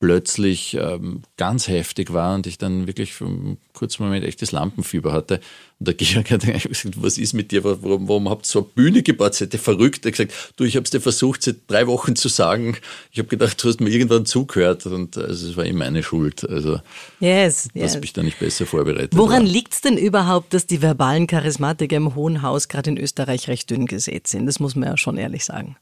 plötzlich 0.00 0.74
ähm, 0.74 1.22
ganz 1.36 1.66
heftig 1.66 2.12
war 2.12 2.36
und 2.36 2.46
ich 2.46 2.56
dann 2.56 2.86
wirklich 2.86 3.12
für 3.14 3.26
einen 3.26 3.58
kurzen 3.72 4.04
Moment 4.04 4.24
echtes 4.24 4.52
Lampenfieber 4.52 5.12
hatte. 5.12 5.40
Und 5.80 5.88
der 5.88 5.94
Georg 5.94 6.30
hat 6.30 6.42
gesagt, 6.42 7.02
was 7.02 7.18
ist 7.18 7.32
mit 7.32 7.50
dir, 7.50 7.64
warum, 7.64 8.08
warum 8.08 8.28
habt 8.28 8.46
ihr 8.46 8.50
so 8.50 8.58
eine 8.60 8.68
Bühne 8.74 9.02
gebaut? 9.02 9.34
Seid 9.34 9.52
ihr 9.54 9.58
verrückt? 9.58 10.04
Er 10.04 10.12
hat 10.12 10.18
gesagt, 10.18 10.52
du, 10.56 10.64
ich 10.64 10.76
habe 10.76 10.84
es 10.84 10.90
dir 10.90 11.00
versucht, 11.00 11.42
seit 11.42 11.56
drei 11.66 11.88
Wochen 11.88 12.14
zu 12.14 12.28
sagen. 12.28 12.76
Ich 13.10 13.18
habe 13.18 13.28
gedacht, 13.28 13.62
du 13.62 13.68
hast 13.68 13.80
mir 13.80 13.90
irgendwann 13.90 14.24
zugehört 14.24 14.86
und 14.86 15.16
also, 15.16 15.50
es 15.50 15.56
war 15.56 15.66
eh 15.66 15.72
meine 15.72 16.04
Schuld. 16.04 16.48
Also 16.48 16.80
yes, 17.18 17.68
yes. 17.74 17.94
dass 17.94 18.02
ich 18.02 18.12
da 18.12 18.22
nicht 18.22 18.38
besser 18.38 18.66
vorbereitet 18.66 19.16
Woran 19.16 19.44
liegt 19.44 19.74
es 19.74 19.80
denn 19.80 19.98
überhaupt, 19.98 20.54
dass 20.54 20.66
die 20.66 20.80
verbalen 20.80 21.26
Charismatiker 21.26 21.96
im 21.96 22.14
Hohen 22.14 22.42
Haus 22.42 22.68
gerade 22.68 22.90
in 22.90 22.98
Österreich 22.98 23.48
recht 23.48 23.68
dünn 23.70 23.86
gesät 23.86 24.28
sind? 24.28 24.46
Das 24.46 24.60
muss 24.60 24.76
man 24.76 24.90
ja 24.90 24.96
schon 24.96 25.18
ehrlich 25.18 25.44
sagen. 25.44 25.76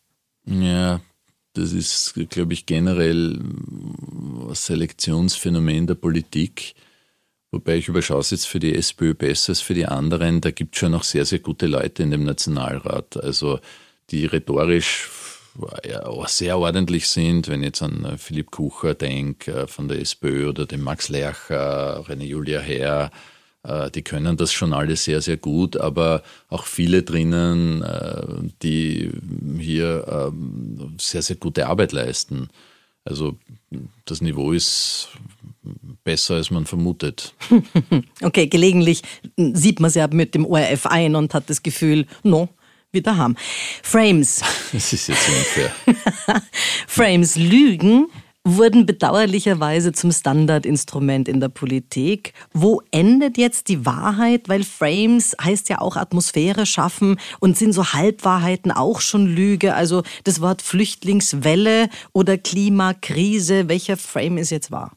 Ja, 0.47 1.01
das 1.57 1.73
ist, 1.73 2.15
glaube 2.31 2.53
ich, 2.53 2.67
generell 2.67 3.39
ein 3.39 4.55
Selektionsphänomen 4.55 5.87
der 5.87 5.95
Politik. 5.95 6.75
Wobei 7.51 7.77
ich 7.77 7.89
überschaue 7.89 8.21
es 8.21 8.31
jetzt 8.31 8.47
für 8.47 8.59
die 8.59 8.75
SPÖ 8.75 9.15
besser 9.15 9.51
als 9.51 9.61
für 9.61 9.75
die 9.75 9.87
anderen. 9.87 10.41
Da 10.41 10.51
gibt 10.51 10.75
es 10.75 10.81
schon 10.81 10.93
noch 10.93 11.05
sehr, 11.05 11.25
sehr 11.25 11.39
gute 11.39 11.67
Leute 11.67 12.03
in 12.03 12.11
dem 12.11 12.25
Nationalrat. 12.25 13.17
Also 13.23 13.61
die 14.11 14.27
rhetorisch 14.27 15.09
sehr 16.27 16.59
ordentlich 16.59 17.09
sind, 17.09 17.49
wenn 17.49 17.61
ich 17.61 17.67
jetzt 17.67 17.83
an 17.83 18.05
äh, 18.05 18.19
Philipp 18.19 18.51
Kucher 18.51 18.95
denke 18.95 19.53
äh, 19.53 19.67
von 19.67 19.89
der 19.89 20.01
SPÖ 20.01 20.49
oder 20.49 20.67
den 20.67 20.83
Max 20.83 21.09
Lercher, 21.09 22.05
René 22.07 22.25
Julia 22.25 22.61
Herr, 22.61 23.11
äh, 23.63 23.91
die 23.91 24.03
können 24.03 24.37
das 24.37 24.53
schon 24.53 24.73
alle 24.73 24.97
sehr, 24.97 25.21
sehr 25.21 25.37
gut, 25.37 25.77
aber 25.77 26.23
auch 26.49 26.67
viele 26.67 27.03
drinnen, 27.03 27.85
die 28.63 29.11
hier 29.59 30.05
ähm, 30.09 30.66
sehr, 30.99 31.23
sehr 31.23 31.37
gute 31.37 31.67
Arbeit 31.67 31.93
leisten. 31.93 32.49
Also 33.05 33.39
das 34.05 34.21
Niveau 34.21 34.53
ist 34.53 35.09
besser, 36.05 36.35
als 36.35 36.51
man 36.51 36.67
vermutet. 36.67 37.35
Okay, 38.23 38.47
gelegentlich 38.47 39.03
sieht 39.37 39.81
man 39.81 39.89
es 39.89 39.95
ja 39.95 40.09
mit 40.09 40.35
dem 40.35 40.47
ORF 40.47 40.87
ein 40.87 41.15
und 41.15 41.35
hat 41.35 41.49
das 41.49 41.63
Gefühl, 41.63 42.07
no, 42.23 42.49
wieder 42.93 43.17
haben. 43.17 43.37
Frames. 43.83 44.43
Das 44.73 44.93
ist 44.93 45.09
jetzt 45.09 45.29
unfair. 45.29 45.73
Frames 46.87 47.37
Lügen 47.37 48.09
wurden 48.47 48.87
bedauerlicherweise 48.87 49.91
zum 49.93 50.13
Standardinstrument 50.13 51.29
in 51.29 51.41
der 51.41 51.49
Politik. 51.49 52.33
Wo 52.53 52.81
endet 52.93 53.37
jetzt 53.39 53.69
die 53.69 53.85
Wahrheit? 53.85 54.49
Weil 54.49 54.63
Frames 54.63 55.35
heißt 55.43 55.69
ja 55.69 55.81
auch 55.81 55.97
Atmosphäre 55.97 56.65
schaffen 56.65 57.19
und 57.41 57.59
sind 57.59 57.73
so 57.73 57.93
Halbwahrheiten 57.93 58.71
auch 58.71 59.01
schon 59.01 59.27
Lüge. 59.27 59.75
Also 59.75 60.05
das 60.23 60.41
Wort 60.41 60.63
Flüchtlingswelle 60.63 61.89
oder 62.13 62.39
Klimakrise, 62.39 63.69
welcher 63.69 63.97
Frame 63.97 64.39
ist 64.39 64.51
jetzt 64.51 64.71
wahr? 64.71 64.97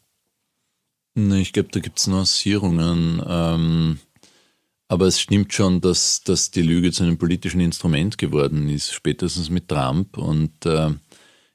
Ich 1.15 1.51
glaube, 1.51 1.69
da 1.71 1.79
gibt 1.79 1.97
es 1.99 2.05
Nuancierungen. 2.05 3.21
Ähm, 3.27 3.99
aber 4.88 5.07
es 5.07 5.19
stimmt 5.19 5.53
schon, 5.53 5.81
dass, 5.81 6.23
dass 6.23 6.51
die 6.51 6.62
Lüge 6.62 6.91
zu 6.91 7.03
einem 7.03 7.17
politischen 7.17 7.62
Instrument 7.62 8.17
geworden 8.17 8.69
ist, 8.69 8.93
spätestens 8.93 9.49
mit 9.49 9.67
Trump. 9.67 10.17
Und 10.17 10.65
äh, 10.67 10.91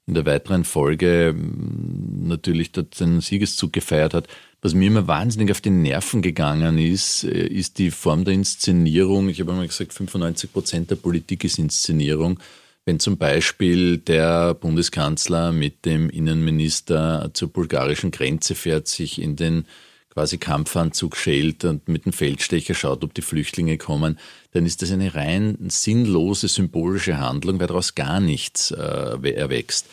in 0.07 0.14
der 0.14 0.27
weiteren 0.27 0.64
Folge 0.64 1.35
mm, 1.35 2.29
natürlich 2.29 2.73
dort 2.73 2.95
seinen 2.95 3.21
Siegeszug 3.21 3.73
gefeiert 3.73 4.14
hat. 4.14 4.29
Was 4.61 4.75
mir 4.75 4.87
immer 4.87 5.07
wahnsinnig 5.07 5.51
auf 5.51 5.61
die 5.61 5.71
Nerven 5.71 6.23
gegangen 6.23 6.79
ist, 6.79 7.25
äh, 7.25 7.47
ist 7.47 7.79
die 7.79 7.90
Form 7.90 8.25
der 8.25 8.35
Inszenierung. 8.35 9.29
Ich 9.29 9.40
habe 9.40 9.53
einmal 9.53 9.67
gesagt, 9.67 9.93
95 9.93 10.53
Prozent 10.53 10.90
der 10.90 10.97
Politik 10.97 11.45
ist 11.45 11.59
Inszenierung. 11.59 12.38
Wenn 12.87 13.01
zum 13.01 13.17
Beispiel 13.17 13.97
der 13.97 14.53
Bundeskanzler 14.55 15.53
mit 15.53 15.87
dem 15.87 16.11
Innenminister 16.11 17.31
zur 17.33 17.49
bulgarischen 17.49 18.11
Grenze 18.11 18.55
fährt, 18.55 18.88
sich 18.88 19.21
in 19.23 19.37
den 19.37 19.64
quasi 20.11 20.38
Kampfanzug 20.38 21.17
schält 21.17 21.64
und 21.64 21.88
mit 21.88 22.05
dem 22.05 22.12
Feldstecher 22.12 22.75
schaut, 22.75 23.03
ob 23.03 23.14
die 23.14 23.23
Flüchtlinge 23.23 23.79
kommen, 23.79 24.19
dann 24.55 24.67
ist 24.67 24.83
das 24.83 24.93
eine 24.93 25.14
rein 25.14 25.59
sinnlose 25.69 26.49
symbolische 26.49 27.19
Handlung, 27.19 27.59
weil 27.61 27.67
daraus 27.67 27.95
gar 27.95 28.21
nichts 28.21 28.71
äh, 28.71 29.31
erwächst. 29.33 29.87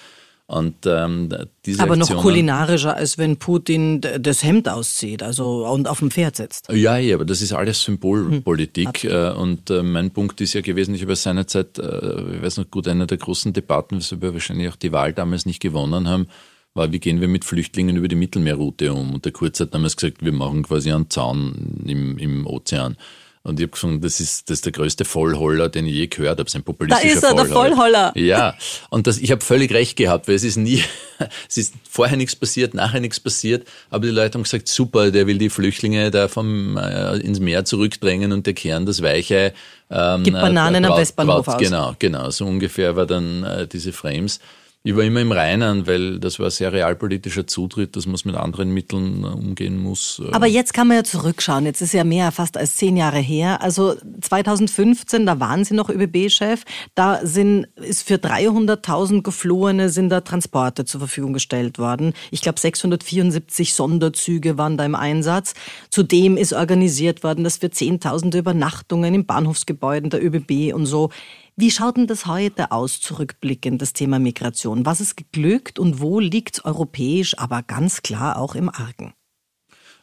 Und, 0.45 0.86
ähm, 0.86 1.30
Aber 1.78 1.95
noch 1.95 2.13
kulinarischer, 2.17 2.95
als 2.95 3.17
wenn 3.17 3.38
Putin 3.38 4.02
das 4.02 4.43
Hemd 4.43 4.67
auszieht 4.67 5.24
also 5.24 5.65
und 5.65 5.88
auf 5.88 6.00
dem 6.00 6.12
Pferd 6.12 6.36
sitzt. 6.36 6.67
Ja, 6.69 6.97
ja, 6.97 7.15
aber 7.15 7.24
das 7.24 7.41
ist 7.41 7.54
alles 7.54 7.82
Symbolpolitik. 7.82 9.04
Hm, 9.04 9.38
und 9.38 9.69
äh, 9.69 9.82
mein 9.82 10.12
Punkt 10.12 10.41
ist 10.41 10.54
ja 10.54 10.60
gewesen, 10.60 10.93
ich 10.93 11.04
habe 11.04 11.15
seinerzeit, 11.15 11.80
äh, 11.80 12.36
ich 12.36 12.41
weiß 12.41 12.58
noch 12.58 12.69
gut, 12.69 12.89
einer 12.89 13.08
der 13.08 13.17
großen 13.17 13.54
Debatten, 13.54 13.97
weshalb 13.97 14.21
wir 14.21 14.34
wahrscheinlich 14.34 14.67
auch 14.67 14.76
die 14.76 14.91
Wahl 14.91 15.13
damals 15.13 15.45
nicht 15.45 15.62
gewonnen 15.62 16.10
haben, 16.10 16.28
war, 16.74 16.91
wie 16.91 17.00
gehen 17.00 17.21
wir 17.21 17.30
mit 17.30 17.45
Flüchtlingen 17.45 17.95
über 17.95 18.10
die 18.10 18.15
Mittelmeerroute 18.15 18.93
um? 18.93 19.13
Und 19.13 19.24
der 19.24 19.32
Kurz 19.32 19.60
hat 19.62 19.74
damals 19.74 19.95
gesagt, 19.95 20.24
wir 20.24 20.34
machen 20.34 20.63
quasi 20.63 20.91
einen 20.91 21.10
Zaun 21.10 21.82
im, 21.88 22.17
im 22.17 22.45
Ozean. 22.45 22.97
Und 23.43 23.60
ich 23.60 23.63
habe 23.63 23.71
gefunden, 23.71 24.01
das 24.01 24.19
ist, 24.19 24.49
das 24.49 24.60
ist 24.60 24.65
der 24.65 24.71
größte 24.71 25.04
Vollholler, 25.04 25.67
den 25.67 25.88
ich 25.88 25.95
je 25.95 26.08
gehört 26.08 26.38
habe. 26.38 26.49
Sein 26.49 26.62
populistischer 26.62 27.08
Da 27.08 27.17
ist 27.17 27.23
er, 27.23 27.30
Vollholler. 27.30 27.47
der 27.47 28.12
Vollholler. 28.13 28.13
Ja, 28.15 28.56
und 28.91 29.08
das, 29.08 29.17
ich 29.17 29.32
habe 29.32 29.41
völlig 29.41 29.73
recht 29.73 29.97
gehabt, 29.97 30.27
weil 30.27 30.36
es 30.36 30.43
ist 30.43 30.58
nie, 30.58 30.84
es 31.49 31.58
ist 31.58 31.73
vorher 31.89 32.17
nichts 32.17 32.36
passiert, 32.36 32.75
nachher 32.75 32.99
nichts 32.99 33.19
passiert, 33.19 33.67
aber 33.89 34.06
die 34.06 34.12
Leute 34.12 34.36
haben 34.36 34.43
gesagt, 34.43 34.67
super, 34.67 35.10
der 35.10 35.25
will 35.25 35.39
die 35.39 35.49
Flüchtlinge 35.49 36.12
da 36.12 36.27
vom, 36.27 36.77
äh, 36.77 37.17
ins 37.17 37.39
Meer 37.39 37.65
zurückdrängen 37.65 38.32
und 38.32 38.45
der 38.45 38.54
kehren 38.54 38.86
das 38.86 39.01
Weiche. 39.01 39.54
Ähm, 39.89 40.23
Gibt 40.23 40.39
Bananen 40.39 40.84
äh, 40.84 40.88
am 40.88 40.97
Westbahnhof 40.97 41.47
aus. 41.47 41.58
Genau, 41.58 41.95
genau, 41.97 42.30
so 42.30 42.45
ungefähr 42.45 42.95
war 42.95 43.08
dann 43.08 43.43
äh, 43.43 43.67
diese 43.67 43.91
Frames. 43.91 44.39
Ich 44.83 44.95
war 44.95 45.03
immer 45.03 45.21
im 45.21 45.31
Reinen, 45.31 45.85
weil 45.85 46.19
das 46.19 46.39
war 46.39 46.49
sehr 46.49 46.73
realpolitischer 46.73 47.45
Zutritt, 47.45 47.95
dass 47.95 48.07
man 48.07 48.15
es 48.15 48.25
mit 48.25 48.35
anderen 48.35 48.73
Mitteln 48.73 49.23
äh, 49.23 49.27
umgehen 49.27 49.77
muss. 49.77 50.19
Äh. 50.25 50.31
Aber 50.31 50.47
jetzt 50.47 50.73
kann 50.73 50.87
man 50.87 50.97
ja 50.97 51.03
zurückschauen. 51.03 51.65
Jetzt 51.65 51.81
ist 51.81 51.93
ja 51.93 52.03
mehr 52.03 52.31
fast 52.31 52.57
als 52.57 52.77
zehn 52.77 52.97
Jahre 52.97 53.19
her. 53.19 53.61
Also 53.61 53.93
2015, 54.21 55.27
da 55.27 55.39
waren 55.39 55.63
Sie 55.65 55.75
noch 55.75 55.89
ÖBB-Chef. 55.89 56.63
Da 56.95 57.19
sind, 57.23 57.67
ist 57.75 58.07
für 58.07 58.15
300.000 58.15 59.21
Geflohene 59.21 59.89
sind 59.89 60.09
da 60.09 60.21
Transporte 60.21 60.83
zur 60.83 61.01
Verfügung 61.01 61.33
gestellt 61.33 61.77
worden. 61.77 62.13
Ich 62.31 62.41
glaube, 62.41 62.59
674 62.59 63.75
Sonderzüge 63.75 64.57
waren 64.57 64.77
da 64.77 64.85
im 64.85 64.95
Einsatz. 64.95 65.53
Zudem 65.91 66.37
ist 66.37 66.53
organisiert 66.53 67.23
worden, 67.23 67.43
dass 67.43 67.61
wir 67.61 67.71
zehntausende 67.71 68.39
Übernachtungen 68.39 69.13
in 69.13 69.27
Bahnhofsgebäuden 69.27 70.09
der 70.09 70.25
ÖBB 70.25 70.73
und 70.73 70.87
so 70.87 71.11
wie 71.55 71.71
schaut 71.71 71.97
denn 71.97 72.07
das 72.07 72.25
heute 72.25 72.71
aus, 72.71 73.01
zurückblickend, 73.01 73.81
das 73.81 73.93
Thema 73.93 74.19
Migration? 74.19 74.85
Was 74.85 75.01
ist 75.01 75.17
geglückt 75.17 75.79
und 75.79 75.99
wo 75.99 76.19
liegt 76.19 76.57
es 76.57 76.65
europäisch, 76.65 77.37
aber 77.37 77.63
ganz 77.63 78.01
klar 78.01 78.37
auch 78.37 78.55
im 78.55 78.69
Argen? 78.69 79.13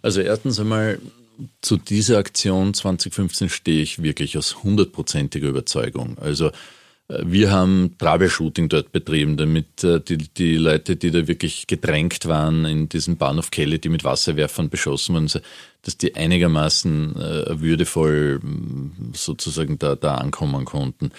Also 0.03 0.21
erstens 0.21 0.61
einmal 0.61 1.01
zu 1.61 1.77
dieser 1.77 2.19
Aktion 2.19 2.75
2015 2.75 3.49
stehe 3.49 3.83
ich 3.83 4.03
wirklich 4.03 4.37
aus 4.37 4.63
hundertprozentiger 4.63 5.49
Überzeugung. 5.49 6.19
Also 6.19 6.51
wir 7.09 7.51
haben 7.51 7.97
Troubleshooting 7.99 8.69
dort 8.69 8.93
betrieben, 8.93 9.39
damit 9.39 9.83
äh, 9.83 10.01
die, 10.01 10.19
die 10.19 10.57
Leute, 10.57 10.97
die 10.97 11.11
da 11.11 11.27
wirklich 11.27 11.67
gedrängt 11.67 12.27
waren 12.27 12.67
in 12.67 12.89
diesem 12.91 13.17
Bahnhof 13.17 13.51
Kelle, 13.51 13.79
die 13.79 13.89
mit 13.89 14.05
Wasserwerfern 14.05 14.69
beschossen 14.69 15.15
wurden, 15.15 15.43
dass 15.83 15.97
die 15.97 16.15
einigermaßen 16.15 17.17
äh, 17.17 17.61
würdevoll 17.61 18.41
sozusagen 19.15 19.79
da, 19.79 19.97
da 19.97 20.17
ankommen 20.17 20.67
konnten. 20.67 21.13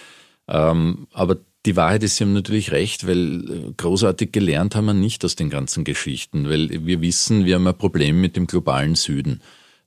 Ähm, 0.48 1.08
aber 1.12 1.38
die 1.66 1.76
Wahrheit 1.76 2.04
ist, 2.04 2.18
Sie 2.18 2.24
haben 2.24 2.34
natürlich 2.34 2.72
recht, 2.72 3.08
weil 3.08 3.50
äh, 3.50 3.74
großartig 3.76 4.32
gelernt 4.32 4.76
haben 4.76 4.86
wir 4.86 4.94
nicht 4.94 5.26
aus 5.26 5.36
den 5.36 5.50
ganzen 5.50 5.84
Geschichten, 5.84 6.50
weil 6.50 6.86
wir 6.86 7.02
wissen, 7.02 7.46
wir 7.46 7.56
haben 7.56 7.68
ein 7.68 7.78
Problem 7.78 8.22
mit 8.22 8.36
dem 8.36 8.46
globalen 8.46 8.94
Süden. 8.94 9.42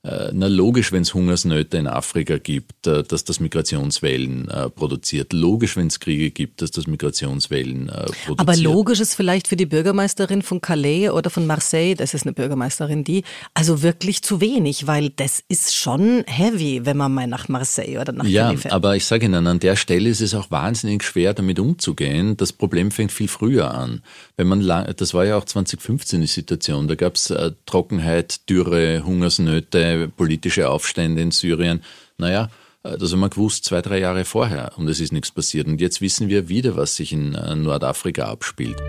Äh, 0.05 0.31
na 0.33 0.47
logisch, 0.47 0.91
wenn 0.91 1.03
es 1.03 1.13
Hungersnöte 1.13 1.77
in 1.77 1.87
Afrika 1.87 2.37
gibt, 2.37 2.87
äh, 2.87 3.03
dass 3.03 3.23
das 3.23 3.39
Migrationswellen 3.39 4.49
äh, 4.49 4.69
produziert. 4.69 5.31
Logisch, 5.31 5.77
wenn 5.77 5.87
es 5.87 6.01
Kriege 6.01 6.29
gibt, 6.29 6.61
dass 6.61 6.71
das 6.71 6.87
Migrationswellen 6.87 7.87
produziert. 7.87 8.39
Aber 8.39 8.57
logisch 8.57 8.99
ist 8.99 9.15
vielleicht 9.15 9.47
für 9.47 9.55
die 9.55 9.65
Bürgermeisterin 9.65 10.41
von 10.41 10.59
Calais 10.59 11.09
oder 11.09 11.29
von 11.29 11.47
Marseille, 11.47 11.95
das 11.95 12.13
ist 12.13 12.23
eine 12.23 12.33
Bürgermeisterin, 12.33 13.05
die, 13.05 13.23
also 13.53 13.81
wirklich 13.81 14.21
zu 14.23 14.41
wenig, 14.41 14.87
weil 14.87 15.09
das 15.09 15.41
ist 15.47 15.73
schon 15.73 16.25
heavy, 16.27 16.81
wenn 16.83 16.97
man 16.97 17.13
mal 17.13 17.27
nach 17.27 17.47
Marseille 17.47 17.97
oder 18.01 18.11
nach 18.11 18.25
Ja, 18.25 18.53
fährt. 18.57 18.73
aber 18.73 18.97
ich 18.97 19.05
sage 19.05 19.25
Ihnen, 19.25 19.47
an 19.47 19.59
der 19.59 19.77
Stelle 19.77 20.09
ist 20.09 20.19
es 20.19 20.35
auch 20.35 20.51
wahnsinnig 20.51 21.03
schwer, 21.03 21.33
damit 21.33 21.59
umzugehen. 21.59 22.35
Das 22.35 22.51
Problem 22.51 22.91
fängt 22.91 23.13
viel 23.13 23.29
früher 23.29 23.73
an. 23.73 24.01
Wenn 24.35 24.47
man 24.47 24.59
lang, 24.59 24.93
das 24.97 25.13
war 25.13 25.23
ja 25.23 25.37
auch 25.37 25.45
2015 25.45 26.19
die 26.19 26.27
Situation, 26.27 26.89
da 26.89 26.95
gab 26.95 27.15
es 27.15 27.33
Trockenheit, 27.65 28.49
Dürre, 28.49 29.03
Hungersnöte, 29.05 29.92
politische 30.07 30.69
Aufstände 30.69 31.21
in 31.21 31.31
Syrien. 31.31 31.81
Naja, 32.17 32.49
äh, 32.83 32.97
das 32.97 33.11
haben 33.11 33.21
wir 33.21 33.29
gewusst 33.29 33.65
zwei, 33.65 33.81
drei 33.81 33.99
Jahre 33.99 34.25
vorher 34.25 34.73
und 34.77 34.87
es 34.87 34.99
ist 34.99 35.13
nichts 35.13 35.31
passiert. 35.31 35.67
Und 35.67 35.81
jetzt 35.81 36.01
wissen 36.01 36.29
wir 36.29 36.49
wieder, 36.49 36.75
was 36.75 36.95
sich 36.95 37.13
in 37.13 37.35
äh, 37.35 37.55
Nordafrika 37.55 38.25
abspielt. 38.25 38.81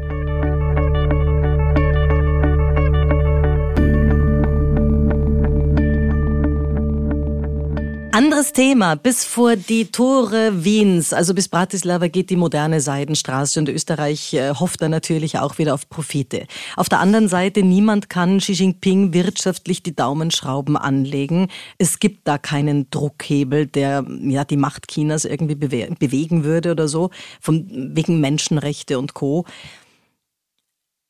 Anderes 8.14 8.52
Thema. 8.52 8.94
Bis 8.94 9.24
vor 9.24 9.56
die 9.56 9.86
Tore 9.86 10.64
Wiens, 10.64 11.12
also 11.12 11.34
bis 11.34 11.48
Bratislava 11.48 12.06
geht 12.06 12.30
die 12.30 12.36
moderne 12.36 12.80
Seidenstraße 12.80 13.58
und 13.58 13.68
Österreich 13.68 14.32
äh, 14.34 14.54
hofft 14.54 14.80
da 14.82 14.88
natürlich 14.88 15.40
auch 15.40 15.58
wieder 15.58 15.74
auf 15.74 15.88
Profite. 15.88 16.46
Auf 16.76 16.88
der 16.88 17.00
anderen 17.00 17.26
Seite, 17.26 17.64
niemand 17.64 18.08
kann 18.08 18.38
Xi 18.38 18.52
Jinping 18.52 19.12
wirtschaftlich 19.12 19.82
die 19.82 19.96
Daumenschrauben 19.96 20.76
anlegen. 20.76 21.48
Es 21.78 21.98
gibt 21.98 22.28
da 22.28 22.38
keinen 22.38 22.88
Druckhebel, 22.88 23.66
der 23.66 24.06
ja 24.08 24.44
die 24.44 24.58
Macht 24.58 24.86
Chinas 24.86 25.24
irgendwie 25.24 25.56
bewe 25.56 25.92
bewegen 25.98 26.44
würde 26.44 26.70
oder 26.70 26.86
so, 26.86 27.10
von, 27.40 27.66
wegen 27.96 28.20
Menschenrechte 28.20 29.00
und 29.00 29.14
Co. 29.14 29.44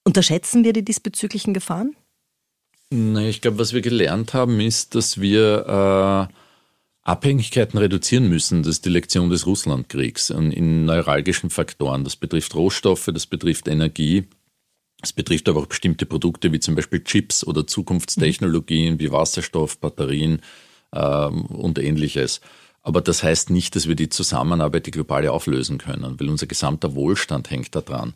Unterschätzen 0.05 0.65
wir 0.65 0.73
die 0.73 0.87
diesbezüglichen 0.87 1.53
Gefahren? 1.53 1.97
Na, 2.89 3.21
ich 3.21 3.43
glaube, 3.43 3.59
was 3.59 3.75
wir 3.75 3.83
gelernt 3.83 4.33
haben, 4.33 4.59
ist, 4.59 4.95
dass 4.95 5.21
wir 5.21 6.31
äh 6.31 6.44
Abhängigkeiten 7.05 7.79
reduzieren 7.79 8.29
müssen. 8.29 8.63
Das 8.63 8.77
ist 8.77 8.87
die 8.87 8.91
Lektion 8.91 9.29
des 9.31 9.47
Russlandkriegs 9.47 10.31
in 10.31 10.87
neuralgischen 10.87 11.51
Faktoren. 11.51 12.03
Das 12.03 12.17
betrifft 12.17 12.55
Rohstoffe, 12.55 13.11
das 13.13 13.27
betrifft 13.27 13.69
Energie, 13.69 14.27
es 15.03 15.13
betrifft 15.13 15.49
aber 15.51 15.61
auch 15.61 15.67
bestimmte 15.67 16.07
Produkte 16.07 16.51
wie 16.53 16.61
zum 16.61 16.75
Beispiel 16.75 17.05
Chips 17.05 17.47
oder 17.47 17.67
Zukunftstechnologien 17.67 18.99
wie 18.99 19.13
Wasserstoff, 19.13 19.79
Batterien 19.79 20.41
ähm, 20.95 21.43
und 21.43 21.79
ähnliches. 21.79 22.41
Aber 22.81 23.03
das 23.03 23.23
heißt 23.23 23.51
nicht, 23.51 23.77
dass 23.77 23.87
wir 23.87 23.97
die 23.97 24.09
Zusammenarbeit, 24.09 24.87
die 24.87 24.91
globale 24.91 25.31
auflösen 25.31 25.77
können, 25.77 26.19
weil 26.19 26.31
unser 26.31 26.47
gesamter 26.47 26.95
Wohlstand 26.95 27.51
hängt 27.51 27.75
daran. 27.75 28.15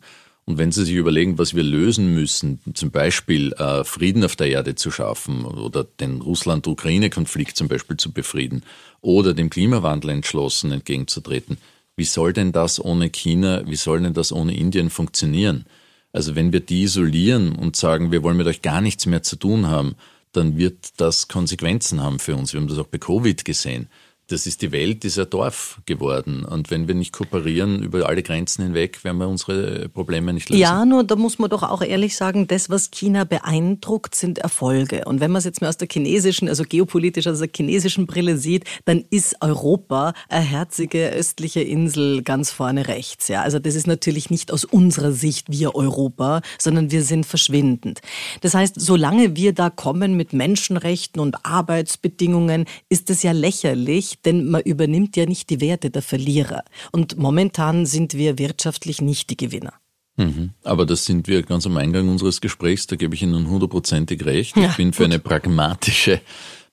Und 0.49 0.57
wenn 0.57 0.71
Sie 0.71 0.83
sich 0.83 0.95
überlegen, 0.95 1.37
was 1.37 1.53
wir 1.53 1.61
lösen 1.61 2.15
müssen, 2.15 2.59
zum 2.73 2.89
Beispiel 2.89 3.53
äh, 3.53 3.83
Frieden 3.83 4.23
auf 4.23 4.35
der 4.35 4.47
Erde 4.47 4.73
zu 4.73 4.89
schaffen 4.89 5.45
oder 5.45 5.83
den 5.83 6.21
Russland-Ukraine-Konflikt 6.21 7.55
zum 7.55 7.67
Beispiel 7.67 7.97
zu 7.97 8.11
befrieden 8.11 8.63
oder 8.99 9.35
dem 9.35 9.51
Klimawandel 9.51 10.09
entschlossen 10.09 10.71
entgegenzutreten, 10.71 11.59
wie 11.97 12.03
soll 12.03 12.33
denn 12.33 12.51
das 12.51 12.83
ohne 12.83 13.11
China, 13.11 13.61
wie 13.67 13.75
soll 13.75 14.01
denn 14.01 14.15
das 14.15 14.31
ohne 14.31 14.57
Indien 14.57 14.89
funktionieren? 14.89 15.65
Also 16.13 16.33
wenn 16.33 16.51
wir 16.51 16.61
die 16.61 16.81
isolieren 16.81 17.55
und 17.55 17.75
sagen, 17.75 18.11
wir 18.11 18.23
wollen 18.23 18.37
mit 18.37 18.47
euch 18.47 18.63
gar 18.63 18.81
nichts 18.81 19.05
mehr 19.05 19.21
zu 19.21 19.35
tun 19.35 19.67
haben, 19.67 19.93
dann 20.31 20.57
wird 20.57 20.93
das 20.97 21.27
Konsequenzen 21.27 22.01
haben 22.01 22.17
für 22.17 22.35
uns. 22.35 22.53
Wir 22.53 22.59
haben 22.59 22.67
das 22.67 22.79
auch 22.79 22.87
bei 22.87 22.97
Covid 22.97 23.45
gesehen 23.45 23.87
das 24.31 24.45
ist 24.45 24.61
die 24.61 24.71
Welt 24.71 25.03
dieser 25.03 25.25
Dorf 25.25 25.81
geworden. 25.85 26.45
Und 26.45 26.71
wenn 26.71 26.87
wir 26.87 26.95
nicht 26.95 27.11
kooperieren 27.11 27.81
über 27.81 28.07
alle 28.07 28.23
Grenzen 28.23 28.63
hinweg, 28.63 29.03
werden 29.03 29.17
wir 29.17 29.27
unsere 29.27 29.89
Probleme 29.89 30.33
nicht 30.33 30.49
lösen. 30.49 30.61
Ja, 30.61 30.85
nur 30.85 31.03
da 31.03 31.15
muss 31.15 31.39
man 31.39 31.49
doch 31.49 31.63
auch 31.63 31.81
ehrlich 31.81 32.15
sagen, 32.15 32.47
das, 32.47 32.69
was 32.69 32.91
China 32.91 33.23
beeindruckt, 33.23 34.15
sind 34.15 34.37
Erfolge. 34.39 35.05
Und 35.05 35.19
wenn 35.19 35.31
man 35.31 35.39
es 35.39 35.45
jetzt 35.45 35.61
mal 35.61 35.69
aus 35.69 35.77
der 35.77 35.87
chinesischen, 35.91 36.47
also 36.47 36.63
geopolitisch 36.63 37.27
aus 37.27 37.39
der 37.39 37.49
chinesischen 37.53 38.07
Brille 38.07 38.37
sieht, 38.37 38.65
dann 38.85 39.03
ist 39.09 39.35
Europa 39.41 40.13
eine 40.29 40.45
herzige 40.45 41.09
östliche 41.09 41.61
Insel 41.61 42.21
ganz 42.23 42.51
vorne 42.51 42.87
rechts. 42.87 43.27
Ja, 43.27 43.41
also 43.41 43.59
das 43.59 43.75
ist 43.75 43.87
natürlich 43.87 44.29
nicht 44.29 44.51
aus 44.51 44.65
unserer 44.65 45.11
Sicht 45.11 45.47
wir 45.49 45.75
Europa, 45.75 46.41
sondern 46.57 46.91
wir 46.91 47.03
sind 47.03 47.25
verschwindend. 47.25 48.01
Das 48.41 48.53
heißt, 48.53 48.79
solange 48.79 49.35
wir 49.35 49.53
da 49.53 49.69
kommen 49.69 50.15
mit 50.15 50.33
Menschenrechten 50.33 51.21
und 51.21 51.45
Arbeitsbedingungen, 51.45 52.65
ist 52.89 53.09
es 53.09 53.23
ja 53.23 53.31
lächerlich, 53.31 54.18
denn 54.25 54.49
man 54.49 54.61
übernimmt 54.61 55.15
ja 55.17 55.25
nicht 55.25 55.49
die 55.49 55.61
Werte 55.61 55.89
der 55.89 56.01
Verlierer. 56.01 56.63
Und 56.91 57.17
momentan 57.17 57.85
sind 57.85 58.13
wir 58.13 58.37
wirtschaftlich 58.37 59.01
nicht 59.01 59.29
die 59.29 59.37
Gewinner. 59.37 59.73
Mhm. 60.19 60.51
Aber 60.63 60.85
das 60.85 61.05
sind 61.05 61.27
wir 61.27 61.43
ganz 61.43 61.65
am 61.65 61.77
Eingang 61.77 62.09
unseres 62.09 62.41
Gesprächs, 62.41 62.87
da 62.87 62.97
gebe 62.97 63.15
ich 63.15 63.23
Ihnen 63.23 63.49
hundertprozentig 63.49 64.25
recht. 64.25 64.57
Ich 64.57 64.63
ja, 64.63 64.73
bin 64.75 64.91
für 64.91 65.03
gut. 65.03 65.13
eine 65.13 65.19
pragmatische, 65.19 66.19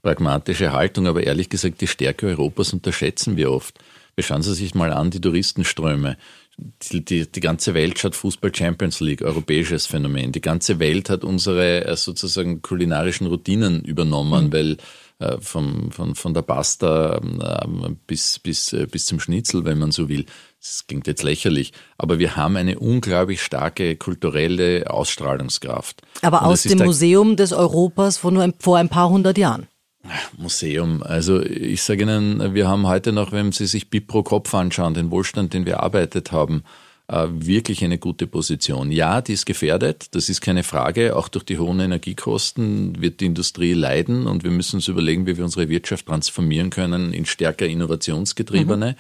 pragmatische 0.03 0.73
Haltung, 0.73 1.07
aber 1.07 1.23
ehrlich 1.23 1.49
gesagt, 1.49 1.81
die 1.81 1.87
Stärke 1.87 2.27
Europas 2.27 2.73
unterschätzen 2.73 3.37
wir 3.37 3.53
oft. 3.53 3.79
Schauen 4.19 4.43
Sie 4.43 4.55
sich 4.55 4.75
mal 4.75 4.93
an, 4.93 5.11
die 5.11 5.21
Touristenströme. 5.21 6.17
Die, 6.91 7.05
die, 7.05 7.31
die 7.31 7.41
ganze 7.41 7.75
Welt 7.75 7.99
schaut 7.99 8.17
Fußball 8.17 8.55
Champions 8.55 9.01
League, 9.01 9.21
europäisches 9.21 9.87
Phänomen. 9.87 10.33
Die 10.33 10.41
ganze 10.41 10.79
Welt 10.79 11.11
hat 11.11 11.23
unsere 11.23 11.85
äh, 11.85 11.97
sozusagen 11.97 12.63
kulinarischen 12.63 13.27
Routinen 13.27 13.83
übernommen, 13.85 14.47
mhm. 14.47 14.53
weil 14.53 14.77
äh, 15.19 15.39
vom, 15.41 15.91
von, 15.93 16.15
von 16.15 16.35
der 16.35 16.43
Pasta 16.43 17.17
äh, 17.17 17.91
bis, 18.07 18.39
bis, 18.39 18.73
äh, 18.73 18.87
bis 18.87 19.07
zum 19.07 19.19
Schnitzel, 19.19 19.65
wenn 19.65 19.79
man 19.79 19.91
so 19.91 20.09
will. 20.09 20.27
Das 20.61 20.87
klingt 20.87 21.07
jetzt 21.07 21.23
lächerlich, 21.23 21.73
aber 21.97 22.19
wir 22.19 22.37
haben 22.37 22.57
eine 22.57 22.79
unglaublich 22.79 23.43
starke 23.43 23.97
kulturelle 23.97 24.91
Ausstrahlungskraft. 24.91 26.03
Aber 26.23 26.43
Und 26.43 26.49
aus 26.49 26.63
dem 26.63 26.79
Museum 26.79 27.37
des 27.37 27.53
Europas 27.53 28.19
von 28.19 28.35
nur 28.35 28.43
ein, 28.43 28.55
vor 28.59 28.77
ein 28.77 28.89
paar 28.89 29.09
hundert 29.09 29.39
Jahren. 29.39 29.69
Museum. 30.37 31.03
Also 31.03 31.41
ich 31.41 31.83
sage 31.83 32.03
Ihnen, 32.03 32.55
wir 32.55 32.69
haben 32.69 32.87
heute 32.87 33.13
noch, 33.13 33.33
wenn 33.33 33.53
Sie 33.53 33.67
sich 33.67 33.91
BIP 33.91 34.09
pro 34.09 34.23
Kopf 34.23 34.55
anschauen, 34.55 34.95
den 34.95 35.11
Wohlstand, 35.11 35.55
den 35.55 35.67
wir 35.67 35.75
erarbeitet 35.75 36.31
haben, 36.33 36.63
wirklich 37.09 37.85
eine 37.85 37.99
gute 37.99 38.27
Position. 38.27 38.91
Ja, 38.91 39.21
die 39.21 39.35
ist 39.35 39.47
gefährdet, 39.47 40.09
das 40.17 40.29
ist 40.29 40.41
keine 40.41 40.65
Frage. 40.65 41.15
Auch 41.15 41.29
durch 41.29 41.45
die 41.45 41.59
hohen 41.59 41.79
Energiekosten 41.79 43.01
wird 43.01 43.21
die 43.21 43.27
Industrie 43.27 43.75
leiden 43.75 44.27
und 44.27 44.43
wir 44.43 44.51
müssen 44.51 44.77
uns 44.77 44.89
überlegen, 44.89 45.27
wie 45.27 45.37
wir 45.37 45.45
unsere 45.45 45.69
Wirtschaft 45.69 46.07
transformieren 46.07 46.71
können 46.71 47.13
in 47.13 47.25
stärker 47.25 47.67
innovationsgetriebene. 47.67 48.93
Mhm. 48.93 48.97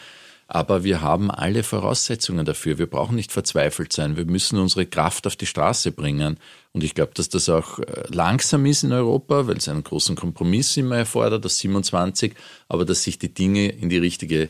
Aber 0.49 0.85
wir 0.85 1.01
haben 1.01 1.33
alle 1.33 1.65
Voraussetzungen 1.65 2.47
dafür. 2.47 2.79
Wir 2.79 2.87
brauchen 2.87 3.17
nicht 3.17 3.33
verzweifelt 3.33 3.93
sein. 3.93 4.17
Wir 4.17 4.27
müssen 4.27 4.61
unsere 4.61 4.87
Kraft 4.87 5.27
auf 5.27 5.35
die 5.35 5.47
Straße 5.47 5.91
bringen. 5.91 6.39
Und 6.73 6.85
ich 6.85 6.95
glaube, 6.95 7.11
dass 7.15 7.29
das 7.29 7.49
auch 7.49 7.81
äh, 7.81 8.05
langsam 8.11 8.65
ist 8.67 8.85
in 8.85 8.93
Europa, 8.93 9.49
weil 9.49 9.57
es 9.57 9.69
einen 9.69 9.83
großen 9.83 10.15
Kompromiss 10.15 10.77
immer 10.77 10.99
erfordert, 10.99 11.45
das 11.45 11.59
27, 11.59 12.35
aber 12.69 12.85
dass 12.85 13.03
sich 13.03 13.19
die 13.19 13.35
Dinge 13.35 13.69
in 13.69 13.89
die 13.89 13.99
richtige 13.99 14.49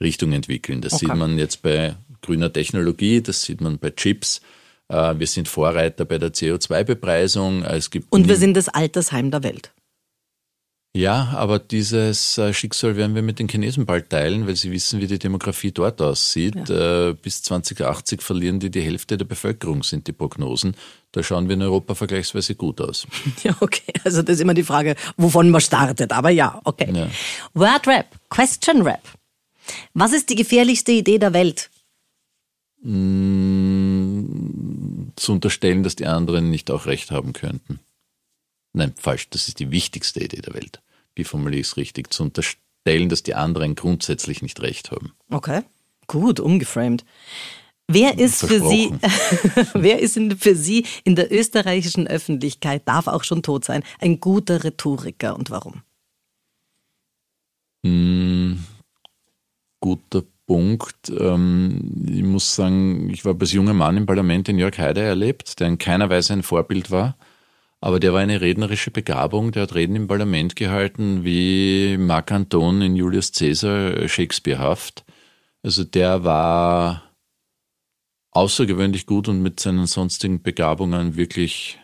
Richtung 0.00 0.32
entwickeln. 0.32 0.82
Das 0.82 0.92
okay. 0.94 1.06
sieht 1.06 1.16
man 1.16 1.38
jetzt 1.38 1.62
bei 1.62 1.96
grüner 2.22 2.52
Technologie, 2.52 3.22
das 3.22 3.42
sieht 3.42 3.60
man 3.60 3.78
bei 3.78 3.90
Chips. 3.90 4.40
Äh, 4.88 5.18
wir 5.18 5.26
sind 5.26 5.48
Vorreiter 5.48 6.04
bei 6.04 6.18
der 6.18 6.32
CO2-Bepreisung. 6.32 7.64
Und 8.10 8.28
wir 8.28 8.36
sind 8.36 8.56
das 8.56 8.68
Altersheim 8.68 9.30
der 9.30 9.42
Welt. 9.42 9.72
Ja, 10.96 11.34
aber 11.36 11.58
dieses 11.58 12.38
äh, 12.38 12.52
Schicksal 12.52 12.96
werden 12.96 13.14
wir 13.14 13.22
mit 13.22 13.38
den 13.38 13.48
Chinesen 13.48 13.84
bald 13.84 14.10
teilen, 14.10 14.46
weil 14.46 14.56
sie 14.56 14.72
wissen, 14.72 15.00
wie 15.00 15.06
die 15.06 15.18
Demografie 15.18 15.70
dort 15.70 16.00
aussieht. 16.00 16.68
Ja. 16.68 17.10
Äh, 17.10 17.14
bis 17.14 17.42
2080 17.42 18.22
verlieren 18.22 18.58
die 18.58 18.70
die 18.70 18.80
Hälfte 18.80 19.16
der 19.16 19.26
Bevölkerung, 19.26 19.82
sind 19.82 20.08
die 20.08 20.12
Prognosen. 20.12 20.74
Da 21.12 21.22
schauen 21.22 21.46
wir 21.48 21.54
in 21.54 21.62
Europa 21.62 21.94
vergleichsweise 21.94 22.54
gut 22.54 22.80
aus. 22.80 23.06
Ja, 23.44 23.54
okay. 23.60 23.92
Also 24.02 24.22
das 24.22 24.36
ist 24.36 24.40
immer 24.40 24.54
die 24.54 24.64
Frage, 24.64 24.96
wovon 25.16 25.50
man 25.50 25.60
startet. 25.60 26.12
Aber 26.12 26.30
ja, 26.30 26.60
okay. 26.64 26.90
Ja. 26.92 27.08
Word 27.54 27.86
Rap, 27.86 28.06
Question 28.30 28.82
Rap. 28.82 29.02
Was 29.94 30.12
ist 30.12 30.30
die 30.30 30.34
gefährlichste 30.34 30.92
Idee 30.92 31.18
der 31.18 31.32
Welt? 31.32 31.70
Mm, 32.80 34.28
zu 35.16 35.32
unterstellen, 35.32 35.82
dass 35.82 35.96
die 35.96 36.06
anderen 36.06 36.50
nicht 36.50 36.70
auch 36.70 36.86
recht 36.86 37.10
haben 37.10 37.32
könnten. 37.32 37.80
Nein, 38.72 38.94
falsch. 38.96 39.28
Das 39.30 39.48
ist 39.48 39.58
die 39.58 39.70
wichtigste 39.70 40.22
Idee 40.22 40.40
der 40.40 40.54
Welt. 40.54 40.80
Wie 41.14 41.24
formuliere 41.24 41.60
ich 41.60 41.66
es 41.68 41.76
richtig? 41.76 42.12
Zu 42.12 42.22
unterstellen, 42.24 43.08
dass 43.08 43.22
die 43.24 43.34
anderen 43.34 43.74
grundsätzlich 43.74 44.42
nicht 44.42 44.60
recht 44.60 44.92
haben. 44.92 45.12
Okay, 45.30 45.62
gut, 46.06 46.38
umgeframed. 46.38 47.04
Wer 47.90 48.18
ist 48.18 48.44
für 48.44 48.60
Sie, 48.68 48.92
wer 49.74 49.98
ist 49.98 50.20
für 50.38 50.54
Sie 50.54 50.86
in 51.04 51.16
der 51.16 51.32
österreichischen 51.32 52.06
Öffentlichkeit, 52.06 52.86
darf 52.86 53.06
auch 53.06 53.24
schon 53.24 53.42
tot 53.42 53.64
sein, 53.64 53.82
ein 53.98 54.20
guter 54.20 54.62
Rhetoriker 54.62 55.34
und 55.34 55.50
warum? 55.50 55.82
Hm, 57.82 58.62
guter 59.80 60.24
Punkt. 60.48 61.10
Ähm, 61.10 62.06
ich 62.10 62.24
muss 62.24 62.56
sagen, 62.56 63.10
ich 63.10 63.24
habe 63.24 63.38
als 63.40 63.52
junger 63.52 63.74
Mann 63.74 63.98
im 63.98 64.06
Parlament 64.06 64.48
den 64.48 64.58
Jörg 64.58 64.78
Haider 64.78 65.02
erlebt, 65.02 65.60
der 65.60 65.68
in 65.68 65.78
keiner 65.78 66.08
Weise 66.10 66.32
ein 66.32 66.42
Vorbild 66.42 66.90
war. 66.90 67.16
Aber 67.80 68.00
der 68.00 68.12
war 68.12 68.20
eine 68.20 68.40
rednerische 68.40 68.90
Begabung, 68.90 69.52
der 69.52 69.64
hat 69.64 69.74
Reden 69.74 69.94
im 69.94 70.08
Parlament 70.08 70.56
gehalten 70.56 71.24
wie 71.24 71.96
Marc 71.98 72.32
Anton 72.32 72.82
in 72.82 72.96
Julius 72.96 73.30
Caesar 73.30 74.08
Shakespearehaft. 74.08 75.04
Also 75.62 75.84
der 75.84 76.24
war 76.24 77.04
außergewöhnlich 78.32 79.06
gut 79.06 79.28
und 79.28 79.42
mit 79.42 79.60
seinen 79.60 79.86
sonstigen 79.86 80.42
Begabungen 80.42 81.16
wirklich 81.16 81.78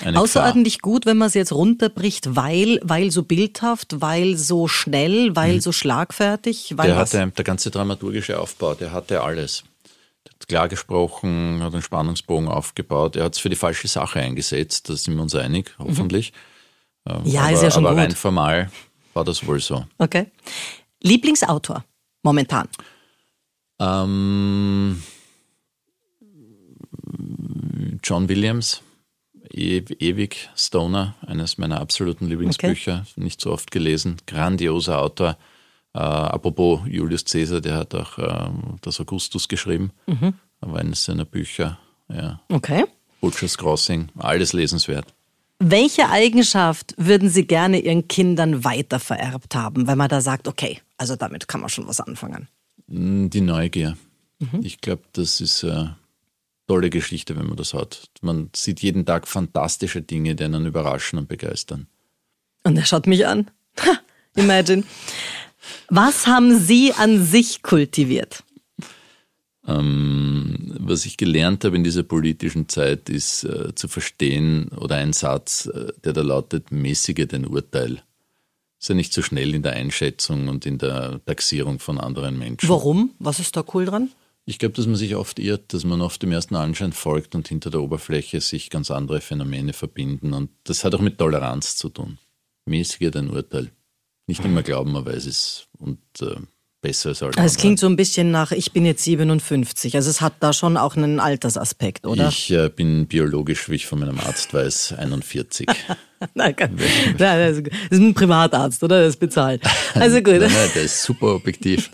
eine 0.00 0.18
Außerordentlich 0.18 0.78
Gefahr. 0.78 0.92
gut, 0.92 1.06
wenn 1.06 1.18
man 1.18 1.28
es 1.28 1.34
jetzt 1.34 1.52
runterbricht, 1.52 2.34
weil, 2.34 2.80
weil 2.82 3.10
so 3.10 3.22
bildhaft, 3.22 4.00
weil 4.00 4.36
so 4.36 4.66
schnell, 4.66 5.36
weil 5.36 5.56
mhm. 5.56 5.60
so 5.60 5.72
schlagfertig. 5.72 6.74
Weil 6.76 6.88
der 6.88 6.96
hatte 6.96 7.30
der 7.36 7.44
ganze 7.44 7.70
dramaturgische 7.70 8.38
Aufbau, 8.40 8.74
der 8.74 8.92
hatte 8.92 9.22
alles. 9.22 9.64
Der 10.24 10.32
hat 10.32 10.48
klar 10.48 10.68
gesprochen, 10.68 11.62
hat 11.62 11.74
einen 11.74 11.82
Spannungsbogen 11.82 12.48
aufgebaut. 12.48 13.16
Er 13.16 13.24
hat 13.24 13.34
es 13.34 13.40
für 13.40 13.50
die 13.50 13.56
falsche 13.56 13.86
Sache 13.86 14.20
eingesetzt, 14.20 14.88
da 14.88 14.96
sind 14.96 15.14
wir 15.14 15.22
uns 15.22 15.34
einig, 15.34 15.74
mhm. 15.78 15.84
hoffentlich. 15.84 16.32
Mhm. 17.04 17.26
Ja, 17.26 17.42
aber, 17.42 17.52
ist 17.52 17.62
ja 17.62 17.70
schon 17.70 17.84
aber 17.84 17.94
gut. 17.94 18.04
rein 18.04 18.12
formal 18.12 18.70
war 19.12 19.24
das 19.24 19.46
wohl 19.46 19.60
so. 19.60 19.84
Okay. 19.98 20.26
Lieblingsautor 21.02 21.84
momentan? 22.22 22.68
Ähm, 23.78 25.02
John 28.02 28.28
Williams 28.28 28.80
e 29.52 29.84
ewig 29.98 30.50
Stoner, 30.56 31.14
eines 31.26 31.58
meiner 31.58 31.80
absoluten 31.80 32.26
Lieblingsbücher, 32.26 33.04
okay. 33.08 33.24
nicht 33.24 33.40
so 33.40 33.52
oft 33.52 33.70
gelesen, 33.70 34.16
grandioser 34.26 35.00
Autor. 35.00 35.36
Äh, 35.94 35.98
apropos 35.98 36.80
Julius 36.86 37.24
Caesar, 37.24 37.60
der 37.60 37.76
hat 37.76 37.94
auch 37.94 38.18
äh, 38.18 38.50
das 38.80 39.00
Augustus 39.00 39.48
geschrieben, 39.48 39.90
mhm. 40.06 40.34
aber 40.60 40.78
eines 40.78 41.04
seiner 41.04 41.24
Bücher. 41.24 41.78
Ja. 42.08 42.40
Okay. 42.48 42.84
Butcher's 43.20 43.56
Crossing, 43.56 44.08
alles 44.18 44.52
lesenswert. 44.52 45.14
Welche 45.58 46.08
Eigenschaft 46.08 46.94
würden 46.96 47.28
Sie 47.28 47.46
gerne 47.46 47.78
Ihren 47.78 48.08
Kindern 48.08 48.64
weitervererbt 48.64 49.54
haben, 49.54 49.86
wenn 49.86 49.96
man 49.96 50.08
da 50.08 50.20
sagt, 50.20 50.48
okay, 50.48 50.80
also 50.96 51.14
damit 51.14 51.46
kann 51.46 51.60
man 51.60 51.70
schon 51.70 51.86
was 51.86 52.00
anfangen? 52.00 52.48
Mm, 52.88 53.28
die 53.28 53.40
Neugier. 53.40 53.96
Mhm. 54.40 54.60
Ich 54.64 54.80
glaube, 54.80 55.02
das 55.12 55.40
ist 55.40 55.62
eine 55.62 55.96
tolle 56.66 56.90
Geschichte, 56.90 57.36
wenn 57.36 57.46
man 57.46 57.56
das 57.56 57.74
hat. 57.74 58.08
Man 58.20 58.50
sieht 58.54 58.80
jeden 58.80 59.04
Tag 59.04 59.28
fantastische 59.28 60.02
Dinge, 60.02 60.34
die 60.34 60.44
einen 60.44 60.66
überraschen 60.66 61.18
und 61.18 61.28
begeistern. 61.28 61.86
Und 62.64 62.76
er 62.76 62.84
schaut 62.84 63.06
mich 63.06 63.26
an. 63.26 63.50
Imagine. 64.36 64.84
Was 65.88 66.26
haben 66.26 66.58
Sie 66.58 66.92
an 66.92 67.24
sich 67.24 67.62
kultiviert? 67.62 68.42
Ähm, 69.66 70.74
was 70.80 71.06
ich 71.06 71.16
gelernt 71.16 71.64
habe 71.64 71.76
in 71.76 71.84
dieser 71.84 72.02
politischen 72.02 72.68
Zeit, 72.68 73.08
ist 73.08 73.44
äh, 73.44 73.74
zu 73.74 73.86
verstehen 73.86 74.68
oder 74.76 74.96
ein 74.96 75.12
Satz, 75.12 75.66
äh, 75.66 75.92
der 76.04 76.12
da 76.12 76.22
lautet, 76.22 76.72
mäßige 76.72 77.28
den 77.28 77.46
Urteil. 77.46 78.02
Sei 78.78 78.94
nicht 78.94 79.12
so 79.12 79.22
schnell 79.22 79.54
in 79.54 79.62
der 79.62 79.74
Einschätzung 79.74 80.48
und 80.48 80.66
in 80.66 80.78
der 80.78 81.20
Taxierung 81.24 81.78
von 81.78 82.00
anderen 82.00 82.38
Menschen. 82.38 82.68
Warum? 82.68 83.12
Was 83.20 83.38
ist 83.38 83.56
da 83.56 83.64
cool 83.72 83.84
dran? 83.84 84.10
Ich 84.44 84.58
glaube, 84.58 84.74
dass 84.74 84.86
man 84.86 84.96
sich 84.96 85.14
oft 85.14 85.38
irrt, 85.38 85.72
dass 85.72 85.84
man 85.84 86.00
oft 86.00 86.22
dem 86.22 86.32
ersten 86.32 86.56
Anschein 86.56 86.92
folgt 86.92 87.34
und 87.34 87.46
hinter 87.46 87.70
der 87.70 87.80
Oberfläche 87.80 88.40
sich 88.40 88.70
ganz 88.70 88.90
andere 88.90 89.20
Phänomene 89.20 89.72
verbinden. 89.72 90.32
Und 90.32 90.50
das 90.64 90.84
hat 90.84 90.94
auch 90.94 91.00
mit 91.00 91.18
Toleranz 91.18 91.76
zu 91.76 91.88
tun. 91.88 92.18
Mäßige 92.66 93.10
den 93.10 93.30
Urteil. 93.30 93.70
Nicht 94.26 94.44
immer 94.44 94.62
glauben, 94.62 94.92
man 94.92 95.06
weiß 95.06 95.26
es. 95.26 95.68
Und 95.78 96.00
äh, 96.20 96.36
besser 96.82 97.10
als 97.10 97.22
alle 97.22 97.32
Es 97.36 97.56
klingt 97.56 97.78
so 97.78 97.86
ein 97.86 97.96
bisschen 97.96 98.30
nach, 98.30 98.52
ich 98.52 98.72
bin 98.72 98.84
jetzt 98.84 99.04
57. 99.04 99.94
Also 99.94 100.10
es 100.10 100.20
hat 100.20 100.34
da 100.40 100.52
schon 100.52 100.76
auch 100.76 100.96
einen 100.96 101.20
Altersaspekt, 101.20 102.06
oder? 102.06 102.28
Ich 102.28 102.50
äh, 102.50 102.68
bin 102.68 103.06
biologisch, 103.06 103.70
wie 103.70 103.76
ich 103.76 103.86
von 103.86 104.00
meinem 104.00 104.18
Arzt 104.18 104.52
weiß, 104.52 104.94
41. 104.98 105.68
nein, 106.34 106.54
nein, 106.58 107.16
das 107.18 107.58
ist 107.90 107.98
ein 107.98 108.12
Privatarzt, 108.14 108.82
oder? 108.82 109.00
Das 109.00 109.10
ist 109.10 109.20
bezahlt. 109.20 109.62
Also 109.94 110.16
gut. 110.22 110.40
nein, 110.40 110.52
nein, 110.52 110.70
der 110.74 110.82
ist 110.82 111.02
super 111.02 111.36
objektiv. 111.36 111.88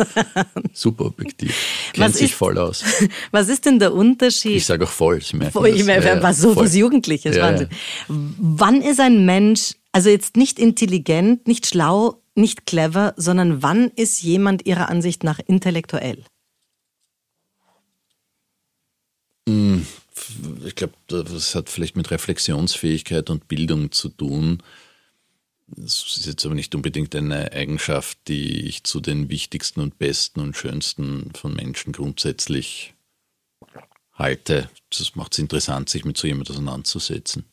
super 0.72 1.06
objektiv. 1.06 1.54
Kennt 1.92 2.16
sich 2.16 2.34
voll 2.34 2.58
aus. 2.58 2.82
Was 3.30 3.48
ist 3.48 3.66
denn 3.66 3.78
der 3.78 3.94
Unterschied? 3.94 4.56
Ich 4.56 4.66
sage 4.66 4.84
auch 4.84 4.90
voll. 4.90 5.20
Sie 5.20 5.36
merken 5.36 5.52
voll, 5.52 5.68
ich 5.68 5.84
meine, 5.84 6.04
ja, 6.04 6.22
was 6.22 6.38
so 6.38 6.56
was 6.56 6.74
Jugendliches, 6.74 7.36
ja, 7.36 7.42
Wahnsinn. 7.42 7.68
Ja. 7.70 8.14
Wann 8.38 8.82
ist 8.82 9.00
ein 9.00 9.24
Mensch, 9.26 9.72
also 9.92 10.08
jetzt 10.08 10.36
nicht 10.36 10.58
intelligent, 10.58 11.46
nicht 11.46 11.66
schlau, 11.66 12.22
nicht 12.38 12.64
clever, 12.64 13.12
sondern 13.16 13.62
wann 13.62 13.90
ist 13.90 14.22
jemand 14.22 14.66
Ihrer 14.66 14.88
Ansicht 14.88 15.24
nach 15.24 15.38
intellektuell? 15.38 16.24
Hm, 19.48 19.86
ich 20.64 20.74
glaube, 20.74 20.94
das 21.06 21.54
hat 21.54 21.68
vielleicht 21.68 21.96
mit 21.96 22.10
Reflexionsfähigkeit 22.10 23.28
und 23.30 23.48
Bildung 23.48 23.92
zu 23.92 24.08
tun. 24.08 24.62
Das 25.66 26.16
ist 26.16 26.26
jetzt 26.26 26.46
aber 26.46 26.54
nicht 26.54 26.74
unbedingt 26.74 27.14
eine 27.14 27.52
Eigenschaft, 27.52 28.18
die 28.28 28.66
ich 28.66 28.84
zu 28.84 29.00
den 29.00 29.28
wichtigsten 29.28 29.80
und 29.80 29.98
besten 29.98 30.40
und 30.40 30.56
schönsten 30.56 31.30
von 31.34 31.54
Menschen 31.54 31.92
grundsätzlich 31.92 32.94
halte. 34.14 34.70
Das 34.90 35.14
macht 35.14 35.34
es 35.34 35.38
interessant, 35.38 35.88
sich 35.88 36.04
mit 36.04 36.16
so 36.16 36.26
jemandem 36.26 36.54
auseinanderzusetzen. 36.54 37.44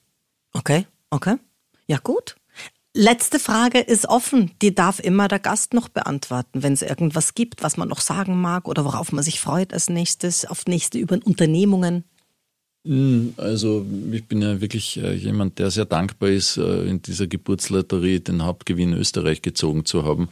Okay, 0.53 0.88
okay. 1.09 1.36
Ja, 1.88 1.97
gut. 1.97 2.36
Letzte 2.98 3.39
Frage 3.39 3.82
ist 3.82 4.08
offen. 4.08 4.52
Die 4.62 4.74
darf 4.74 5.02
immer 5.02 5.28
der 5.28 5.39
Gast 5.39 5.74
noch 5.74 5.89
beantworten, 5.89 6.64
wenn 6.64 6.72
es 6.72 6.82
irgendwas 6.82 7.34
gibt, 7.34 7.62
was 7.62 7.76
man 7.76 7.89
noch 7.89 8.00
sagen 8.00 8.39
mag 8.39 8.70
oder 8.70 8.86
worauf 8.86 9.12
man 9.12 9.22
sich 9.22 9.41
freut 9.41 9.74
als 9.74 9.89
nächstes, 9.89 10.46
auf 10.46 10.66
nächste 10.66 10.98
über 10.98 11.20
Unternehmungen. 11.26 12.06
Hm, 12.86 13.34
also 13.36 13.86
ich 14.14 14.24
bin 14.24 14.41
ja 14.41 14.62
wirklich 14.62 14.96
äh, 14.96 15.14
jemand, 15.14 15.60
der 15.60 15.72
sehr 15.72 15.84
dankbar 15.84 16.30
ist, 16.30 16.56
äh, 16.56 16.86
in 16.86 17.02
dieser 17.02 17.28
Geburtslotterie 17.28 18.22
den 18.22 18.46
Hauptgewinn 18.46 18.93
Österreich 18.93 19.41
gezogen 19.41 19.84
zu 19.84 20.06
haben. 20.06 20.30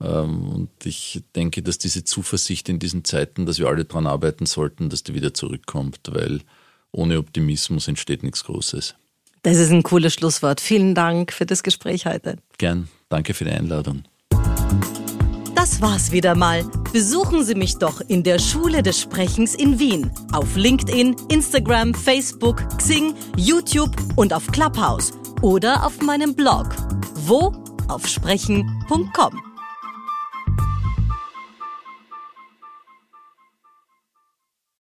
Ähm, 0.00 0.48
und 0.50 0.70
ich 0.84 1.24
denke, 1.34 1.62
dass 1.62 1.78
diese 1.78 2.04
Zuversicht 2.04 2.68
in 2.68 2.78
diesen 2.78 3.02
Zeiten, 3.02 3.44
dass 3.44 3.58
wir 3.58 3.66
alle 3.66 3.84
daran 3.84 4.06
arbeiten 4.06 4.46
sollten, 4.46 4.88
dass 4.88 5.02
die 5.02 5.14
wieder 5.14 5.34
zurückkommt, 5.34 5.98
weil 6.10 6.42
ohne 6.92 7.18
Optimismus 7.18 7.88
entsteht 7.88 8.22
nichts 8.22 8.44
Großes. 8.44 8.94
Das 9.42 9.56
ist 9.58 9.70
ein 9.70 9.82
cooles 9.82 10.14
Schlusswort. 10.14 10.60
Vielen 10.60 10.94
Dank 10.94 11.32
für 11.32 11.46
das 11.46 11.62
Gespräch 11.62 12.06
heute. 12.06 12.36
Gern. 12.58 12.88
Danke 13.08 13.34
für 13.34 13.44
die 13.44 13.50
Einladung. 13.50 14.04
Das 15.54 15.80
war's 15.80 16.12
wieder 16.12 16.34
mal. 16.34 16.64
Besuchen 16.92 17.44
Sie 17.44 17.54
mich 17.54 17.76
doch 17.78 18.00
in 18.00 18.22
der 18.22 18.38
Schule 18.38 18.82
des 18.82 19.00
Sprechens 19.00 19.54
in 19.54 19.78
Wien. 19.78 20.10
Auf 20.32 20.56
LinkedIn, 20.56 21.16
Instagram, 21.30 21.94
Facebook, 21.94 22.62
Xing, 22.78 23.14
YouTube 23.36 23.94
und 24.16 24.32
auf 24.32 24.46
Clubhouse. 24.48 25.12
Oder 25.42 25.84
auf 25.84 26.00
meinem 26.00 26.34
Blog. 26.34 26.68
Wo? 27.26 27.52
Auf 27.88 28.06
sprechen.com. 28.06 29.47